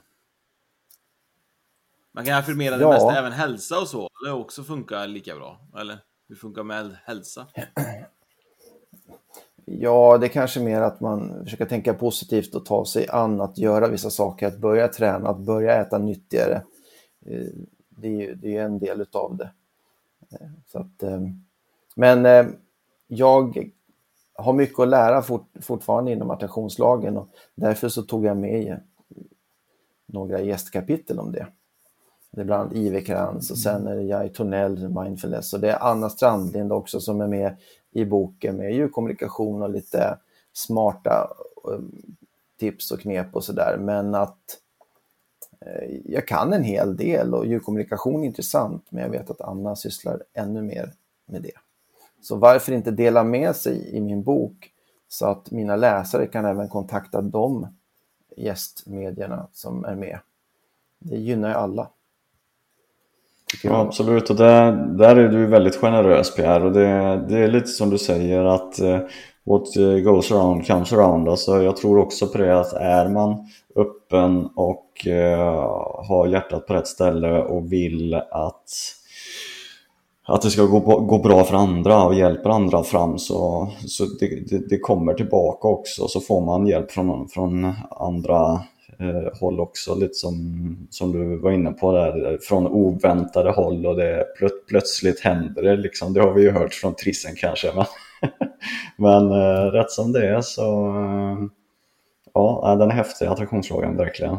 Man 2.12 2.24
kan 2.24 2.38
affirmera 2.38 2.76
det 2.76 2.82
ja. 2.82 2.90
mesta, 2.90 3.18
även 3.18 3.32
hälsa 3.32 3.80
och 3.80 3.88
så, 3.88 4.08
eller 4.22 4.34
också 4.34 4.62
funkar 4.64 5.06
lika 5.06 5.36
bra? 5.36 5.60
Eller 5.80 5.98
hur 6.28 6.36
funkar 6.36 6.62
med 6.62 6.96
hälsa? 7.04 7.46
Ja, 9.64 10.18
det 10.18 10.26
är 10.26 10.30
kanske 10.30 10.60
mer 10.60 10.80
att 10.80 11.00
man 11.00 11.44
försöker 11.44 11.66
tänka 11.66 11.94
positivt 11.94 12.54
och 12.54 12.66
ta 12.66 12.84
sig 12.84 13.08
an 13.08 13.40
att 13.40 13.58
göra 13.58 13.88
vissa 13.88 14.10
saker, 14.10 14.46
att 14.46 14.58
börja 14.58 14.88
träna, 14.88 15.28
att 15.28 15.38
börja 15.38 15.80
äta 15.80 15.98
nyttigare. 15.98 16.62
Det 18.00 18.08
är 18.08 18.20
ju 18.20 18.34
det 18.34 18.56
är 18.56 18.64
en 18.64 18.78
del 18.78 19.00
utav 19.00 19.36
det. 19.36 19.50
Eh, 20.32 20.48
så 20.66 20.78
att, 20.78 21.02
eh, 21.02 21.20
men 21.94 22.26
eh, 22.26 22.46
jag 23.06 23.70
har 24.34 24.52
mycket 24.52 24.78
att 24.78 24.88
lära 24.88 25.22
fort, 25.22 25.48
fortfarande 25.60 26.12
inom 26.12 26.30
attraktionslagen 26.30 27.16
och 27.16 27.28
därför 27.54 27.88
så 27.88 28.02
tog 28.02 28.24
jag 28.24 28.36
med 28.36 28.80
några 30.06 30.40
gästkapitel 30.40 31.18
om 31.18 31.32
det. 31.32 31.46
Det 32.30 32.40
är 32.40 32.44
bland 32.44 32.62
annat 32.62 32.76
Ive 32.76 33.00
Krantz 33.00 33.50
och 33.50 33.58
sen 33.58 33.86
är 33.86 33.96
det 33.96 34.02
Jai 34.02 34.28
Tornell, 34.28 34.88
Mindfulness 34.88 35.52
och 35.52 35.60
det 35.60 35.70
är 35.70 35.82
Anna 35.82 36.10
Strandlind 36.10 36.72
också 36.72 37.00
som 37.00 37.20
är 37.20 37.28
med 37.28 37.56
i 37.90 38.04
boken 38.04 38.56
med 38.56 38.74
djurkommunikation 38.74 39.62
och 39.62 39.70
lite 39.70 40.18
smarta 40.52 41.30
tips 42.58 42.90
och 42.90 43.00
knep 43.00 43.36
och 43.36 43.44
sådär. 43.44 43.76
Men 43.80 44.14
att 44.14 44.38
Eh, 44.44 44.69
Eh, 45.66 45.96
jag 46.04 46.28
kan 46.28 46.52
en 46.52 46.64
hel 46.64 46.96
del 46.96 47.34
och 47.34 47.46
djurkommunikation 47.46 48.22
är 48.22 48.26
intressant, 48.26 48.86
men 48.88 49.02
jag 49.02 49.10
vet 49.10 49.30
att 49.30 49.40
Anna 49.40 49.76
sysslar 49.76 50.22
ännu 50.34 50.62
mer 50.62 50.92
med 51.26 51.42
det. 51.42 51.58
Så 52.22 52.36
varför 52.36 52.72
inte 52.72 52.90
dela 52.90 53.24
med 53.24 53.56
sig 53.56 53.96
i 53.96 54.00
min 54.00 54.22
bok 54.22 54.72
så 55.08 55.26
att 55.26 55.50
mina 55.50 55.76
läsare 55.76 56.26
kan 56.26 56.44
även 56.44 56.68
kontakta 56.68 57.20
de 57.20 57.66
gästmedierna 58.36 59.46
som 59.52 59.84
är 59.84 59.94
med. 59.94 60.18
Det 60.98 61.16
gynnar 61.16 61.48
ju 61.48 61.54
alla. 61.54 61.88
Ja, 63.62 63.80
absolut, 63.80 64.30
och 64.30 64.36
där, 64.36 64.72
där 64.72 65.16
är 65.16 65.28
du 65.28 65.46
väldigt 65.46 65.76
generös 65.76 66.34
Pierre 66.34 66.64
och 66.64 66.72
det, 66.72 67.24
det 67.28 67.38
är 67.38 67.48
lite 67.48 67.66
som 67.66 67.90
du 67.90 67.98
säger 67.98 68.44
att 68.44 68.78
eh, 68.78 69.00
what 69.44 69.76
eh, 69.76 69.98
goes 69.98 70.32
around 70.32 70.66
comes 70.66 70.92
around. 70.92 71.28
Alltså, 71.28 71.62
jag 71.62 71.76
tror 71.76 71.98
också 71.98 72.26
på 72.26 72.38
det 72.38 72.60
att 72.60 72.72
är 72.72 73.08
man 73.08 73.48
öppen 73.76 74.48
och 74.56 75.06
uh, 75.06 76.06
har 76.08 76.26
hjärtat 76.26 76.66
på 76.66 76.74
rätt 76.74 76.86
ställe 76.86 77.42
och 77.42 77.72
vill 77.72 78.14
att, 78.14 78.64
att 80.26 80.42
det 80.42 80.50
ska 80.50 80.62
gå, 80.62 80.80
gå 80.80 81.18
bra 81.18 81.44
för 81.44 81.56
andra 81.56 82.04
och 82.04 82.14
hjälper 82.14 82.50
andra 82.50 82.82
fram 82.82 83.18
så, 83.18 83.68
så 83.86 84.04
det, 84.20 84.50
det, 84.50 84.68
det 84.68 84.78
kommer 84.78 85.14
tillbaka 85.14 85.68
också 85.68 86.08
så 86.08 86.20
får 86.20 86.40
man 86.40 86.66
hjälp 86.66 86.90
från, 86.90 87.28
från 87.28 87.72
andra 87.90 88.52
eh, 88.98 89.40
håll 89.40 89.60
också, 89.60 89.94
lite 89.94 90.14
som, 90.14 90.88
som 90.90 91.12
du 91.12 91.36
var 91.36 91.50
inne 91.50 91.72
på 91.72 91.92
där, 91.92 92.38
från 92.42 92.66
oväntade 92.66 93.50
håll 93.50 93.86
och 93.86 93.96
det 93.96 94.24
plöt, 94.38 94.66
plötsligt 94.68 95.20
händer 95.20 95.62
det 95.62 95.76
liksom. 95.76 96.12
Det 96.12 96.20
har 96.20 96.32
vi 96.32 96.42
ju 96.42 96.50
hört 96.50 96.74
från 96.74 96.94
Trissen 96.94 97.34
kanske. 97.36 97.72
Men, 97.74 97.84
men 98.96 99.30
eh, 99.30 99.70
rätt 99.72 99.90
som 99.90 100.12
det 100.12 100.28
är 100.28 100.40
så 100.40 100.88
eh, 100.88 101.50
Ja, 102.34 102.76
den 102.78 102.90
är 102.90 102.94
häftig, 102.94 103.26
attraktionsfrågan, 103.26 103.96
verkligen. 103.96 104.38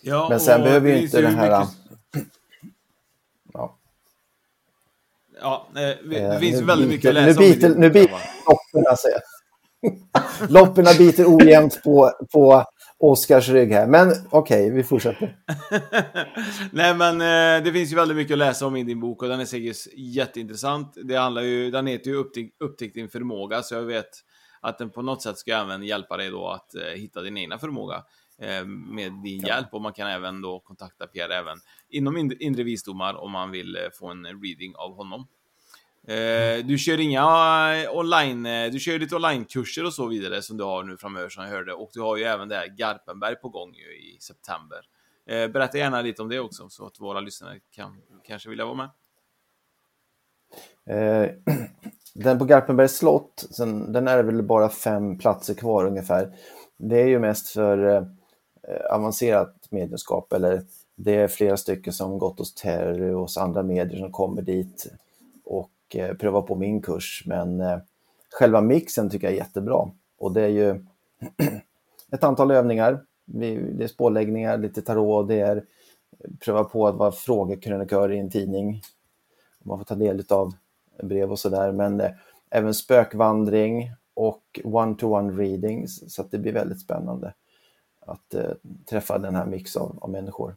Ja, 0.00 0.26
Men 0.30 0.40
sen 0.40 0.62
behöver 0.62 0.88
ju 0.88 1.02
inte 1.02 1.20
den 1.20 1.34
här... 1.34 1.60
Mycket... 1.60 1.76
Ja. 3.52 3.78
Ja, 5.40 5.66
det 5.74 6.18
eh, 6.18 6.38
finns 6.38 6.60
ju 6.60 6.64
väldigt 6.64 6.88
mycket 6.88 7.08
att 7.08 7.14
läsa 7.14 7.40
nu 7.40 7.46
biter, 7.48 7.74
om. 7.74 7.80
Nu 7.80 7.90
biter 7.90 8.18
lopporna, 8.48 8.96
säger 8.96 9.20
Lopporna 10.48 10.90
biter 10.98 11.36
ojämnt 11.36 11.82
på, 11.82 12.12
på 12.32 12.64
Oskars 13.02 13.48
rygg 13.48 13.72
här. 13.72 13.86
Men 13.86 14.10
okej, 14.30 14.66
okay, 14.66 14.70
vi 14.70 14.82
fortsätter. 14.82 15.36
Nej, 16.72 16.94
men 16.94 17.20
eh, 17.20 17.64
det 17.64 17.72
finns 17.72 17.92
ju 17.92 17.96
väldigt 17.96 18.16
mycket 18.16 18.32
att 18.32 18.38
läsa 18.38 18.66
om 18.66 18.76
i 18.76 18.82
din 18.82 19.00
bok 19.00 19.22
och 19.22 19.28
den 19.28 19.40
är 19.40 19.44
säkert 19.44 19.76
jätteintressant. 19.96 20.96
Det 21.04 21.16
handlar 21.16 21.42
ju, 21.42 21.70
den 21.70 21.86
heter 21.86 22.10
ju 22.10 22.16
Upptäck, 22.16 22.54
Upptäck 22.60 22.94
din 22.94 23.08
förmåga, 23.08 23.62
så 23.62 23.74
jag 23.74 23.82
vet 23.82 24.10
att 24.60 24.78
den 24.78 24.90
på 24.90 25.02
något 25.02 25.22
sätt 25.22 25.38
ska 25.38 25.52
även 25.52 25.82
hjälpa 25.82 26.16
dig 26.16 26.30
då 26.30 26.48
att 26.48 26.74
eh, 26.74 26.82
hitta 26.82 27.22
din 27.22 27.36
egna 27.36 27.58
förmåga 27.58 28.04
eh, 28.38 28.64
med 28.66 29.12
din 29.12 29.40
ja. 29.40 29.48
hjälp 29.48 29.74
och 29.74 29.82
man 29.82 29.92
kan 29.92 30.08
även 30.08 30.42
då 30.42 30.60
kontakta 30.60 31.06
Pierre 31.06 31.34
även 31.34 31.58
inom 31.88 32.32
inre 32.40 32.62
visdomar 32.62 33.14
om 33.14 33.32
man 33.32 33.50
vill 33.50 33.76
eh, 33.76 33.82
få 33.98 34.10
en 34.10 34.24
reading 34.24 34.74
av 34.76 34.96
honom. 34.96 35.26
Eh, 36.06 36.64
du 36.64 36.78
kör 36.78 37.00
inga 37.00 37.20
eh, 37.20 37.96
online, 37.96 38.46
eh, 38.46 38.70
du 38.70 38.78
kör 38.78 38.98
lite 38.98 39.16
onlinekurser 39.16 39.86
och 39.86 39.94
så 39.94 40.06
vidare 40.06 40.42
som 40.42 40.56
du 40.56 40.64
har 40.64 40.84
nu 40.84 40.96
framöver 40.96 41.28
som 41.28 41.44
jag 41.44 41.50
hörde 41.50 41.72
och 41.72 41.90
du 41.92 42.00
har 42.00 42.16
ju 42.16 42.24
även 42.24 42.48
det 42.48 42.56
här 42.56 42.66
Garpenberg 42.66 43.36
på 43.36 43.48
gång 43.48 43.74
ju 43.74 44.14
i 44.14 44.18
september. 44.20 44.78
Eh, 45.26 45.48
berätta 45.48 45.78
gärna 45.78 46.02
lite 46.02 46.22
om 46.22 46.28
det 46.28 46.40
också, 46.40 46.68
så 46.68 46.86
att 46.86 47.00
våra 47.00 47.20
lyssnare 47.20 47.58
kan 47.70 47.96
kanske 48.24 48.48
vilja 48.48 48.64
vara 48.64 48.74
med. 48.74 48.90
Eh, 50.86 51.30
den 52.14 52.38
på 52.38 52.44
Garpenbergs 52.44 52.96
slott, 52.96 53.46
sen, 53.50 53.92
den 53.92 54.08
är 54.08 54.22
väl 54.22 54.42
bara 54.42 54.68
fem 54.68 55.18
platser 55.18 55.54
kvar 55.54 55.84
ungefär. 55.84 56.34
Det 56.78 57.00
är 57.00 57.06
ju 57.06 57.18
mest 57.18 57.48
för 57.48 57.96
eh, 57.96 58.04
avancerat 58.90 59.56
medlemskap 59.70 60.32
eller 60.32 60.62
det 60.96 61.14
är 61.14 61.28
flera 61.28 61.56
stycken 61.56 61.92
som 61.92 62.18
gått 62.18 62.38
hos 62.38 62.54
Terry 62.54 63.10
och 63.10 63.20
hos 63.20 63.38
andra 63.38 63.62
medier 63.62 63.98
som 63.98 64.12
kommer 64.12 64.42
dit 64.42 64.86
och 65.44 65.70
Eh, 65.96 66.14
pröva 66.14 66.42
på 66.42 66.54
min 66.54 66.82
kurs. 66.82 67.22
Men 67.26 67.60
eh, 67.60 67.78
själva 68.30 68.60
mixen 68.60 69.10
tycker 69.10 69.26
jag 69.26 69.34
är 69.34 69.38
jättebra 69.38 69.90
och 70.18 70.32
det 70.32 70.42
är 70.42 70.48
ju 70.48 70.84
ett 72.12 72.24
antal 72.24 72.50
övningar. 72.50 73.04
Det 73.24 73.54
är 73.84 73.86
spårläggningar, 73.86 74.58
lite 74.58 74.82
tarot, 74.82 75.28
det 75.28 75.40
är 75.40 75.64
pröva 76.40 76.64
på 76.64 76.86
att 76.86 76.96
vara 76.96 77.12
frågekrönikör 77.12 78.12
i 78.12 78.18
en 78.18 78.30
tidning. 78.30 78.82
Man 79.58 79.78
får 79.78 79.84
ta 79.84 79.94
del 79.94 80.24
av 80.28 80.54
brev 81.02 81.30
och 81.30 81.38
sådär, 81.38 81.72
men 81.72 82.00
eh, 82.00 82.10
även 82.50 82.74
spökvandring 82.74 83.90
och 84.14 84.60
one-to-one 84.64 85.38
readings, 85.38 86.14
så 86.14 86.22
att 86.22 86.30
det 86.30 86.38
blir 86.38 86.52
väldigt 86.52 86.80
spännande 86.80 87.34
att 88.06 88.34
eh, 88.34 88.50
träffa 88.86 89.18
den 89.18 89.34
här 89.34 89.46
mix 89.46 89.76
av, 89.76 89.98
av, 90.00 90.10
människor 90.10 90.56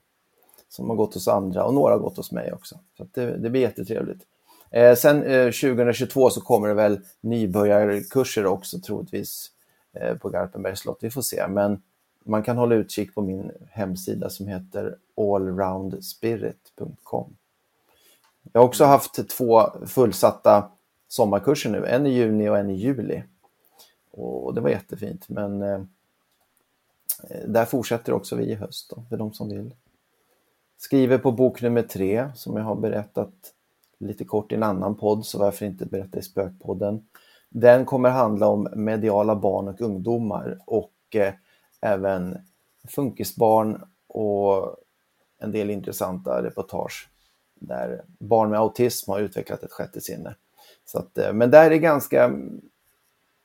som 0.70 0.90
har 0.90 0.96
gått 0.96 1.14
hos 1.14 1.28
andra 1.28 1.66
och 1.66 1.74
några 1.74 1.94
har 1.94 2.00
gått 2.00 2.18
hos 2.18 2.32
mig 2.32 2.54
också. 2.54 2.80
Så 2.98 3.08
det, 3.12 3.38
det, 3.38 3.50
blir 3.50 3.62
jättetrevligt. 3.62 4.24
Eh, 4.72 4.96
sen 4.96 5.24
eh, 5.24 5.46
2022 5.46 6.30
så 6.30 6.42
kommer 6.42 6.68
det 6.68 6.74
väl 6.74 7.00
nybörjarkurser 7.22 8.46
också 8.46 8.80
troligtvis 8.80 9.52
eh, 9.94 10.18
på 10.18 10.30
Garpenbergs 10.30 10.80
slott. 10.80 10.98
Vi 11.02 11.10
får 11.10 11.22
se, 11.22 11.48
men 11.48 11.82
man 12.24 12.44
kan 12.44 12.58
hålla 12.58 12.76
utkik 12.76 13.16
på 13.16 13.22
min 13.22 13.52
hemsida 13.70 14.30
som 14.30 14.48
heter 14.48 14.98
allroundspirit.com. 15.18 17.36
Jag 18.52 18.62
har 18.62 18.68
också 18.68 18.86
haft 18.86 19.30
två 19.30 19.64
fullsatta 19.86 20.72
sommarkurser 21.08 21.70
nu, 21.70 21.86
en 21.86 22.06
i 22.06 22.10
juni 22.10 22.50
och 22.50 22.58
en 22.58 22.70
i 22.70 22.74
juli. 22.74 23.24
Och 24.12 24.54
det 24.54 24.62
var 24.62 24.70
jättefint, 24.70 25.30
men 25.30 25.62
eh, 25.62 25.82
där 27.48 27.66
fortsätter 27.66 28.14
också 28.14 28.36
vi 28.36 28.46
i 28.46 28.56
höst 28.56 28.94
då, 28.96 29.04
för 29.10 29.18
de 29.18 29.34
som 29.34 29.50
vill. 29.50 29.76
Skriver 30.78 31.18
på 31.18 31.32
bok 31.32 31.62
nummer 31.62 31.82
tre 31.82 32.30
som 32.36 32.58
jag 32.58 32.64
har 32.64 32.76
berättat 32.76 33.55
lite 33.98 34.26
kort 34.26 34.52
i 34.52 34.56
en 34.56 34.64
annan 34.64 34.96
podd, 34.96 35.26
så 35.26 35.40
varför 35.40 35.66
inte 35.66 35.86
berätta 35.86 36.20
i 36.20 36.22
Spökpodden. 36.22 37.08
Den 37.50 37.86
kommer 37.86 38.10
handla 38.10 38.48
om 38.48 38.68
mediala 38.76 39.36
barn 39.36 39.68
och 39.68 39.82
ungdomar 39.82 40.60
och 40.66 40.94
eh, 41.16 41.34
även 41.82 42.38
funkisbarn 42.90 43.82
och 44.08 44.76
en 45.40 45.52
del 45.52 45.70
intressanta 45.70 46.44
reportage 46.44 47.10
där 47.60 48.04
barn 48.20 48.50
med 48.50 48.60
autism 48.60 49.12
har 49.12 49.20
utvecklat 49.20 49.64
ett 49.64 49.72
sjätte 49.72 50.02
sinne. 50.02 50.36
Så 50.86 51.00
att, 51.00 51.18
eh, 51.18 51.34
men 51.34 51.52
där 51.52 51.72
är 51.72 51.76
ganska 51.76 52.32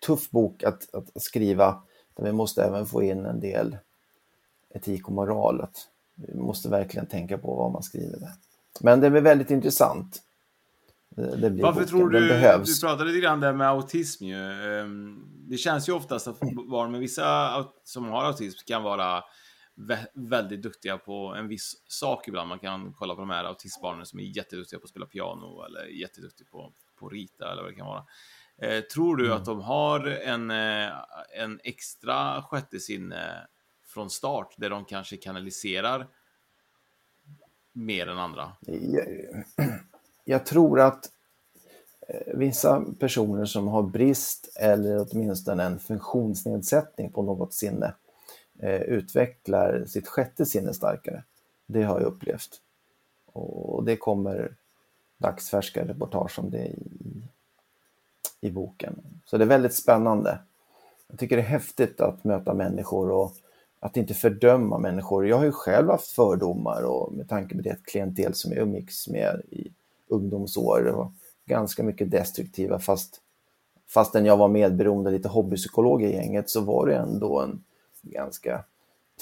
tuff 0.07 0.31
bok 0.31 0.63
att, 0.63 0.95
att 0.95 1.23
skriva. 1.23 1.83
Där 2.15 2.25
vi 2.25 2.33
måste 2.33 2.65
även 2.65 2.87
få 2.87 3.03
in 3.03 3.27
en 3.27 3.41
del 3.41 3.77
etik 4.75 5.09
och 5.09 5.15
moral. 5.15 5.61
Att 5.61 5.77
vi 6.15 6.35
måste 6.41 6.69
verkligen 6.69 7.07
tänka 7.07 7.39
på 7.39 7.55
vad 7.55 7.73
man 7.73 7.83
skriver 7.83 8.19
där. 8.21 8.33
Men 8.81 9.01
det 9.01 9.11
blir 9.11 9.21
väldigt 9.21 9.51
intressant. 9.51 10.23
Det 11.17 11.51
blir 11.51 11.63
Varför 11.63 11.81
boken. 11.81 11.89
tror 11.89 12.11
du, 12.11 12.21
du 12.65 12.81
pratade 12.81 13.05
lite 13.05 13.21
grann 13.21 13.41
där 13.41 13.53
med 13.53 13.69
autism 13.69 14.25
ju. 14.25 14.81
Ehm, 14.81 15.25
det 15.49 15.57
känns 15.57 15.89
ju 15.89 15.93
oftast 15.93 16.29
att 16.29 16.41
barn 16.71 16.91
med 16.91 17.01
vissa 17.01 17.67
som 17.85 18.05
har 18.05 18.25
autism 18.25 18.59
kan 18.67 18.83
vara 18.83 19.25
väldigt 20.15 20.63
duktiga 20.63 20.99
på 20.99 21.35
en 21.39 21.49
viss 21.49 21.83
sak 21.87 22.29
ibland. 22.29 22.49
Man 22.49 22.59
kan 22.59 22.93
kolla 22.93 23.15
på 23.15 23.21
de 23.21 23.31
här 23.31 23.45
autistbarnen 23.45 24.07
som 24.07 24.19
är 24.19 24.23
jätteduktiga 24.23 24.79
på 24.79 24.85
att 24.85 24.91
spela 24.91 25.07
piano 25.07 25.65
eller 25.65 25.85
jätteduktiga 25.85 26.49
på, 26.51 26.73
på 26.99 27.07
att 27.07 27.13
rita 27.13 27.53
eller 27.53 27.63
vad 27.63 27.73
det 27.73 27.77
kan 27.77 27.87
vara. 27.87 28.05
Eh, 28.63 28.81
tror 28.81 29.17
du 29.17 29.27
mm. 29.27 29.37
att 29.37 29.45
de 29.45 29.61
har 29.61 30.07
en, 30.07 30.51
eh, 30.51 30.93
en 31.39 31.61
extra 31.65 32.43
sjätte 32.43 32.81
sinne 32.81 33.49
från 33.87 34.11
start 34.11 34.55
där 34.57 34.71
de 34.71 34.85
kanske 34.85 35.17
kanaliserar 35.17 36.09
mer 37.73 38.07
än 38.07 38.19
andra? 38.19 38.53
Jag, 40.31 40.47
tror 40.47 40.81
att 40.81 41.11
eh, 42.09 42.35
vissa 42.35 42.85
personer 42.99 43.45
som 43.45 43.69
har 43.69 43.83
brist 43.83 44.57
eller 44.57 45.07
åtminstone 45.11 45.65
en 45.65 45.79
funktionsnedsättning 45.79 47.11
på 47.13 47.23
något 47.23 47.55
sinne 47.55 47.95
eh, 48.59 48.81
utvecklar 48.81 49.85
sitt 49.87 50.09
sjätte 50.09 50.47
sinne 50.47 50.75
starkare. 50.75 51.25
Det 51.67 51.83
har 51.83 52.01
jag 52.01 52.07
upplevt. 52.07 52.61
Och 53.33 53.85
det 53.85 53.97
kommer 53.97 54.55
dagsfärska 55.19 55.89
reportage 55.89 56.39
om 56.39 56.51
det 56.51 56.67
i, 56.67 56.79
i 58.41 58.51
boken. 58.51 59.01
Så 59.25 59.39
det 59.39 59.45
är 59.45 59.49
väldigt 59.49 59.75
spännande. 59.75 60.39
Jag 61.09 61.19
tycker 61.19 61.37
det 61.37 61.43
är 61.43 61.47
häftigt 61.47 62.01
att 62.01 62.25
möta 62.25 62.55
människor 62.55 63.11
och 63.11 63.33
att 63.81 63.97
inte 63.97 64.15
fördöma 64.15 64.79
människor. 64.79 65.29
Jag 65.29 65.37
har 65.37 65.45
ju 65.45 65.53
själv 65.53 65.89
haft 65.89 66.09
fördomar 66.11 66.83
och 66.83 67.13
med 67.13 67.29
tanke 67.29 67.57
på 67.57 67.63
det 67.63 67.85
klientel 67.85 68.35
som 68.35 68.53
jag 68.53 68.61
umgicks 68.61 69.09
med 69.09 69.43
i 69.51 69.73
ungdomsår 70.11 70.87
och 70.87 71.13
ganska 71.47 71.83
mycket 71.83 72.11
destruktiva 72.11 72.79
fast 72.79 73.21
fastän 73.89 74.25
jag 74.25 74.37
var 74.37 74.49
medberoende 74.49 75.11
lite 75.11 75.29
hobbypsykolog 75.29 76.03
i 76.03 76.13
gänget 76.13 76.51
så 76.51 76.61
var 76.61 76.87
det 76.87 76.97
ändå 76.97 77.41
en 77.41 77.65
ganska 78.03 78.65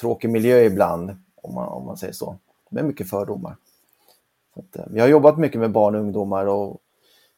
tråkig 0.01 0.31
miljö 0.31 0.61
ibland, 0.61 1.17
om 1.35 1.55
man, 1.55 1.69
om 1.69 1.87
man 1.87 1.97
säger 1.97 2.13
så, 2.13 2.37
med 2.71 2.85
mycket 2.85 3.11
fördomar. 3.11 3.57
Så 4.55 4.61
att, 4.61 4.77
eh, 4.77 4.85
vi 4.91 5.01
har 5.01 5.09
jobbat 5.09 5.39
mycket 5.39 5.61
med 5.61 5.73
barn 5.73 5.95
och 5.95 6.01
ungdomar 6.01 6.47
och 6.47 6.81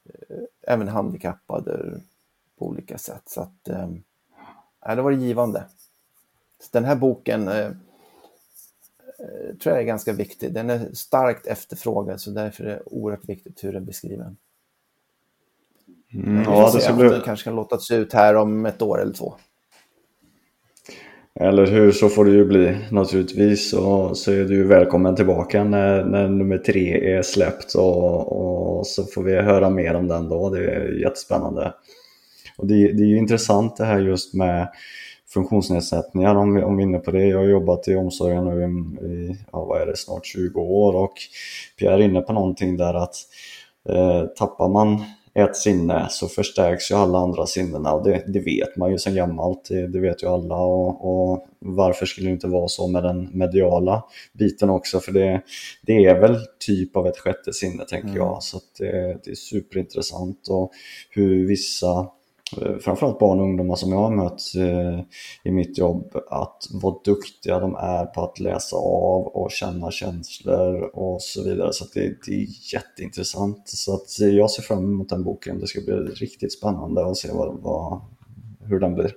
eh, 0.04 0.36
även 0.62 0.88
handikappade 0.88 2.00
på 2.58 2.66
olika 2.66 2.98
sätt. 2.98 3.22
Så 3.26 3.40
att, 3.40 3.68
eh, 3.68 3.88
det 4.96 5.02
var 5.02 5.10
givande. 5.10 5.64
Så 6.60 6.68
den 6.72 6.84
här 6.84 6.96
boken 6.96 7.48
eh, 7.48 7.70
tror 9.62 9.74
jag 9.74 9.82
är 9.82 9.86
ganska 9.86 10.12
viktig. 10.12 10.54
Den 10.54 10.70
är 10.70 10.88
starkt 10.92 11.46
efterfrågad 11.46 12.20
så 12.20 12.30
därför 12.30 12.64
är 12.64 12.68
det 12.68 12.82
oerhört 12.86 13.28
viktigt 13.28 13.64
hur 13.64 13.72
den 13.72 13.84
beskriver 13.84 14.24
den. 14.24 14.36
Mm, 16.14 16.42
ja, 16.42 16.70
det 16.74 16.80
ska 16.80 16.92
bli... 16.92 17.08
Den 17.08 17.20
kanske 17.20 17.44
kan 17.44 17.56
låtas 17.56 17.90
ut 17.90 18.12
här 18.12 18.34
om 18.34 18.66
ett 18.66 18.82
år 18.82 19.02
eller 19.02 19.12
två. 19.12 19.34
Eller 21.34 21.66
hur, 21.66 21.92
så 21.92 22.08
får 22.08 22.24
det 22.24 22.30
ju 22.30 22.44
bli 22.44 22.76
naturligtvis. 22.90 23.72
Och 23.72 24.16
så 24.16 24.32
är 24.32 24.44
du 24.44 24.64
välkommen 24.64 25.16
tillbaka 25.16 25.64
när, 25.64 26.04
när 26.04 26.28
nummer 26.28 26.58
tre 26.58 27.14
är 27.14 27.22
släppt 27.22 27.74
och, 27.74 28.78
och, 28.78 28.86
så 28.86 29.04
får 29.04 29.22
vi 29.22 29.34
höra 29.34 29.70
mer 29.70 29.94
om 29.94 30.08
den 30.08 30.28
då. 30.28 30.50
Det 30.50 30.64
är 30.64 31.02
jättespännande. 31.02 31.74
Och 32.56 32.66
det, 32.66 32.74
det 32.74 33.02
är 33.02 33.06
ju 33.06 33.18
intressant 33.18 33.76
det 33.76 33.84
här 33.84 33.98
just 33.98 34.34
med 34.34 34.68
funktionsnedsättningar 35.32 36.34
om 36.34 36.54
vi, 36.54 36.62
om 36.62 36.76
vi 36.76 36.82
är 36.82 36.86
inne 36.86 36.98
på 36.98 37.10
det. 37.10 37.26
Jag 37.26 37.38
har 37.38 37.44
jobbat 37.44 37.88
i 37.88 37.94
omsorgen 37.94 38.44
nu 38.44 38.64
i, 39.06 39.36
ja, 39.52 39.64
vad 39.64 39.82
är 39.82 39.86
det, 39.86 39.96
snart 39.96 40.26
20 40.26 40.60
år 40.60 40.96
och 40.96 41.14
Pierre 41.78 41.94
är 41.94 42.00
inne 42.00 42.20
på 42.20 42.32
någonting 42.32 42.76
där 42.76 42.94
att 42.94 43.14
eh, 43.88 44.24
tappar 44.24 44.68
man 44.68 45.04
ett 45.34 45.56
sinne 45.56 46.06
så 46.10 46.28
förstärks 46.28 46.90
ju 46.90 46.94
alla 46.94 47.18
andra 47.18 47.46
sinnena 47.46 47.92
och 47.92 48.04
det, 48.04 48.24
det 48.26 48.40
vet 48.40 48.76
man 48.76 48.90
ju 48.90 48.98
sedan 48.98 49.14
gammalt, 49.14 49.64
det, 49.68 49.86
det 49.86 50.00
vet 50.00 50.22
ju 50.22 50.26
alla 50.26 50.56
och, 50.56 51.30
och, 51.30 51.46
varför 51.58 52.06
skulle 52.06 52.28
det 52.28 52.32
inte 52.32 52.46
vara 52.46 52.68
så 52.68 52.88
med 52.88 53.02
den 53.02 53.28
mediala 53.32 54.04
biten 54.32 54.70
också 54.70 55.00
för 55.00 55.12
det, 55.12 55.42
det 55.82 56.04
är 56.04 56.20
väl 56.20 56.36
typ 56.66 56.96
av 56.96 57.06
ett 57.06 57.18
sjätte 57.18 57.52
sinne 57.52 57.84
tänker 57.84 58.08
mm. 58.08 58.18
jag 58.18 58.42
så 58.42 58.58
det, 58.78 59.18
det 59.24 59.30
är 59.30 59.34
superintressant 59.34 60.48
och 60.48 60.70
hur 61.10 61.46
vissa 61.46 62.08
Eh, 62.58 62.78
framförallt 62.78 63.18
barn 63.18 63.38
och 63.38 63.44
ungdomar 63.44 63.76
som 63.76 63.92
jag 63.92 63.98
har 63.98 64.10
mött 64.10 64.40
eh, 64.56 65.04
i 65.44 65.50
mitt 65.50 65.78
jobb, 65.78 66.16
att 66.30 66.68
vad 66.70 67.04
duktiga 67.04 67.58
de 67.58 67.74
är 67.74 68.04
på 68.06 68.24
att 68.24 68.40
läsa 68.40 68.76
av 68.76 69.26
och 69.26 69.50
känna 69.50 69.90
känslor 69.90 70.82
och 70.82 71.22
så 71.22 71.44
vidare. 71.44 71.72
Så 71.72 71.84
det, 71.94 72.26
det, 72.26 72.32
är 72.32 72.46
jätteintressant. 72.74 73.68
Så 73.68 73.94
att 73.94 74.20
eh, 74.20 74.28
jag 74.28 74.50
ser 74.50 74.62
fram 74.62 74.84
emot 74.84 75.08
den 75.08 75.24
boken. 75.24 75.58
Det 75.60 75.66
ska 75.66 75.80
bli 75.80 75.94
riktigt 75.94 76.52
spännande 76.52 77.06
att 77.06 77.16
se 77.16 77.28
vad, 77.32 77.62
vad, 77.62 78.00
hur 78.60 78.80
den 78.80 78.94
blir. 78.94 79.12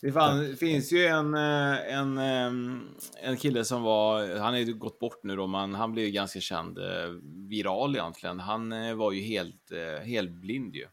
Det, 0.00 0.56
finns 0.58 0.92
ju 0.92 1.06
en, 1.06 1.34
en, 1.34 2.18
en 3.22 3.36
kille 3.38 3.64
som 3.64 3.82
var, 3.82 4.38
han 4.38 4.54
är 4.54 4.58
ju 4.58 4.74
gått 4.74 4.98
bort 4.98 5.20
nu 5.22 5.36
då, 5.36 5.46
men 5.46 5.74
han 5.74 5.92
blev 5.92 6.04
ju 6.04 6.10
ganska 6.10 6.40
känd, 6.40 6.78
viral 7.48 7.96
egentligen. 7.96 8.40
Han 8.40 8.70
var 8.98 9.12
ju 9.12 9.22
helt, 9.22 9.72
helt 10.04 10.30
blind 10.30 10.74
ju. 10.74 10.86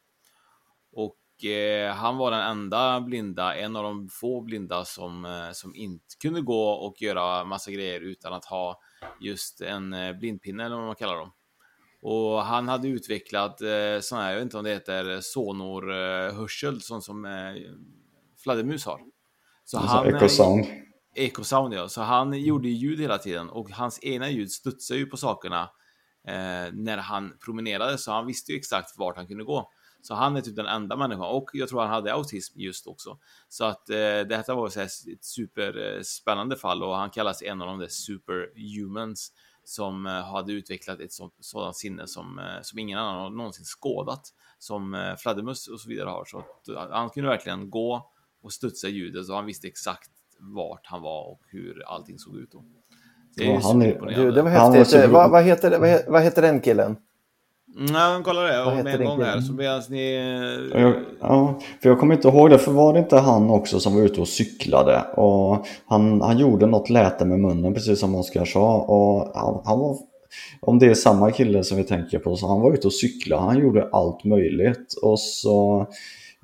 Och 0.94 1.46
eh, 1.46 1.94
han 1.94 2.18
var 2.18 2.32
den 2.32 2.42
enda 2.42 3.02
blinda, 3.02 3.56
en 3.56 3.76
av 3.76 3.84
de 3.84 4.10
få 4.10 4.42
blinda 4.42 4.86
som, 4.86 5.26
eh, 5.26 5.52
som 5.52 5.76
inte 5.76 6.16
kunde 6.22 6.42
gå 6.42 6.70
och 6.70 7.02
göra 7.02 7.46
massa 7.46 7.72
grejer 7.72 8.02
utan 8.02 8.34
att 8.34 8.46
ha 8.46 8.80
just 9.22 9.62
en 9.62 9.94
eh, 9.94 10.14
blindpinne 10.14 10.66
eller 10.66 10.76
vad 10.76 10.86
man 10.86 10.96
kallar 10.96 11.16
dem. 11.16 11.32
Och 12.02 12.44
han 12.44 12.68
hade 12.68 12.88
utvecklat 12.88 13.62
eh, 13.62 14.00
sån 14.02 14.20
här, 14.20 14.30
jag 14.30 14.36
vet 14.36 14.44
inte 14.44 14.58
om 14.58 14.64
det 14.64 14.74
heter 14.74 15.22
sonorhörsel, 15.22 16.74
eh, 16.74 16.80
sånt 16.80 17.04
som 17.04 17.26
eh, 17.26 17.32
fladdermus 18.44 18.86
har. 18.86 19.02
Så 19.66 19.78
han, 19.78 20.16
Echo 20.16 20.30
sound. 20.30 20.66
Ecosound 21.16 21.74
ja, 21.74 21.90
så 21.90 22.02
han 22.02 22.34
gjorde 22.34 22.68
ju 22.68 22.74
ljud 22.74 23.00
hela 23.00 23.18
tiden 23.18 23.50
och 23.50 23.70
hans 23.70 24.00
egna 24.02 24.30
ljud 24.30 24.52
studsade 24.52 25.00
ju 25.00 25.06
på 25.06 25.18
sakerna 25.18 25.62
eh, 26.28 26.74
när 26.74 26.98
han 26.98 27.34
promenerade 27.46 27.98
så 27.98 28.12
han 28.12 28.26
visste 28.26 28.52
ju 28.52 28.58
exakt 28.58 28.98
vart 28.98 29.16
han 29.16 29.28
kunde 29.28 29.44
gå. 29.44 29.72
Så 30.04 30.14
han 30.16 30.36
är 30.36 30.42
typ 30.42 30.56
den 30.56 30.66
enda 30.66 30.96
människan 30.96 31.26
och 31.26 31.50
jag 31.54 31.70
tror 31.70 31.82
han 31.82 31.90
hade 31.90 32.14
autism 32.14 32.60
just 32.60 32.88
också. 32.88 33.18
Så 33.50 33.66
att 33.66 33.90
eh, 33.90 33.96
det 33.96 34.44
här 34.48 34.56
var 34.56 34.70
så 34.70 34.80
här 34.80 34.86
ett 34.86 35.26
superspännande 35.26 36.56
fall 36.56 36.84
och 36.84 36.96
han 36.96 37.10
kallas 37.10 37.42
en 37.42 37.62
av 37.62 37.68
de 37.68 37.80
där 37.80 37.88
superhumans 37.88 39.32
som 39.64 40.06
eh, 40.06 40.12
hade 40.12 40.54
utvecklat 40.54 41.00
ett 41.00 41.14
sånt, 41.14 41.34
sådant 41.40 41.76
sinne 41.76 42.08
som, 42.08 42.40
eh, 42.40 42.62
som 42.62 42.80
ingen 42.80 43.00
annan 43.00 43.38
någonsin 43.38 43.66
skådat 43.66 44.22
som 44.60 44.94
eh, 44.94 45.16
fladdermöss 45.16 45.68
och 45.68 45.80
så 45.80 45.90
vidare 45.90 46.10
har. 46.10 46.26
Så 46.26 46.38
att, 46.40 46.68
eh, 46.68 46.92
han 46.92 47.10
kunde 47.10 47.30
verkligen 47.30 47.70
gå 47.70 48.12
och 48.44 48.54
studsa 48.54 48.88
ljudet 48.88 49.30
och 49.30 49.36
han 49.36 49.46
visste 49.46 49.68
exakt 49.68 50.10
vart 50.40 50.86
han 50.88 51.02
var 51.02 51.32
och 51.32 51.42
hur 51.48 51.84
allting 51.88 52.20
såg 52.20 52.38
ut 52.38 52.52
då. 52.52 52.64
Det 53.36 53.44
är 53.44 53.48
Ja, 53.48 53.54
ju 53.54 53.62
han 53.62 53.82
är-. 53.82 54.16
Du, 54.16 54.32
det 54.32 54.42
var 54.42 54.50
häftigt. 54.50 55.04
Eh, 55.04 55.12
vad, 55.12 55.32
vad, 55.32 55.44
heter, 55.44 55.80
vad, 55.80 56.02
vad 56.08 56.24
heter 56.24 56.42
den 56.42 56.62
killen? 56.62 56.98
Ja, 57.76 58.22
kolla 58.24 58.42
det 58.42 58.64
Vad 58.66 58.84
med 58.84 59.02
en 59.02 59.08
gång 59.08 59.22
här 59.22 59.42
så 59.42 59.54
medan 59.54 59.82
ni... 59.90 60.16
Jag, 60.74 60.94
ja, 61.20 61.60
för 61.82 61.90
jag 61.90 62.00
kommer 62.00 62.16
inte 62.16 62.28
ihåg 62.28 62.50
det, 62.50 62.58
för 62.58 62.72
var 62.72 62.94
det 62.94 63.00
inte 63.00 63.18
han 63.18 63.50
också 63.50 63.80
som 63.80 63.96
var 63.96 64.02
ute 64.02 64.22
och 64.22 64.28
cyklade? 64.28 65.02
Och 65.02 65.66
han, 65.86 66.22
han 66.22 66.38
gjorde 66.38 66.66
något 66.66 66.90
läte 66.90 67.26
med 67.26 67.40
munnen, 67.40 67.74
precis 67.74 68.00
som 68.00 68.16
Oskar 68.16 68.46
sa. 68.46 68.78
Och 68.78 69.32
han, 69.36 69.62
han 69.66 69.80
var, 69.80 69.98
om 70.62 70.80
det 70.80 70.86
är 70.86 70.94
samma 70.94 71.32
kille 71.32 71.64
som 71.64 71.78
vi 71.78 71.84
tänker 71.84 72.20
på, 72.20 72.36
så 72.36 72.48
han 72.48 72.62
var 72.62 72.74
ute 72.74 72.88
och 72.88 72.94
cyklade. 72.94 73.42
Han 73.42 73.60
gjorde 73.60 73.90
allt 73.92 74.24
möjligt. 74.24 74.94
Och 75.02 75.20
så 75.20 75.88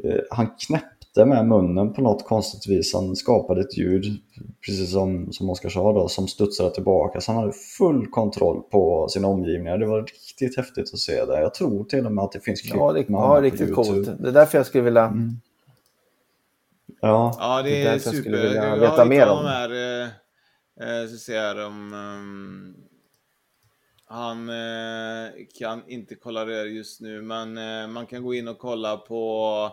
eh, 0.04 0.20
han 0.32 0.48
knäppte 0.68 0.99
med 1.16 1.48
munnen 1.48 1.94
på 1.94 2.02
något 2.02 2.26
konstigt 2.26 2.68
vis. 2.68 2.94
Han 2.94 3.16
skapade 3.16 3.62
ett 3.62 3.78
ljud, 3.78 4.06
precis 4.66 4.92
som, 4.92 5.32
som 5.32 5.50
Oskar 5.50 5.70
sa, 5.70 5.94
då, 5.94 6.08
som 6.08 6.28
studsade 6.28 6.74
tillbaka. 6.76 7.22
Så 7.22 7.32
han 7.32 7.42
hade 7.42 7.54
full 7.78 8.08
kontroll 8.08 8.62
på 8.72 9.08
sina 9.10 9.28
omgivningar. 9.28 9.78
Det 9.78 9.86
var 9.86 10.02
riktigt 10.02 10.58
häftigt 10.58 10.94
att 10.94 11.00
se 11.00 11.26
det. 11.26 11.42
Jag 11.42 11.54
tror 11.54 11.84
till 11.84 12.06
och 12.06 12.12
med 12.12 12.24
att 12.24 12.32
det 12.32 12.40
finns 12.40 12.62
klipp 12.62 12.76
Ja, 12.76 12.92
det, 12.94 13.10
med 13.10 13.20
ja 13.20 13.40
riktigt 13.42 13.76
coolt. 13.76 14.10
Det 14.20 14.28
är 14.28 14.32
därför 14.34 14.58
jag 14.58 14.66
skulle 14.68 14.84
vilja... 14.84 15.14
Ja, 17.02 17.36
Ja, 17.40 17.62
det 17.62 17.70
Det 17.70 17.76
är 17.76 17.80
är 17.82 17.84
därför 17.84 17.94
jag 17.94 18.02
super. 18.02 18.20
skulle 18.20 18.42
vilja 18.42 18.68
Jag 18.68 18.78
veta 18.78 19.06
mer 19.06 19.30
om 19.30 19.44
de 19.44 19.50
här, 19.50 19.70
eh, 19.70 20.08
eh, 21.02 21.08
så 21.10 21.18
ser 21.18 21.36
jag 21.36 21.68
om... 21.68 21.94
ehm, 21.94 22.76
han 24.12 24.50
eh, 24.50 25.32
kan 25.60 25.84
inte 25.88 26.16
kolla 26.16 26.46
det 26.46 26.64
just 26.64 27.02
nu, 27.02 27.22
men 27.22 27.58
eh, 27.58 27.88
man 27.88 28.06
kan 28.06 28.24
gå 28.24 28.34
in 28.34 28.48
och 28.48 28.58
kolla 28.60 28.98
på 28.98 29.72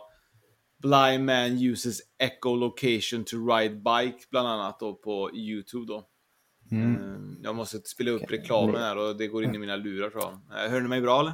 Blind 0.86 1.24
man 1.24 1.58
uses 1.72 2.00
echolocation 2.18 3.24
to 3.24 3.36
ride 3.54 3.74
bike, 3.74 4.18
bland 4.30 4.48
annat 4.48 4.80
då 4.80 4.94
på 4.94 5.30
YouTube 5.34 5.86
då. 5.86 6.04
Mm. 6.70 6.94
Eh, 6.94 7.20
Jag 7.42 7.54
måste 7.56 7.78
spela 7.78 8.10
upp 8.10 8.30
reklamen 8.30 8.76
här 8.76 8.98
och 8.98 9.16
det 9.16 9.26
går 9.26 9.44
in 9.44 9.54
i 9.54 9.58
mina 9.58 9.76
lurar 9.76 10.10
tror 10.10 10.22
jag. 10.22 10.64
Eh, 10.64 10.70
Hör 10.70 10.80
ni 10.80 10.88
mig 10.88 11.00
bra 11.00 11.20
eller? 11.20 11.32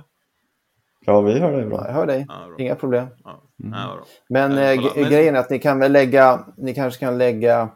ja 1.07 1.21
vi 1.21 1.39
hör 1.39 1.53
dig 1.57 1.67
bra. 1.67 1.87
Jag 1.87 1.95
hör 1.95 2.07
dig. 2.07 2.27
Ja. 2.29 2.57
Inga 2.59 2.75
problem. 2.75 3.07
Ja, 3.25 3.43
ja, 3.57 3.69
bra. 3.97 4.05
Men, 4.29 4.53
Eh, 4.53 4.71
eh, 4.71 4.81
Men- 4.97 5.11
grejen 5.11 5.35
är 5.37 5.41
att 5.41 5.51
ni 5.51 5.59
kan 5.59 5.79
väl 5.79 5.93
lägga, 5.93 6.47
ni 6.57 6.75
kanske 6.75 7.01
kan 7.01 7.19
lägga 7.19 7.69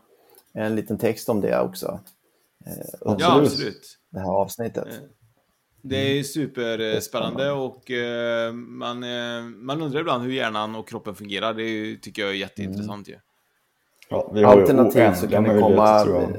en 0.55 0.75
liten 0.77 0.99
text 0.99 1.29
om 1.29 1.41
det 1.41 1.61
också. 1.61 2.01
Eh, 2.67 2.73
under 3.01 3.25
Ja, 3.25 3.41
absolut. 3.41 3.99
Det 4.11 4.19
här 4.21 4.31
avsnittet. 4.31 4.89
Det 5.89 5.97
är 6.19 6.23
superspännande 6.23 7.51
och 7.51 7.91
eh, 7.91 8.53
man, 8.53 9.03
eh, 9.05 9.43
man 9.43 9.83
undrar 9.83 10.01
ibland 10.01 10.25
hur 10.25 10.33
hjärnan 10.33 10.75
och 10.75 10.89
kroppen 10.89 11.15
fungerar. 11.15 11.55
Det 11.55 11.97
tycker 11.97 12.23
jag 12.23 12.31
är 12.31 12.35
jätteintressant 12.35 13.09
ju. 13.09 13.19
Ja, 14.09 14.31
vi 14.35 14.43
har 14.43 14.61
Alternativt 14.61 15.17
så 15.17 15.29
kan 15.29 15.43
ni 15.43 15.61
komma... 15.61 16.05
jag. 16.07 16.37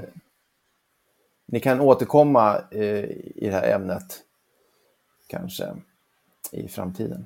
Ni 1.48 1.60
kan 1.60 1.80
återkomma 1.82 2.62
eh, 2.72 3.04
i 3.36 3.39
det 3.41 3.52
här 3.52 3.76
ämnet. 3.76 4.20
Kanske 5.28 5.76
i 6.52 6.68
framtiden. 6.68 7.26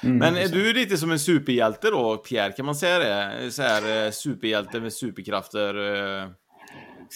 Men 0.00 0.36
är 0.36 0.48
du 0.48 0.72
lite 0.72 0.96
som 0.96 1.10
en 1.10 1.18
superhjälte 1.18 1.90
då, 1.90 2.16
Pierre? 2.16 2.52
Kan 2.52 2.66
man 2.66 2.74
säga 2.76 2.98
det? 2.98 3.50
Så 3.52 3.62
här, 3.62 4.06
eh, 4.06 4.10
superhjälte 4.10 4.80
med 4.80 4.92
superkrafter. 4.92 5.74
eh. 6.22 6.28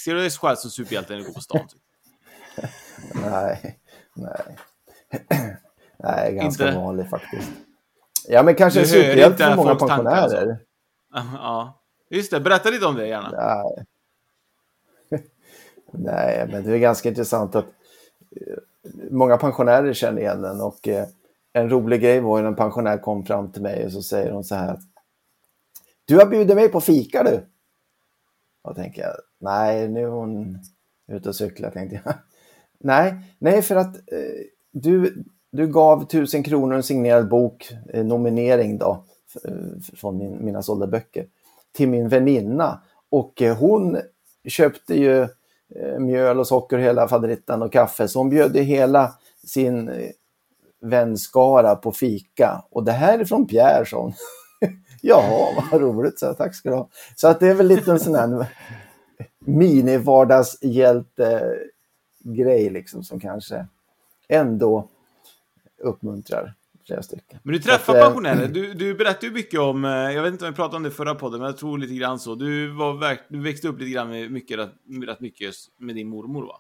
Ser 0.04 0.14
du 0.14 0.20
dig 0.20 0.30
själv 0.30 0.56
som 0.56 0.70
superhjälte 0.70 1.12
när 1.12 1.20
du 1.20 1.26
går 1.26 1.34
på 1.34 1.40
stan? 1.40 1.68
Typ? 1.68 1.80
Nej, 3.14 3.78
nej. 4.20 4.56
nej, 5.96 6.34
ganska 6.34 6.66
Inte? 6.66 6.78
vanlig 6.78 7.10
faktiskt. 7.10 7.50
Ja, 8.28 8.42
men 8.42 8.54
kanske 8.54 8.80
en 8.80 8.86
superhjälte 8.86 9.44
för 9.44 9.56
många 9.56 9.74
tankar, 9.74 9.94
alltså. 10.06 10.36
pensionärer. 10.36 10.58
Ja, 11.34 11.82
just 12.10 12.30
det. 12.30 12.40
Berätta 12.40 12.70
lite 12.70 12.86
om 12.86 12.94
det 12.94 13.06
gärna. 13.06 13.30
Nej. 13.30 13.86
Nej, 15.92 16.48
men 16.52 16.64
det 16.64 16.74
är 16.74 16.78
ganska 16.78 17.08
intressant 17.08 17.54
att 17.54 17.64
eh, 18.36 18.56
många 19.10 19.36
pensionärer 19.36 19.92
känner 19.92 20.20
igen 20.20 20.42
den 20.42 20.60
och 20.60 20.88
eh, 20.88 21.06
en 21.52 21.70
rolig 21.70 22.00
grej 22.00 22.20
var 22.20 22.40
när 22.40 22.48
en 22.48 22.56
pensionär 22.56 22.98
kom 22.98 23.24
fram 23.24 23.52
till 23.52 23.62
mig 23.62 23.86
och 23.86 23.92
så 23.92 24.02
säger 24.02 24.32
hon 24.32 24.44
så 24.44 24.54
här 24.54 24.68
att 24.72 24.80
Du 26.04 26.16
har 26.16 26.26
bjudit 26.26 26.56
mig 26.56 26.68
på 26.68 26.80
fika 26.80 27.22
du. 27.22 27.46
Och 28.62 28.76
tänker 28.76 29.02
jag, 29.02 29.14
nej 29.38 29.88
nu 29.88 30.02
är 30.02 30.08
hon 30.08 30.58
ute 31.08 31.28
och 31.28 31.36
cyklar 31.36 31.70
tänkte 31.70 32.00
jag. 32.04 32.14
Nej, 32.80 33.14
nej 33.38 33.62
för 33.62 33.76
att 33.76 33.96
eh, 33.96 34.44
du, 34.72 35.24
du 35.50 35.66
gav 35.66 36.06
tusen 36.06 36.42
kronor 36.42 36.76
en 36.76 36.82
signerad 36.82 37.28
bok, 37.28 37.72
eh, 37.92 38.04
nominering 38.04 38.78
då, 38.78 39.04
från 39.94 40.18
min, 40.18 40.44
mina 40.44 40.62
sålda 40.62 40.86
böcker, 40.86 41.26
till 41.72 41.88
min 41.88 42.08
väninna. 42.08 42.80
Och 43.10 43.42
eh, 43.42 43.56
hon 43.56 43.98
köpte 44.48 44.94
ju 44.94 45.22
eh, 45.74 45.98
mjöl 45.98 46.40
och 46.40 46.46
socker, 46.46 46.78
hela 46.78 47.08
faderittan 47.08 47.62
och 47.62 47.72
kaffe, 47.72 48.08
så 48.08 48.18
hon 48.18 48.30
bjöd 48.30 48.56
ju 48.56 48.62
hela 48.62 49.14
sin 49.46 49.88
eh, 49.88 50.10
vänskara 50.80 51.76
på 51.76 51.92
fika. 51.92 52.64
Och 52.70 52.84
det 52.84 52.92
här 52.92 53.18
är 53.18 53.24
från 53.24 53.46
Pierre, 53.46 53.86
sa 53.86 54.00
hon. 54.00 54.12
Jaha, 55.02 55.64
vad 55.72 55.80
roligt, 55.80 56.18
så 56.18 56.26
jag, 56.26 56.38
tack 56.38 56.54
ska 56.54 56.70
du 56.70 56.76
ha. 56.76 56.88
Så 57.16 57.28
att 57.28 57.40
det 57.40 57.48
är 57.48 57.54
väl 57.54 57.66
lite 57.66 57.90
en 57.90 58.00
sån 58.00 58.14
här 58.14 58.28
mini-vardagshjälte 59.46 61.56
mini-vardagshjälte-grej 62.24 62.70
liksom 62.70 63.04
som 63.04 63.20
kanske 63.20 63.66
ändå 64.28 64.88
uppmuntrar 65.78 66.54
flera 66.86 67.02
stycken. 67.02 67.38
Men 67.42 67.54
du 67.54 67.62
Så 67.62 67.70
att, 67.70 67.76
träffar 67.78 67.98
eh, 67.98 68.04
pensionärer. 68.04 68.48
Du, 68.48 68.74
du 68.74 68.94
berättade 68.94 69.26
ju 69.26 69.32
mycket 69.32 69.60
om, 69.60 69.84
eh, 69.84 69.90
jag 69.90 70.22
vet 70.22 70.32
inte 70.32 70.44
om 70.44 70.50
vi 70.50 70.56
pratade 70.56 70.76
om 70.76 70.82
det 70.82 70.88
i 70.88 70.92
förra 70.92 71.14
podden, 71.14 71.40
men 71.40 71.46
jag 71.46 71.56
tror 71.56 71.78
lite 71.78 71.94
grann 71.94 72.18
så. 72.18 72.34
Du, 72.34 72.68
var, 72.72 73.18
du 73.28 73.42
växte 73.42 73.68
upp 73.68 73.78
lite 73.78 73.90
grann 73.90 74.08
med 74.08 74.30
mycket, 74.30 74.58
rätt, 74.58 74.72
rätt 75.06 75.20
mycket 75.20 75.54
med 75.76 75.94
din 75.94 76.08
mormor 76.08 76.42
va? 76.42 76.56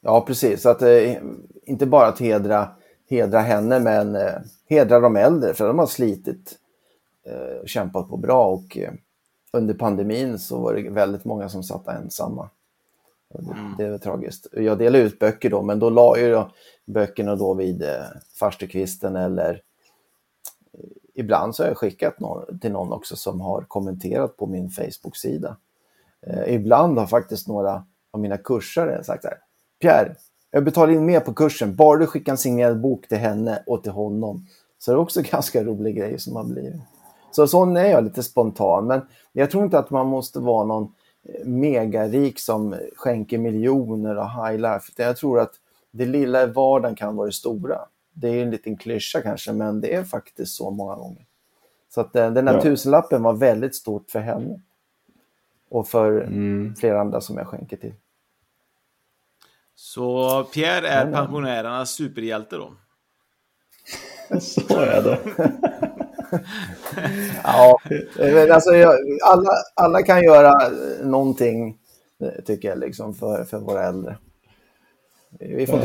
Ja, 0.00 0.20
precis. 0.20 0.62
Så 0.62 0.68
att, 0.68 0.82
eh, 0.82 1.16
inte 1.64 1.86
bara 1.86 2.06
att 2.06 2.20
hedra, 2.20 2.68
hedra 3.10 3.40
henne, 3.40 3.80
men 3.80 4.16
eh, 4.16 4.34
hedra 4.68 5.00
de 5.00 5.16
äldre, 5.16 5.54
för 5.54 5.66
de 5.66 5.78
har 5.78 5.86
slitit 5.86 6.58
eh, 7.26 7.60
och 7.60 7.68
kämpat 7.68 8.08
på 8.08 8.16
bra. 8.16 8.46
Och 8.46 8.78
under 9.52 9.74
pandemin 9.74 10.38
så 10.38 10.60
var 10.60 10.74
det 10.74 10.90
väldigt 10.90 11.24
många 11.24 11.48
som 11.48 11.62
satt 11.62 11.88
ensamma. 11.88 12.50
Mm. 13.34 13.74
Det, 13.78 13.90
var 13.90 13.98
tragiskt. 13.98 14.46
Jag 14.52 14.78
delade 14.78 15.04
ut 15.04 15.18
böcker 15.18 15.50
då, 15.50 15.62
men 15.62 15.78
då 15.78 15.90
la 15.90 16.18
jag 16.18 16.50
böckerna 16.84 17.36
då 17.36 17.54
vid 17.54 17.82
eh, 17.82 18.04
farstukvisten 18.38 19.16
eller 19.16 19.62
eh, 20.72 20.80
ibland 21.14 21.54
så 21.54 21.62
har 21.62 21.68
jag 21.68 21.78
skickat 21.78 22.20
någon, 22.20 22.58
till 22.58 22.72
någon 22.72 22.92
också 22.92 23.16
som 23.16 23.40
har 23.40 23.62
kommenterat 23.62 24.36
på 24.36 24.46
min 24.46 24.70
Facebook-sida. 24.70 25.56
Eh, 26.26 26.54
ibland 26.54 26.98
har 26.98 27.06
faktiskt 27.06 27.48
några 27.48 27.84
av 28.10 28.20
mina 28.20 28.36
kursare 28.36 29.04
sagt 29.04 29.22
så 29.22 29.28
här. 29.28 29.38
Pierre, 29.80 30.16
jag 30.50 30.64
betalar 30.64 30.92
in 30.92 31.06
mer 31.06 31.20
på 31.20 31.34
kursen, 31.34 31.76
bara 31.76 31.98
du 31.98 32.06
skickar 32.06 32.32
en 32.32 32.38
signerad 32.38 32.80
bok 32.80 33.08
till 33.08 33.18
henne 33.18 33.62
och 33.66 33.82
till 33.82 33.92
honom. 33.92 34.46
Så 34.78 34.90
det 34.90 34.94
är 34.94 35.00
också 35.00 35.22
ganska 35.30 35.64
rolig 35.64 35.96
grej 35.96 36.18
som 36.18 36.36
har 36.36 36.44
blivit. 36.44 36.80
Så 37.30 37.46
sån 37.46 37.76
är 37.76 37.86
jag 37.90 38.04
lite 38.04 38.22
spontan, 38.22 38.86
men 38.86 39.00
jag 39.32 39.50
tror 39.50 39.64
inte 39.64 39.78
att 39.78 39.90
man 39.90 40.06
måste 40.06 40.38
vara 40.38 40.64
någon 40.64 40.92
megarik 41.44 42.38
som 42.40 42.76
skänker 42.96 43.38
miljoner 43.38 44.16
och 44.18 44.30
high 44.30 44.58
life. 44.60 44.92
Utan 44.92 45.06
Jag 45.06 45.16
tror 45.16 45.40
att 45.40 45.52
det 45.90 46.06
lilla 46.06 46.42
i 46.42 46.46
vardagen 46.46 46.94
kan 46.96 47.16
vara 47.16 47.26
det 47.26 47.32
stora. 47.32 47.78
Det 48.12 48.28
är 48.28 48.42
en 48.42 48.50
liten 48.50 48.76
klyscha 48.76 49.22
kanske, 49.22 49.52
men 49.52 49.80
det 49.80 49.94
är 49.94 50.04
faktiskt 50.04 50.54
så 50.56 50.70
många 50.70 50.94
gånger. 50.94 51.26
Så 51.88 52.00
att 52.00 52.16
eh, 52.16 52.30
den 52.32 52.48
här 52.48 52.54
Ja. 52.54 52.62
tusenlappen 52.62 53.22
var 53.22 53.32
väldigt 53.32 53.74
stort 53.74 54.10
för 54.10 54.20
henne. 54.20 54.60
Och 55.68 55.88
för 55.88 56.20
Mm. 56.20 56.74
flera 56.78 57.00
andra 57.00 57.20
som 57.20 57.36
jag 57.36 57.46
skänker 57.46 57.76
till. 57.76 57.94
Så 59.74 60.44
Pierre 60.44 60.88
är 60.88 61.12
pensionärernas 61.12 61.90
superhjälte 61.90 62.56
då? 62.56 62.72
Så 64.40 64.76
är 64.78 65.02
det. 65.02 65.18
Ja, 67.44 67.80
men 68.18 68.52
alltså, 68.52 68.70
alla, 69.24 69.50
alla 69.74 70.02
kan 70.02 70.22
göra 70.22 70.52
någonting, 71.02 71.78
tycker 72.46 72.68
jag, 72.68 72.78
liksom, 72.78 73.14
för, 73.14 73.44
för 73.44 73.58
våra 73.58 73.82
äldre. 73.84 74.16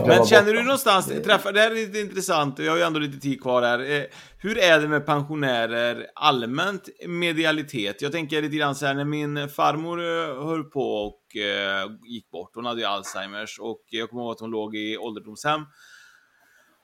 Men 0.08 0.26
känner 0.26 0.54
du 0.54 0.64
någonstans, 0.64 1.08
träffar, 1.08 1.52
det 1.52 1.60
här 1.60 1.72
är 1.72 1.76
lite 1.76 2.00
intressant, 2.00 2.60
jag 2.60 2.72
har 2.72 2.78
ju 2.78 2.84
ändå 2.84 3.00
lite 3.00 3.20
tid 3.20 3.42
kvar 3.42 3.62
här. 3.62 3.80
Eh, 3.80 4.04
Hur 4.38 4.58
är 4.58 4.80
det 4.80 4.88
med 4.88 5.06
pensionärer 5.06 6.08
allmänt 6.16 6.90
medialitet? 7.08 8.02
Jag 8.02 8.12
tänker 8.12 8.42
lite 8.42 8.56
grann 8.56 8.76
så 8.76 8.86
här 8.86 8.94
när 8.94 9.06
min 9.06 9.50
farmor 9.50 10.00
eh, 10.00 10.46
höll 10.46 10.64
på 10.64 10.82
och 10.82 11.36
eh, 11.38 11.90
gick 12.04 12.32
bort, 12.32 12.52
hon 12.56 12.66
hade 12.66 12.82
ju 12.82 12.88
Alzheimers 12.88 13.60
och 13.60 13.82
jag 13.90 14.10
kommer 14.10 14.24
ihåg 14.24 14.32
att 14.32 14.40
hon 14.40 14.52
låg 14.52 14.76
i 14.76 14.98
ålderdomshem. 14.98 15.62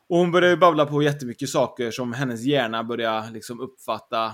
Och 0.09 0.17
hon 0.17 0.31
började 0.31 0.53
ju 0.53 0.57
babbla 0.57 0.85
på 0.85 1.03
jättemycket 1.03 1.49
saker 1.49 1.91
som 1.91 2.13
hennes 2.13 2.41
hjärna 2.41 2.83
började 2.83 3.31
liksom 3.31 3.59
uppfatta 3.59 4.31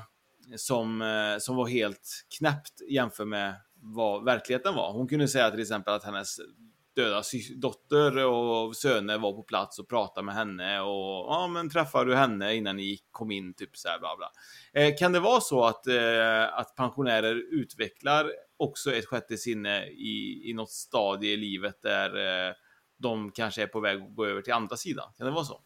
som, 0.55 1.01
eh, 1.01 1.38
som 1.39 1.55
var 1.55 1.67
helt 1.67 2.26
knäppt 2.38 2.82
jämfört 2.89 3.28
med 3.28 3.55
vad 3.76 4.24
verkligheten 4.24 4.76
var. 4.76 4.91
Hon 4.91 5.07
kunde 5.07 5.28
säga 5.28 5.51
till 5.51 5.61
exempel 5.61 5.93
att 5.93 6.03
hennes 6.03 6.38
döda 6.95 7.24
dotter 7.55 8.26
och 8.26 8.76
söner 8.76 9.17
var 9.17 9.34
på 9.34 9.43
plats 9.43 9.80
och 9.80 9.89
pratade 9.89 10.26
med 10.26 10.36
henne 10.36 10.82
och 10.82 11.28
ja 11.30 11.47
men 11.47 11.69
träffade 11.69 12.11
du 12.11 12.15
henne 12.15 12.55
innan 12.55 12.78
ni 12.78 12.99
kom 13.11 13.32
in 13.32 13.53
typ 13.53 13.78
så 13.78 13.88
här 13.89 13.99
bla 13.99 14.09
bla. 14.17 14.32
Eh, 14.82 14.95
kan 14.97 15.11
det 15.11 15.19
vara 15.19 15.41
så 15.41 15.65
att, 15.65 15.88
eh, 15.88 16.59
att 16.59 16.76
pensionärer 16.76 17.36
utvecklar 17.36 18.32
också 18.57 18.93
ett 18.93 19.05
sjätte 19.05 19.38
sinne 19.38 19.86
i, 19.86 20.41
i 20.49 20.53
något 20.53 20.71
stadie 20.71 21.34
i 21.34 21.38
livet 21.38 21.82
där 21.82 22.09
eh, 22.49 22.53
de 23.04 23.32
kanske 23.32 23.64
är 23.64 23.68
på 23.68 23.80
väg 23.80 24.01
att 24.01 24.16
gå 24.16 24.26
över 24.26 24.41
till 24.41 24.54
andra 24.54 24.78
sidan? 24.78 25.06
Kan 25.18 25.26
det 25.28 25.34
vara 25.34 25.43
så? 25.43 25.60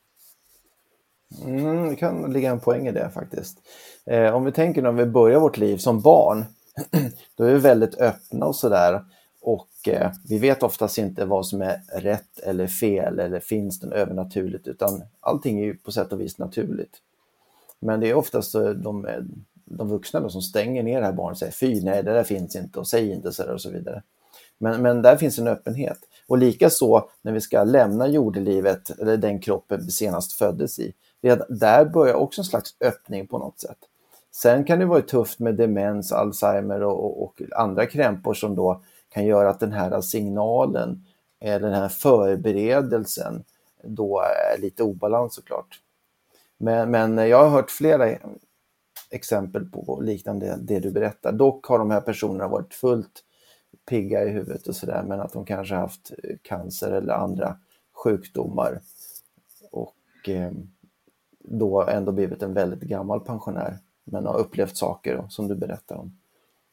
Mm, 1.43 1.89
det 1.89 1.95
kan 1.95 2.33
ligga 2.33 2.51
en 2.51 2.59
poäng 2.59 2.87
i 2.87 2.91
det 2.91 3.09
faktiskt. 3.09 3.57
Eh, 4.05 4.35
om 4.35 4.45
vi 4.45 4.51
tänker 4.51 4.81
när 4.81 4.91
vi 4.91 5.05
börjar 5.05 5.39
vårt 5.39 5.57
liv 5.57 5.77
som 5.77 6.01
barn, 6.01 6.45
då 7.35 7.43
är 7.43 7.53
vi 7.53 7.59
väldigt 7.59 7.95
öppna 7.95 8.45
och 8.45 8.55
sådär. 8.55 9.05
Och 9.41 9.87
eh, 9.87 10.11
vi 10.29 10.39
vet 10.39 10.63
oftast 10.63 10.97
inte 10.97 11.25
vad 11.25 11.45
som 11.47 11.61
är 11.61 11.81
rätt 11.93 12.39
eller 12.39 12.67
fel 12.67 13.19
eller 13.19 13.39
finns 13.39 13.79
det 13.79 13.95
övernaturligt, 13.95 14.67
utan 14.67 15.03
allting 15.19 15.59
är 15.59 15.63
ju 15.63 15.77
på 15.77 15.91
sätt 15.91 16.13
och 16.13 16.21
vis 16.21 16.37
naturligt. 16.37 16.97
Men 17.79 17.99
det 17.99 18.09
är 18.09 18.13
oftast 18.13 18.55
eh, 18.55 18.69
de, 18.69 19.05
eh, 19.05 19.21
de 19.65 19.89
vuxna 19.89 20.19
då 20.19 20.29
som 20.29 20.41
stänger 20.41 20.83
ner 20.83 20.99
det 20.99 21.05
här 21.05 21.13
barnet 21.13 21.35
och 21.35 21.39
säger 21.39 21.53
fy, 21.53 21.81
nej, 21.83 22.03
det 22.03 22.13
där 22.13 22.23
finns 22.23 22.55
inte 22.55 22.79
och 22.79 22.87
säg 22.87 23.11
inte 23.11 23.31
så 23.31 23.43
där 23.43 23.53
och 23.53 23.61
så 23.61 23.71
vidare. 23.71 24.03
Men, 24.57 24.81
men 24.81 25.01
där 25.01 25.17
finns 25.17 25.39
en 25.39 25.47
öppenhet. 25.47 25.99
Och 26.27 26.37
likaså 26.37 27.09
när 27.21 27.31
vi 27.31 27.41
ska 27.41 27.63
lämna 27.63 28.07
jordelivet, 28.07 28.89
eller 28.89 29.17
den 29.17 29.39
kroppen 29.39 29.81
vi 29.85 29.91
senast 29.91 30.33
föddes 30.33 30.79
i, 30.79 30.93
där 31.49 31.85
börjar 31.85 32.13
också 32.13 32.41
en 32.41 32.45
slags 32.45 32.75
öppning 32.81 33.27
på 33.27 33.37
något 33.37 33.59
sätt. 33.59 33.77
Sen 34.31 34.63
kan 34.63 34.79
det 34.79 34.85
vara 34.85 35.01
tufft 35.01 35.39
med 35.39 35.55
demens, 35.55 36.11
Alzheimer 36.11 36.83
och, 36.83 37.05
och, 37.05 37.23
och 37.23 37.41
andra 37.55 37.85
krämpor 37.85 38.33
som 38.33 38.55
då 38.55 38.81
kan 39.09 39.25
göra 39.25 39.49
att 39.49 39.59
den 39.59 39.71
här 39.71 40.01
signalen, 40.01 41.05
den 41.39 41.73
här 41.73 41.89
förberedelsen, 41.89 43.43
då 43.83 44.19
är 44.19 44.61
lite 44.61 44.83
obalans 44.83 45.35
såklart. 45.35 45.79
Men, 46.57 46.91
men 46.91 47.17
jag 47.17 47.43
har 47.43 47.49
hört 47.49 47.71
flera 47.71 48.17
exempel 49.09 49.65
på 49.65 49.99
liknande 50.01 50.57
det 50.61 50.79
du 50.79 50.91
berättar. 50.91 51.31
Dock 51.31 51.65
har 51.65 51.79
de 51.79 51.91
här 51.91 52.01
personerna 52.01 52.47
varit 52.47 52.73
fullt 52.73 53.23
pigga 53.89 54.23
i 54.23 54.29
huvudet 54.29 54.67
och 54.67 54.75
sådär, 54.75 55.03
men 55.07 55.19
att 55.19 55.33
de 55.33 55.45
kanske 55.45 55.75
haft 55.75 56.11
eh, 56.23 56.35
cancer 56.41 56.91
eller 56.91 57.13
andra 57.13 57.57
sjukdomar 57.93 58.79
och 59.71 60.29
eh, 60.29 60.51
då 61.39 61.81
ändå 61.81 62.11
blivit 62.11 62.43
en 62.43 62.53
väldigt 62.53 62.81
gammal 62.81 63.19
pensionär, 63.19 63.77
men 64.03 64.25
har 64.25 64.37
upplevt 64.37 64.77
saker 64.77 65.25
som 65.29 65.47
du 65.47 65.55
berättar 65.55 65.95
om. 65.95 66.17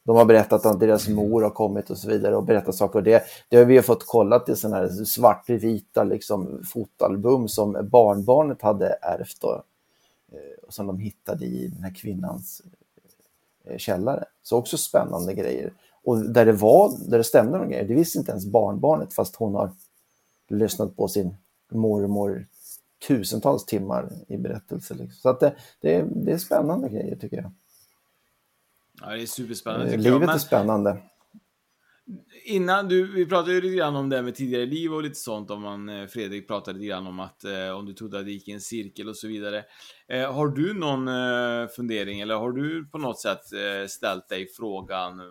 De 0.03 0.15
har 0.15 0.25
berättat 0.25 0.65
att 0.65 0.79
deras 0.79 1.07
mor 1.07 1.41
har 1.41 1.49
kommit 1.49 1.89
och 1.89 1.97
så 1.97 2.09
vidare 2.09 2.35
och 2.35 2.43
berättat 2.43 2.75
saker. 2.75 2.99
Och 2.99 3.03
det, 3.03 3.23
det 3.49 3.57
har 3.57 3.65
vi 3.65 3.81
fått 3.81 4.07
kollat 4.07 4.49
i 4.49 4.55
sådana 4.55 4.77
här 4.77 4.87
svartvita 4.87 6.03
liksom, 6.03 6.63
fotalbum 6.73 7.47
som 7.47 7.87
barnbarnet 7.91 8.61
hade 8.61 8.87
ärvt 9.01 9.41
då, 9.41 9.63
eh, 10.31 10.69
som 10.69 10.87
de 10.87 10.99
hittade 10.99 11.45
i 11.45 11.67
den 11.67 11.83
här 11.83 11.95
kvinnans 11.95 12.61
eh, 13.63 13.77
källare. 13.77 14.25
Så 14.43 14.57
också 14.57 14.77
spännande 14.77 15.33
grejer. 15.33 15.73
Och 16.05 16.33
där 16.33 16.45
det 16.45 16.51
var, 16.51 17.09
där 17.09 17.17
det 17.17 17.23
stämde 17.23 17.57
de 17.57 17.69
grejer, 17.69 17.87
det 17.87 17.95
visste 17.95 18.19
inte 18.19 18.31
ens 18.31 18.45
barnbarnet 18.45 19.13
fast 19.13 19.35
hon 19.35 19.55
har 19.55 19.71
lyssnat 20.49 20.95
på 20.95 21.07
sin 21.07 21.35
mormor 21.71 22.47
tusentals 23.07 23.65
timmar 23.65 24.11
i 24.27 24.37
berättelser. 24.37 24.95
Liksom. 24.95 25.21
Så 25.21 25.29
att 25.29 25.39
det, 25.39 25.55
det, 25.81 25.95
är, 25.95 26.05
det 26.15 26.31
är 26.31 26.37
spännande 26.37 26.89
grejer 26.89 27.15
tycker 27.15 27.37
jag. 27.37 27.51
Ja, 29.01 29.09
det 29.09 29.21
är 29.21 29.25
superspännande 29.25 29.97
Livet 29.97 30.05
jag. 30.05 30.19
Men 30.19 30.29
är 30.29 30.37
spännande. 30.37 30.97
innan 32.45 32.87
du, 32.87 33.13
vi 33.13 33.25
pratade 33.25 33.53
ju 33.53 33.61
lite 33.61 33.75
grann 33.75 33.95
om 33.95 34.09
det 34.09 34.21
med 34.21 34.35
tidigare 34.35 34.65
liv 34.65 34.93
och 34.93 35.03
lite 35.03 35.19
sånt. 35.19 35.51
Om 35.51 35.61
man, 35.61 35.89
eh, 35.89 36.07
Fredrik 36.07 36.47
pratade 36.47 36.79
lite 36.79 36.87
grann 36.89 37.07
om 37.07 37.19
att 37.19 37.43
eh, 37.43 37.69
om 37.69 37.85
du 37.85 37.93
trodde 37.93 38.19
att 38.19 38.25
det 38.25 38.31
gick 38.31 38.47
i 38.47 38.51
en 38.51 38.61
cirkel 38.61 39.09
och 39.09 39.17
så 39.17 39.27
vidare. 39.27 39.63
Eh, 40.07 40.33
har 40.33 40.47
du 40.47 40.73
någon 40.73 41.07
eh, 41.07 41.67
fundering 41.67 42.21
eller 42.21 42.35
har 42.35 42.51
du 42.51 42.85
på 42.85 42.97
något 42.97 43.19
sätt 43.19 43.53
eh, 43.53 43.87
ställt 43.87 44.29
dig 44.29 44.47
frågan 44.57 45.21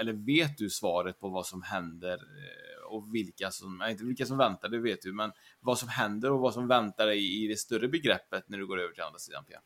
eller 0.00 0.12
vet 0.12 0.58
du 0.58 0.70
svaret 0.70 1.20
på 1.20 1.28
vad 1.28 1.46
som 1.46 1.62
händer 1.62 2.14
eh, 2.14 2.94
och 2.94 3.14
vilka 3.14 3.50
som, 3.50 3.82
inte 3.90 4.04
vilka 4.04 4.26
som 4.26 4.38
väntar, 4.38 4.68
det 4.68 4.78
vet 4.78 5.02
du, 5.02 5.12
men 5.12 5.32
vad 5.60 5.78
som 5.78 5.88
händer 5.88 6.32
och 6.32 6.40
vad 6.40 6.54
som 6.54 6.68
väntar 6.68 7.06
dig 7.06 7.44
i 7.44 7.48
det 7.48 7.56
större 7.56 7.88
begreppet 7.88 8.44
när 8.46 8.58
du 8.58 8.66
går 8.66 8.80
över 8.80 8.94
till 8.94 9.02
andra 9.02 9.18
sidan, 9.18 9.44
Pierre? 9.44 9.62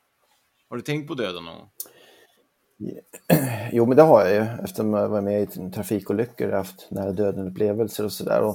Har 0.69 0.77
du 0.77 0.83
tänkt 0.83 1.09
på 1.09 1.15
döden 1.15 1.45
någon 1.45 1.59
gång? 1.59 1.71
Jo, 3.73 3.87
men 3.87 3.97
det 3.97 4.03
har 4.03 4.21
jag 4.25 4.35
ju 4.35 4.65
eftersom 4.65 4.95
jag 4.95 5.09
var 5.09 5.21
med 5.21 5.43
i 5.43 5.71
trafikolyckor 5.71 6.49
och 6.49 6.57
haft 6.57 6.91
nära 6.91 7.13
döden-upplevelser 7.13 8.05
och 8.05 8.13
sådär. 8.13 8.55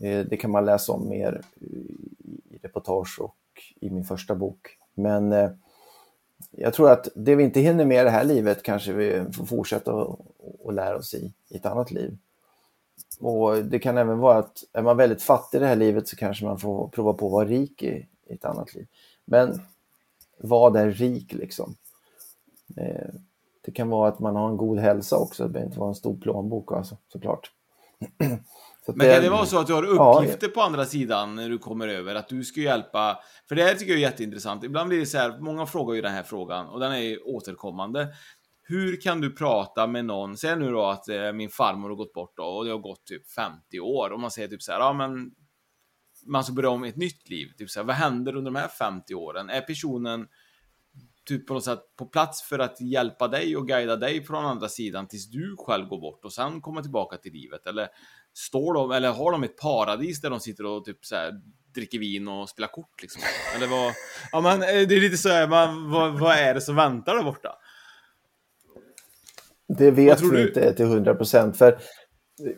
Eh, 0.00 0.26
det 0.26 0.36
kan 0.36 0.50
man 0.50 0.64
läsa 0.64 0.92
om 0.92 1.08
mer 1.08 1.42
i 2.50 2.58
reportage 2.62 3.20
och 3.20 3.36
i 3.80 3.90
min 3.90 4.04
första 4.04 4.34
bok. 4.34 4.60
Men 4.94 5.32
eh, 5.32 5.50
jag 6.50 6.74
tror 6.74 6.90
att 6.90 7.08
det 7.14 7.34
vi 7.34 7.44
inte 7.44 7.60
hinner 7.60 7.84
med 7.84 8.00
i 8.00 8.04
det 8.04 8.10
här 8.10 8.24
livet 8.24 8.62
kanske 8.62 8.92
vi 8.92 9.24
får 9.32 9.44
fortsätta 9.44 10.02
att 10.64 10.74
lära 10.74 10.96
oss 10.96 11.14
i, 11.14 11.32
i 11.48 11.56
ett 11.56 11.66
annat 11.66 11.90
liv. 11.90 12.18
Och 13.18 13.64
det 13.64 13.78
kan 13.78 13.98
även 13.98 14.18
vara 14.18 14.38
att 14.38 14.64
är 14.72 14.82
man 14.82 14.96
väldigt 14.96 15.22
fattig 15.22 15.58
i 15.58 15.60
det 15.60 15.66
här 15.66 15.76
livet 15.76 16.08
så 16.08 16.16
kanske 16.16 16.44
man 16.44 16.58
får 16.58 16.88
prova 16.88 17.12
på 17.12 17.26
att 17.26 17.32
vara 17.32 17.44
rik 17.44 17.82
i, 17.82 18.06
i 18.26 18.34
ett 18.34 18.44
annat 18.44 18.74
liv. 18.74 18.86
Men 19.24 19.60
vad 20.38 20.76
är 20.76 20.90
rik 20.90 21.32
liksom? 21.32 21.74
Eh, 22.76 23.08
det 23.60 23.72
kan 23.72 23.88
vara 23.88 24.08
att 24.08 24.18
man 24.18 24.36
har 24.36 24.48
en 24.48 24.56
god 24.56 24.78
hälsa 24.78 25.16
också, 25.16 25.42
det 25.42 25.48
behöver 25.48 25.68
inte 25.68 25.80
vara 25.80 25.88
en 25.88 25.94
stor 25.94 26.16
plånbok 26.16 26.72
alltså, 26.72 26.96
såklart. 27.12 27.50
Men 28.96 29.14
kan 29.14 29.22
det 29.22 29.30
vara 29.30 29.46
så 29.46 29.58
att 29.58 29.66
du 29.66 29.72
har 29.72 29.84
Ja, 29.84 30.18
uppgifter 30.20 30.48
på 30.48 30.60
andra 30.60 30.84
sidan 30.84 31.34
när 31.34 31.48
du 31.48 31.58
kommer 31.58 31.88
över? 31.88 32.14
Att 32.14 32.28
du 32.28 32.44
ska 32.44 32.60
hjälpa? 32.60 33.18
För 33.48 33.54
det 33.54 33.62
här 33.62 33.74
tycker 33.74 33.92
jag 33.92 33.98
är 33.98 34.02
jätteintressant. 34.02 34.64
Ibland 34.64 34.88
blir 34.88 34.98
det 34.98 35.06
så 35.06 35.18
här, 35.18 35.38
många 35.38 35.66
frågar 35.66 35.94
ju 35.94 36.02
den 36.02 36.12
här 36.12 36.22
frågan 36.22 36.66
och 36.66 36.80
den 36.80 36.92
är 36.92 36.98
ju 36.98 37.18
återkommande. 37.18 38.08
Hur 38.62 39.00
kan 39.00 39.20
du 39.20 39.36
prata 39.36 39.86
med 39.86 40.04
någon, 40.04 40.36
säg 40.36 40.56
nu 40.56 40.70
då 40.70 40.84
att 40.84 41.08
eh, 41.08 41.32
min 41.32 41.50
farmor 41.50 41.88
har 41.88 41.96
gått 41.96 42.12
bort 42.12 42.36
då, 42.36 42.42
och 42.42 42.64
det 42.64 42.70
har 42.70 42.78
gått 42.78 43.06
typ 43.06 43.30
50 43.30 43.80
år 43.80 44.10
och 44.10 44.20
man 44.20 44.30
säger 44.30 44.48
typ 44.48 44.62
så 44.62 44.72
här, 44.72 44.78
ja 44.78 44.92
men 44.92 45.30
man 46.26 46.44
ska 46.44 46.52
börja 46.52 46.70
om 46.70 46.84
ett 46.84 46.96
nytt 46.96 47.28
liv. 47.28 47.46
Typ 47.58 47.70
så 47.70 47.80
här, 47.80 47.86
vad 47.86 47.96
händer 47.96 48.36
under 48.36 48.50
de 48.50 48.58
här 48.58 48.68
50 48.68 49.14
åren? 49.14 49.50
Är 49.50 49.60
personen 49.60 50.26
typ 51.28 51.46
på 51.46 51.54
något 51.54 51.64
sätt 51.64 51.80
på 51.98 52.06
plats 52.06 52.42
för 52.42 52.58
att 52.58 52.80
hjälpa 52.80 53.28
dig 53.28 53.56
och 53.56 53.68
guida 53.68 53.96
dig 53.96 54.24
från 54.24 54.44
andra 54.44 54.68
sidan 54.68 55.08
tills 55.08 55.30
du 55.30 55.56
själv 55.58 55.88
går 55.88 56.00
bort 56.00 56.24
och 56.24 56.32
sen 56.32 56.60
kommer 56.60 56.82
tillbaka 56.82 57.16
till 57.16 57.32
livet? 57.32 57.66
Eller 57.66 57.88
står 58.34 58.74
de, 58.74 58.90
eller 58.90 59.12
har 59.12 59.32
de 59.32 59.44
ett 59.44 59.56
paradis 59.56 60.20
där 60.20 60.30
de 60.30 60.40
sitter 60.40 60.66
och 60.66 60.84
typ 60.84 61.04
så 61.04 61.16
här 61.16 61.32
dricker 61.74 61.98
vin 61.98 62.28
och 62.28 62.48
spelar 62.48 62.68
kort 62.68 63.02
liksom? 63.02 63.22
Eller 63.56 63.66
vad? 63.66 63.92
Ja 64.32 64.40
men 64.40 64.62
eh, 64.62 64.88
det 64.88 64.96
är 64.96 65.00
lite 65.00 65.16
så 65.16 65.28
här, 65.28 65.48
man, 65.48 65.90
vad, 65.90 66.20
vad 66.20 66.36
är 66.36 66.54
det 66.54 66.60
som 66.60 66.76
väntar 66.76 67.14
där 67.16 67.22
borta? 67.22 67.54
Det 69.68 69.90
vet 69.90 70.20
vi 70.20 70.28
du? 70.28 70.48
inte 70.48 70.74
till 70.74 70.84
100 70.84 71.14
procent. 71.14 71.56
För 71.56 71.78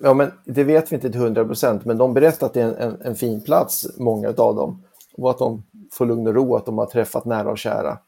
ja, 0.03 0.14
men 0.14 0.33
det 0.45 0.64
vet 0.64 0.93
vi 0.93 0.95
inte 0.95 1.11
till 1.11 1.21
100 1.21 1.45
procent, 1.45 1.85
men 1.85 1.99
de 1.99 2.14
berättar 2.14 2.47
att 2.47 2.55
det 2.55 2.61
är 2.61 2.64
en, 2.64 2.75
en, 2.75 3.01
en 3.03 3.14
fin 3.14 3.45
plats, 3.45 3.99
många 3.99 4.29
av 4.29 4.35
dem. 4.35 4.85
Och 5.16 5.31
att 5.31 5.39
de 5.39 5.62
får 5.93 6.07
lugn 6.07 6.27
och 6.27 6.35
ro, 6.35 6.57
att 6.57 6.66
de 6.66 6.79
har 6.79 6.87
träffat 6.87 7.25
nära 7.25 7.51
och 7.51 7.59
kära. 7.59 7.99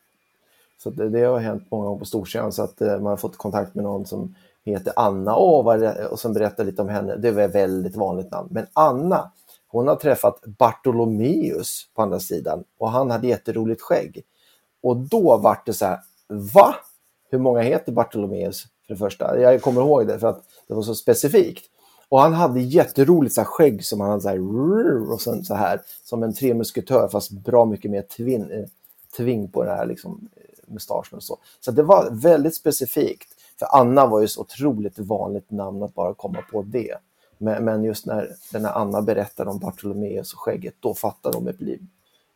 Så 0.78 0.90
det, 0.90 1.08
det 1.08 1.20
har 1.20 1.38
hänt 1.38 1.70
många 1.70 1.84
gånger 1.84 1.98
på 1.98 2.04
Storsjön, 2.04 2.52
så 2.52 2.62
att 2.62 2.80
eh, 2.80 2.92
man 2.92 3.06
har 3.06 3.16
fått 3.16 3.36
kontakt 3.36 3.74
med 3.74 3.84
någon 3.84 4.06
som 4.06 4.34
heter 4.70 4.92
Anna 4.96 5.36
Åh, 5.36 5.82
och 6.10 6.20
som 6.20 6.32
berättar 6.32 6.64
lite 6.64 6.82
om 6.82 6.88
henne. 6.88 7.16
Det 7.16 7.30
var 7.30 7.42
ett 7.42 7.54
väldigt 7.54 7.96
vanligt 7.96 8.30
namn. 8.30 8.48
Men 8.50 8.66
Anna, 8.72 9.32
hon 9.68 9.88
har 9.88 9.96
träffat 9.96 10.40
Bartolomeus 10.44 11.88
på 11.94 12.02
andra 12.02 12.20
sidan 12.20 12.64
och 12.78 12.90
han 12.90 13.10
hade 13.10 13.26
jätteroligt 13.26 13.82
skägg. 13.82 14.24
Och 14.82 14.96
då 14.96 15.36
vart 15.36 15.66
det 15.66 15.72
så 15.72 15.86
här, 15.86 15.98
va? 16.28 16.74
Hur 17.30 17.38
många 17.38 17.60
heter 17.60 17.92
Bartolomeus 17.92 18.62
för 18.62 18.94
det 18.94 18.98
första? 18.98 19.40
Jag 19.40 19.62
kommer 19.62 19.80
ihåg 19.80 20.06
det 20.06 20.18
för 20.18 20.26
att 20.26 20.42
det 20.68 20.74
var 20.74 20.82
så 20.82 20.94
specifikt. 20.94 21.64
Och 22.08 22.20
han 22.20 22.32
hade 22.32 22.60
jätteroligt 22.60 23.34
så 23.34 23.40
här 23.40 23.48
skägg 23.48 23.84
som 23.84 24.00
han 24.00 24.10
hade 24.10 24.22
så 24.22 24.28
här, 24.28 25.12
och 25.12 25.20
sen 25.20 25.44
så 25.44 25.54
här 25.54 25.80
som 26.04 26.22
en 26.22 26.34
tremusketör 26.34 27.08
fast 27.08 27.30
bra 27.30 27.64
mycket 27.64 27.90
mer 27.90 28.02
tvin, 28.02 28.50
eh, 28.50 28.64
tving 29.16 29.50
på 29.50 29.64
den 29.64 29.76
här 29.76 29.86
liksom, 29.86 30.28
eh, 30.36 30.72
mustaschen 30.72 31.16
och 31.16 31.22
så. 31.22 31.38
Så 31.60 31.70
det 31.70 31.82
var 31.82 32.10
väldigt 32.10 32.56
specifikt. 32.56 33.28
För 33.62 33.80
Anna 33.80 34.06
var 34.06 34.20
ju 34.20 34.28
så 34.28 34.40
otroligt 34.40 34.98
vanligt 34.98 35.50
namn 35.50 35.82
att 35.82 35.94
bara 35.94 36.14
komma 36.14 36.38
på 36.52 36.62
det. 36.62 36.94
Men, 37.38 37.64
men 37.64 37.84
just 37.84 38.06
när 38.06 38.28
den 38.52 38.64
här 38.64 38.72
Anna 38.72 39.02
berättade 39.02 39.50
om 39.50 39.58
Bartolomeus 39.58 40.32
och 40.32 40.38
skägget, 40.38 40.74
då 40.80 40.94
fattade 40.94 41.38
de 41.38 41.78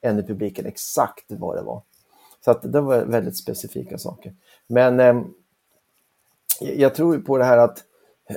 en 0.00 0.18
i 0.18 0.22
publiken 0.22 0.66
exakt 0.66 1.24
vad 1.28 1.56
det 1.56 1.62
var. 1.62 1.82
Så 2.44 2.50
att 2.50 2.72
det 2.72 2.80
var 2.80 3.04
väldigt 3.04 3.36
specifika 3.36 3.98
saker. 3.98 4.34
Men 4.66 5.00
eh, 5.00 5.22
jag 6.60 6.94
tror 6.94 7.18
på 7.18 7.38
det 7.38 7.44
här 7.44 7.58
att 7.58 7.84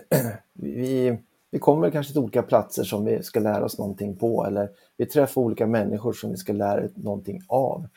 vi, 0.53 1.17
vi 1.51 1.59
kommer 1.59 1.91
kanske 1.91 2.13
till 2.13 2.21
olika 2.21 2.43
platser 2.43 2.83
som 2.83 3.05
vi 3.05 3.23
ska 3.23 3.39
lära 3.39 3.65
oss 3.65 3.77
någonting 3.77 4.15
på 4.15 4.45
eller 4.45 4.69
vi 4.97 5.05
träffar 5.05 5.41
olika 5.41 5.67
människor 5.67 6.13
som 6.13 6.31
vi 6.31 6.37
ska 6.37 6.53
lära 6.53 6.85
oss 6.85 6.91
någonting 6.95 7.41
av. 7.47 7.87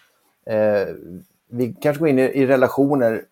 Eh, 0.46 0.88
vi 1.48 1.74
kanske 1.80 2.00
går 2.00 2.08
in 2.08 2.18
i, 2.18 2.22
i, 2.22 2.46
relationer 2.46 3.24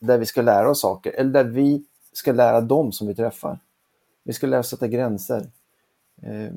där 0.00 0.18
vi 0.18 0.26
ska 0.26 0.42
lära 0.42 0.70
oss 0.70 0.80
saker 0.80 1.12
eller 1.12 1.30
där 1.30 1.44
vi 1.44 1.84
ska 2.12 2.32
lära 2.32 2.60
dem 2.60 2.92
som 2.92 3.06
vi 3.06 3.14
träffar. 3.14 3.58
Vi 4.24 4.32
ska 4.32 4.46
lära 4.46 4.60
oss 4.60 4.68
sätta 4.68 4.88
gränser. 4.88 5.50
Eh, 6.22 6.52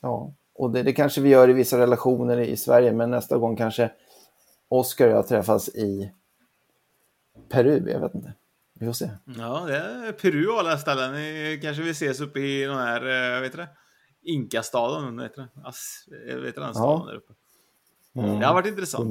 ja, 0.00 0.32
och 0.54 0.70
det, 0.70 0.82
det, 0.82 0.92
kanske 0.92 1.20
vi 1.20 1.28
gör 1.28 1.50
i 1.50 1.52
vissa 1.52 1.78
relationer 1.78 2.40
i 2.40 2.56
Sverige 2.56 2.92
men 2.92 3.10
nästa 3.10 3.38
gång 3.38 3.56
kanske 3.56 3.90
Oskar 4.68 5.08
och 5.08 5.12
jag 5.12 5.26
träffas 5.26 5.68
i 5.68 6.12
Peru, 7.48 7.90
jag 7.90 8.00
vet 8.00 8.14
inte. 8.14 8.34
Vi 8.74 8.86
får 8.86 8.92
se. 8.92 9.10
Ja, 9.24 9.64
det 9.66 9.76
är 9.76 10.12
Peru 10.12 10.46
och 10.46 10.58
alla 10.58 10.78
ställen. 10.78 11.12
Kanske 11.60 11.82
vi 11.82 11.90
ses 11.90 12.20
uppe 12.20 12.40
i 12.40 12.64
den 12.64 12.76
här, 12.76 13.36
eh, 13.36 13.40
vet 13.40 13.52
du 13.52 13.58
det? 13.58 13.68
Inkastaden, 14.22 15.16
vet 15.16 15.34
du 15.34 15.48
Ass, 15.64 16.04
vet 16.26 16.54
du 16.54 16.60
den 16.60 16.74
staden 16.74 17.00
ja. 17.00 17.06
där 17.06 17.16
uppe? 17.16 17.32
Mm. 18.14 18.40
Det 18.40 18.46
har 18.46 18.54
varit 18.54 18.66
intressant. 18.66 19.10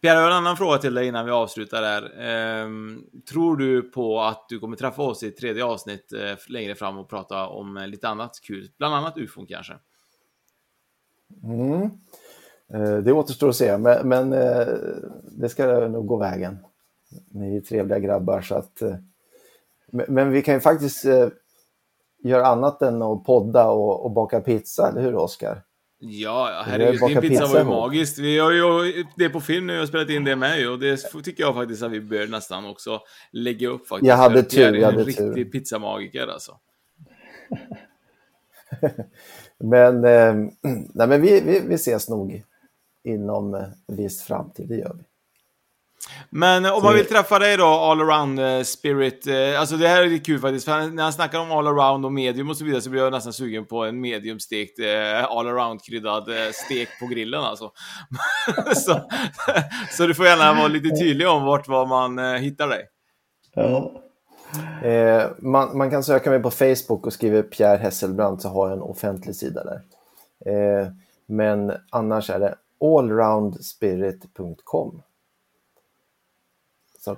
Pierre, 0.00 0.16
jag 0.16 0.22
har 0.22 0.30
en 0.30 0.36
annan 0.36 0.56
fråga 0.56 0.78
till 0.78 0.94
dig 0.94 1.06
innan 1.06 1.24
vi 1.24 1.30
avslutar 1.30 1.82
här. 1.82 2.20
Ehm, 2.20 3.04
tror 3.30 3.56
du 3.56 3.82
på 3.82 4.20
att 4.20 4.48
du 4.48 4.58
kommer 4.58 4.76
träffa 4.76 5.02
oss 5.02 5.22
i 5.22 5.28
ett 5.28 5.36
tredje 5.36 5.64
avsnitt 5.64 6.12
eh, 6.12 6.36
längre 6.48 6.74
fram 6.74 6.98
och 6.98 7.08
prata 7.08 7.46
om 7.46 7.76
eh, 7.76 7.86
lite 7.86 8.08
annat 8.08 8.40
kul? 8.42 8.70
Bland 8.78 8.94
annat 8.94 9.18
ufon 9.18 9.46
kanske? 9.46 9.72
Mm. 11.44 11.82
Eh, 12.74 12.96
det 12.96 13.12
återstår 13.12 13.48
att 13.48 13.56
se, 13.56 13.78
men, 13.78 14.08
men 14.08 14.32
eh, 14.32 14.66
det 15.22 15.48
ska 15.48 15.88
nog 15.88 16.06
gå 16.06 16.16
vägen. 16.16 16.58
Ni 17.30 17.56
är 17.56 17.60
trevliga 17.60 17.98
grabbar 17.98 18.40
så 18.40 18.54
att... 18.54 18.82
Eh, 18.82 18.94
men 19.90 20.30
vi 20.30 20.42
kan 20.42 20.54
ju 20.54 20.60
faktiskt 20.60 21.04
eh, 21.04 21.28
göra 22.18 22.46
annat 22.46 22.82
än 22.82 23.02
att 23.02 23.24
podda 23.24 23.68
och, 23.68 24.04
och 24.04 24.10
baka 24.10 24.40
pizza, 24.40 24.88
eller 24.88 25.02
hur 25.02 25.14
Oskar? 25.14 25.62
Ja, 26.00 26.62
herregud, 26.66 27.00
din 27.08 27.20
pizza 27.20 27.46
var 27.46 27.58
ju 27.58 27.64
magiskt. 27.64 28.18
Vi 28.18 28.38
har 28.38 28.52
ju 28.52 29.04
det 29.16 29.28
på 29.28 29.40
film 29.40 29.66
nu 29.66 29.80
och 29.80 29.88
spelat 29.88 30.10
in 30.10 30.24
det 30.24 30.36
med 30.36 30.70
och 30.70 30.78
det 30.78 30.96
tycker 31.24 31.42
jag 31.42 31.54
faktiskt 31.54 31.82
att 31.82 31.92
vi 31.92 32.00
bör 32.00 32.26
nästan 32.26 32.66
också 32.66 33.00
lägga 33.32 33.68
upp 33.68 33.88
faktiskt. 33.88 34.08
Jag 34.08 34.16
hade 34.16 34.42
tur, 34.42 34.74
jag 34.74 34.86
hade 34.86 35.00
en 35.00 35.04
tur. 35.04 35.34
riktig 35.34 35.52
pizzamagiker 35.52 36.26
alltså. 36.26 36.58
men, 39.58 40.04
eh, 40.04 40.34
nej 40.94 41.08
men 41.08 41.22
vi, 41.22 41.40
vi, 41.40 41.60
vi 41.68 41.74
ses 41.74 42.08
nog 42.08 42.44
inom 43.04 43.54
en 43.54 43.72
viss 43.86 44.22
framtid, 44.22 44.68
det 44.68 44.76
gör 44.76 44.96
vi. 44.98 45.04
Men 46.30 46.66
om 46.66 46.82
man 46.82 46.94
vill 46.94 47.06
träffa 47.06 47.38
dig 47.38 47.56
då, 47.56 47.66
all 47.66 48.00
around 48.00 48.40
eh, 48.40 48.62
spirit, 48.62 49.26
eh, 49.26 49.60
alltså 49.60 49.76
det 49.76 49.88
här 49.88 50.02
är 50.02 50.24
kul 50.24 50.40
faktiskt, 50.40 50.64
för 50.64 50.90
när 50.90 51.02
han 51.02 51.12
snackar 51.12 51.38
om 51.38 51.52
all 51.52 51.66
around 51.66 52.04
och 52.04 52.12
medium 52.12 52.50
och 52.50 52.56
så 52.56 52.64
vidare 52.64 52.80
så 52.80 52.90
blir 52.90 53.02
jag 53.02 53.12
nästan 53.12 53.32
sugen 53.32 53.66
på 53.66 53.84
en 53.84 54.00
mediumstekt 54.00 54.78
eh, 54.78 55.24
all 55.24 55.46
around 55.46 55.82
kryddad 55.82 56.28
stek 56.52 56.88
på 57.00 57.06
grillen 57.06 57.40
alltså. 57.40 57.72
så, 58.74 59.00
så 59.90 60.06
du 60.06 60.14
får 60.14 60.26
gärna 60.26 60.54
vara 60.54 60.68
lite 60.68 60.96
tydlig 60.96 61.28
om 61.28 61.44
vart 61.44 61.68
var 61.68 61.86
man 61.86 62.34
hittar 62.34 62.68
dig. 62.68 62.86
Ja. 63.54 64.02
Eh, 64.82 65.26
man, 65.38 65.78
man, 65.78 65.90
kan 65.90 66.04
söka 66.04 66.30
mig 66.30 66.42
på 66.42 66.50
Facebook 66.50 67.06
och 67.06 67.12
skriva 67.12 67.42
Pierre 67.42 67.76
Hesselbrand 67.76 68.42
så 68.42 68.48
har 68.48 68.68
jag 68.68 68.76
en 68.76 68.82
offentlig 68.82 69.36
sida 69.36 69.64
där. 69.64 69.80
Eh, 70.46 70.86
men 71.26 71.72
annars 71.90 72.30
är 72.30 72.40
det 72.40 72.54
allroundspirit.com. 72.80 75.02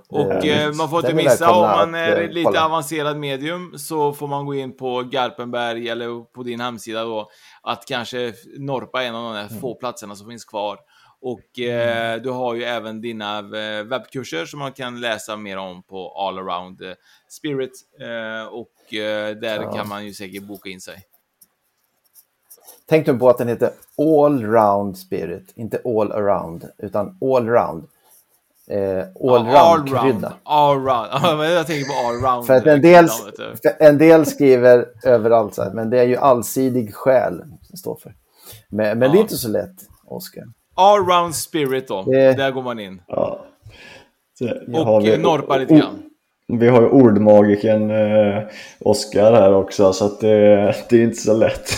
och 0.09 0.47
eh, 0.47 0.72
man 0.72 0.91
får 0.91 0.99
inte 0.99 1.14
missa 1.14 1.51
om 1.51 1.62
man 1.62 1.95
är 1.95 2.24
att, 2.24 2.34
lite 2.34 2.45
kolla. 2.45 2.64
avancerad 2.64 3.16
medium 3.16 3.78
så 3.78 4.12
får 4.12 4.28
man 4.28 4.47
gå 4.47 4.55
in 4.55 4.76
på 4.76 5.03
Garpenberg 5.03 5.88
eller 5.88 6.24
på 6.24 6.43
din 6.43 6.61
hemsida 6.61 7.05
då 7.05 7.30
att 7.62 7.86
kanske 7.86 8.32
norpa 8.59 9.03
en 9.03 9.14
av 9.14 9.24
de 9.24 9.32
där 9.34 9.49
mm. 9.49 9.61
få 9.61 9.74
platserna 9.74 10.16
som 10.16 10.28
finns 10.28 10.45
kvar. 10.45 10.78
Och 11.22 11.59
eh, 11.61 12.12
mm. 12.12 12.22
du 12.22 12.30
har 12.30 12.55
ju 12.55 12.64
även 12.64 13.01
dina 13.01 13.38
eh, 13.38 13.84
webbkurser 13.84 14.47
som 14.47 14.59
man 14.59 14.72
kan 14.72 15.01
läsa 15.01 15.36
mer 15.36 15.57
om 15.57 15.82
på 15.82 16.11
All 16.11 16.38
Around 16.38 16.82
eh, 16.82 16.93
Spirit 17.28 17.72
eh, 18.01 18.47
och 18.47 18.95
eh, 18.95 19.36
där 19.36 19.62
ja. 19.62 19.72
kan 19.72 19.88
man 19.88 20.07
ju 20.07 20.14
säkert 20.14 20.43
boka 20.43 20.68
in 20.68 20.80
sig. 20.80 21.07
Tänk 22.86 23.07
nu 23.07 23.18
på 23.18 23.28
att 23.28 23.38
den 23.38 23.49
heter 23.49 23.70
All 23.99 24.43
Round 24.43 24.99
Spirit, 24.99 25.53
inte 25.55 25.82
All 25.84 26.12
Around, 26.12 26.70
utan 26.78 27.18
All 27.20 27.49
Round. 27.49 27.86
Eh, 28.71 28.99
all 28.99 29.47
ja, 29.47 29.77
round 29.77 29.89
krydda. 29.89 30.33
All 30.43 30.77
jag 31.51 31.66
tänker 31.66 31.85
på 31.85 32.09
all 32.09 32.14
round. 32.14 32.47
För 32.47 32.55
att 32.55 32.66
en 32.66 32.83
del, 32.83 33.09
en 33.79 33.99
del 33.99 34.27
skriver 34.27 34.87
överallt 35.05 35.55
så 35.55 35.62
här, 35.62 35.71
men 35.71 35.91
det 35.91 36.01
är 36.01 36.05
ju 36.05 36.16
allsidig 36.16 36.95
själ 36.95 37.43
som 37.62 37.77
står 37.77 37.97
för. 38.03 38.12
Men, 38.68 38.99
men 38.99 39.09
ja. 39.09 39.12
det 39.12 39.18
är 39.18 39.21
inte 39.21 39.37
så 39.37 39.49
lätt, 39.49 39.75
Oskar. 40.07 40.45
All 40.75 41.07
round 41.07 41.35
spirit 41.35 41.89
då, 41.89 42.03
det... 42.03 42.33
där 42.33 42.51
går 42.51 42.62
man 42.62 42.79
in. 42.79 43.03
Ja. 43.07 43.45
och 44.75 45.05
vi... 45.05 45.18
norpa 45.18 45.57
lite 45.57 45.75
grann. 45.75 46.03
Vi 46.49 46.68
har 46.68 46.81
ju 46.81 46.89
ordmagiken 46.89 47.91
eh, 47.91 48.43
Oskar 48.81 49.33
här 49.33 49.55
också, 49.55 49.93
så 49.93 50.05
att 50.05 50.21
det, 50.21 50.75
det 50.91 50.97
är 50.97 51.03
inte 51.03 51.21
så 51.21 51.37
lätt. 51.37 51.71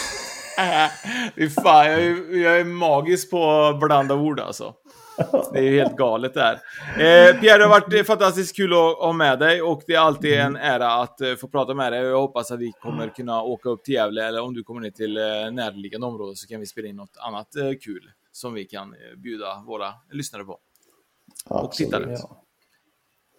Fy 1.37 1.49
fan, 1.49 1.87
jag 1.87 2.01
är, 2.01 2.37
jag 2.43 2.61
är 2.61 2.65
magisk 2.65 3.31
på 3.31 3.51
att 3.51 3.81
blanda 3.81 4.15
ord 4.15 4.41
alltså. 4.41 4.75
Det 5.53 5.59
är 5.59 5.71
helt 5.71 5.97
galet 5.97 6.35
där. 6.35 6.53
Eh, 6.95 7.41
Pierre, 7.41 7.59
det 7.59 7.65
har 7.65 7.69
varit 7.69 8.07
fantastiskt 8.07 8.57
kul 8.57 8.73
att 8.73 8.79
ha 8.79 9.13
med 9.13 9.39
dig 9.39 9.63
och 9.63 9.83
det 9.87 9.95
är 9.95 9.99
alltid 9.99 10.35
en 10.35 10.57
ära 10.57 10.93
att 10.93 11.21
eh, 11.21 11.35
få 11.35 11.49
prata 11.49 11.75
med 11.75 11.93
dig. 11.93 12.03
Jag 12.03 12.21
hoppas 12.21 12.51
att 12.51 12.61
vi 12.61 12.73
kommer 12.73 13.09
kunna 13.09 13.43
åka 13.43 13.69
upp 13.69 13.85
till 13.85 13.95
Gävle 13.95 14.27
eller 14.27 14.43
om 14.43 14.55
du 14.55 14.65
kommer 14.65 14.81
ner 14.81 14.91
till 14.91 15.17
eh, 15.17 15.23
närliggande 15.53 16.07
område 16.07 16.37
så 16.37 16.47
kan 16.47 16.61
vi 16.61 16.67
spela 16.67 16.89
in 16.89 16.97
något 16.97 17.17
annat 17.17 17.57
eh, 17.57 17.71
kul 17.85 18.11
som 18.33 18.55
vi 18.55 18.65
kan 18.65 18.93
eh, 18.93 19.19
bjuda 19.19 19.63
våra 19.67 19.93
lyssnare 20.13 20.45
på. 20.45 20.59
Absolut, 21.45 21.65
och 21.65 21.73
tittare. 21.73 22.19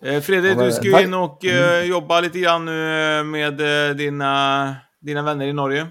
Ja. 0.01 0.09
Eh, 0.09 0.21
Fredrik, 0.21 0.57
du 0.57 0.71
ska 0.71 0.88
ju 0.88 1.03
in 1.03 1.13
och 1.13 1.45
mm. 1.45 1.89
jobba 1.89 2.21
lite 2.21 2.39
grann 2.39 2.65
nu 2.65 3.23
med 3.23 3.57
dina, 3.97 4.75
dina 4.99 5.21
vänner 5.21 5.45
i 5.45 5.53
Norge. 5.53 5.88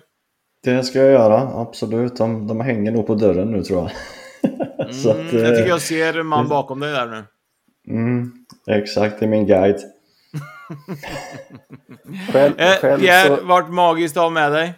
Det 0.65 0.85
ska 0.85 0.99
jag 0.99 1.13
göra, 1.13 1.61
absolut. 1.61 2.17
De, 2.17 2.47
de 2.47 2.61
hänger 2.61 2.93
nog 2.93 3.07
på 3.07 3.15
dörren 3.15 3.51
nu 3.51 3.63
tror 3.63 3.79
jag. 3.79 3.91
Mm, 5.05 5.27
att, 5.27 5.33
jag 5.33 5.57
tycker 5.57 5.69
jag 5.69 5.81
ser 5.81 6.23
man 6.23 6.49
bakom 6.49 6.81
dig 6.81 6.93
där 6.93 7.07
nu. 7.07 7.25
Mm, 7.95 8.33
exakt, 8.67 9.19
det 9.19 9.27
är 9.27 9.29
min 9.29 9.47
guide. 9.47 9.77
själv, 12.33 12.61
eh, 12.61 12.77
själv, 12.81 13.01
Pierre, 13.01 13.37
så... 13.37 13.45
vart 13.45 13.71
magiskt 13.71 14.17
att 14.17 14.23
ha 14.23 14.31
med 14.31 14.53
dig. 14.53 14.75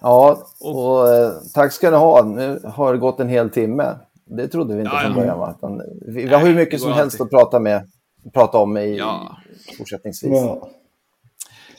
Ja, 0.00 0.46
och, 0.60 0.90
och 0.90 1.08
eh, 1.08 1.32
tack 1.54 1.72
ska 1.72 1.90
ni 1.90 1.96
ha. 1.96 2.24
Nu 2.24 2.60
har 2.64 2.92
det 2.92 2.98
gått 2.98 3.20
en 3.20 3.28
hel 3.28 3.50
timme. 3.50 3.98
Det 4.26 4.48
trodde 4.48 4.74
vi 4.74 4.80
inte 4.80 4.92
ja, 4.94 5.00
från 5.00 5.14
början. 5.14 5.38
Va? 5.38 5.58
Vi, 6.06 6.24
vi 6.24 6.34
har 6.34 6.40
hur 6.40 6.54
mycket 6.54 6.80
som 6.80 6.92
helst 6.92 7.20
alltid. 7.20 7.34
att 7.34 7.40
prata, 7.40 7.60
med, 7.60 7.90
prata 8.34 8.58
om 8.58 8.76
i, 8.76 8.98
ja. 8.98 9.36
fortsättningsvis. 9.78 10.32
Ja. 10.32 10.68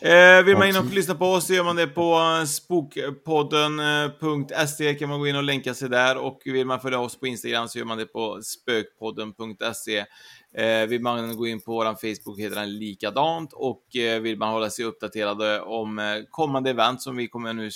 Eh, 0.04 0.43
vill 0.43 0.58
man 0.58 0.68
in 0.68 0.78
och 0.78 0.86
lyssna 0.86 1.16
på 1.16 1.26
oss 1.26 1.47
så 1.47 1.54
gör 1.54 1.64
man 1.64 1.76
det 1.76 1.88
på 1.88 2.20
spokpodden.se 2.47 4.95
kan 4.95 5.10
man 5.10 5.20
gå 5.20 5.28
in 5.28 5.36
och 5.36 5.43
länka 5.43 5.74
sig 5.74 5.89
där. 5.89 6.18
Och 6.18 6.41
vill 6.45 6.66
man 6.66 6.80
följa 6.80 6.99
oss 6.99 7.20
på 7.20 7.28
Instagram 7.28 7.68
så 7.68 7.78
gör 7.78 7.86
man 7.86 7.97
det 7.97 8.06
på 8.06 8.41
spökpodden.se. 8.43 10.06
Eh, 10.54 10.86
vill 10.88 11.02
man 11.02 11.38
gå 11.38 11.47
in 11.47 11.62
på 11.62 11.72
vår 11.72 11.86
Facebook 11.86 12.39
heter 12.39 12.56
den 12.56 12.78
likadant. 12.78 13.54
Och 13.54 13.95
eh, 13.95 14.22
vill 14.22 14.38
man 14.38 14.49
hålla 14.49 14.70
sig 14.70 14.86
uppdaterade 14.86 15.62
om 15.62 15.99
eh, 15.99 16.16
kommande 16.30 16.70
event 16.70 17.02
som 17.02 17.16
vi 17.16 17.28
kommer 17.28 17.54
nu 17.54 17.66
eh, 17.66 17.72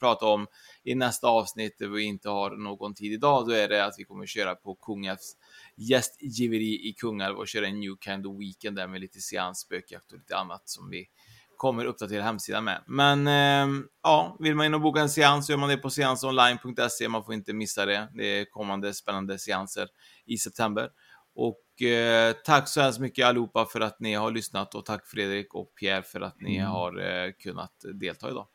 prata 0.00 0.26
om 0.26 0.46
i 0.84 0.94
nästa 0.94 1.28
avsnitt 1.28 1.78
där 1.78 1.88
vi 1.88 2.02
inte 2.02 2.28
har 2.28 2.50
någon 2.50 2.94
tid 2.94 3.12
idag, 3.12 3.46
då 3.46 3.52
är 3.52 3.68
det 3.68 3.84
att 3.84 3.94
vi 3.98 4.04
kommer 4.04 4.26
köra 4.26 4.54
på 4.54 4.74
Kungälvs 4.74 5.36
gästgiveri 5.76 6.88
i 6.88 6.92
Kungälv 6.92 7.36
och 7.36 7.48
köra 7.48 7.66
en 7.66 7.80
New 7.80 7.96
Kind 8.04 8.26
of 8.26 8.40
Weekend 8.40 8.76
där 8.76 8.86
med 8.86 9.00
lite 9.00 9.20
seans, 9.20 9.58
spökjakt 9.58 10.12
och 10.12 10.18
lite 10.18 10.36
annat 10.36 10.62
som 10.64 10.90
vi 10.90 11.06
kommer 11.56 11.84
uppdatera 11.84 12.22
hemsidan 12.22 12.64
med. 12.64 12.82
Men 12.86 13.26
eh, 13.26 13.84
ja, 14.02 14.36
vill 14.40 14.54
man 14.54 14.66
in 14.66 14.74
och 14.74 14.80
boka 14.80 15.00
en 15.00 15.08
seans 15.08 15.46
så 15.46 15.52
gör 15.52 15.58
man 15.58 15.68
det 15.68 15.76
på 15.76 15.90
seansonline.se. 15.90 17.08
Man 17.08 17.24
får 17.24 17.34
inte 17.34 17.52
missa 17.52 17.86
det. 17.86 18.08
Det 18.14 18.24
är 18.24 18.44
kommande 18.44 18.94
spännande 18.94 19.38
seanser 19.38 19.88
i 20.26 20.38
september. 20.38 20.90
Och 21.34 21.82
eh, 21.82 22.32
tack 22.44 22.68
så 22.68 22.80
hemskt 22.80 23.00
mycket 23.00 23.26
allihopa 23.26 23.66
för 23.66 23.80
att 23.80 24.00
ni 24.00 24.14
har 24.14 24.30
lyssnat 24.30 24.74
och 24.74 24.84
tack 24.84 25.06
Fredrik 25.06 25.54
och 25.54 25.74
Pierre 25.80 26.02
för 26.02 26.20
att 26.20 26.40
ni 26.40 26.56
mm. 26.56 26.70
har 26.70 26.98
eh, 26.98 27.32
kunnat 27.32 27.72
delta 27.94 28.30
idag. 28.30 28.46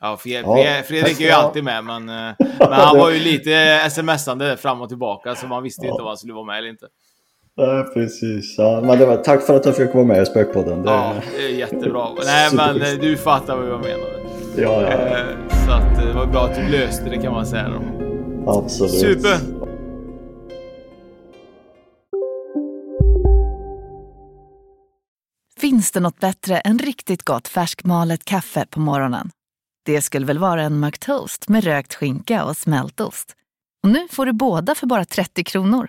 Ja, 0.00 0.16
Fredrik, 0.16 0.66
ja, 0.66 0.82
Fredrik 0.82 1.20
är 1.20 1.24
ju 1.24 1.30
alltid 1.30 1.64
med, 1.64 1.84
men, 1.84 2.08
eh, 2.08 2.34
men 2.58 2.72
han 2.72 2.98
var 2.98 3.10
ju 3.10 3.18
lite 3.18 3.90
smsande 3.90 4.56
fram 4.56 4.80
och 4.80 4.88
tillbaka 4.88 5.34
så 5.34 5.46
man 5.46 5.62
visste 5.62 5.86
ja. 5.86 5.92
inte 5.92 6.02
om 6.02 6.08
han 6.08 6.16
skulle 6.16 6.32
vara 6.32 6.44
med 6.44 6.58
eller 6.58 6.68
inte. 6.68 6.86
Ja, 7.60 7.90
precis. 7.94 8.54
Ja, 8.58 8.80
men 8.84 8.98
det 8.98 9.06
var, 9.06 9.16
tack 9.16 9.42
för 9.42 9.56
att 9.56 9.66
jag 9.66 9.76
fick 9.76 9.94
vara 9.94 10.04
med 10.04 10.22
i 10.22 10.26
Spökpodden. 10.26 10.82
Det... 10.82 10.90
Ja, 10.90 11.14
det 11.36 11.44
är 11.44 11.48
jättebra. 11.48 12.06
Nej, 12.24 12.50
men 12.52 12.82
eh, 12.82 13.00
du 13.00 13.16
fattar 13.16 13.56
vad 13.56 13.68
jag 13.68 13.80
menade. 13.80 14.20
Ja, 14.56 14.82
ja. 14.82 14.88
Eh, 14.92 15.24
Så 15.66 15.72
att 15.72 15.98
eh, 15.98 16.06
det 16.06 16.12
var 16.12 16.26
bra 16.26 16.44
att 16.44 16.54
du 16.56 16.68
löste 16.68 17.10
det 17.10 17.16
kan 17.18 17.32
man 17.32 17.46
säga 17.46 17.68
då. 17.68 17.80
Absolut. 18.50 19.00
Super! 19.00 19.36
Finns 25.60 25.92
det 25.92 26.00
något 26.00 26.20
bättre 26.20 26.58
än 26.58 26.78
riktigt 26.78 27.22
gott 27.24 27.48
färskmalet 27.48 28.24
kaffe 28.24 28.66
på 28.70 28.80
morgonen? 28.80 29.30
Det 29.84 30.02
skulle 30.02 30.26
väl 30.26 30.38
vara 30.38 30.62
en 30.62 30.80
McToast 30.80 31.48
med 31.48 31.64
rökt 31.64 31.94
skinka 31.94 32.44
och 32.44 32.56
smältost. 32.56 33.32
Och 33.82 33.88
nu 33.90 34.08
får 34.10 34.26
du 34.26 34.32
båda 34.32 34.74
för 34.74 34.86
bara 34.86 35.04
30 35.04 35.44
kronor. 35.44 35.88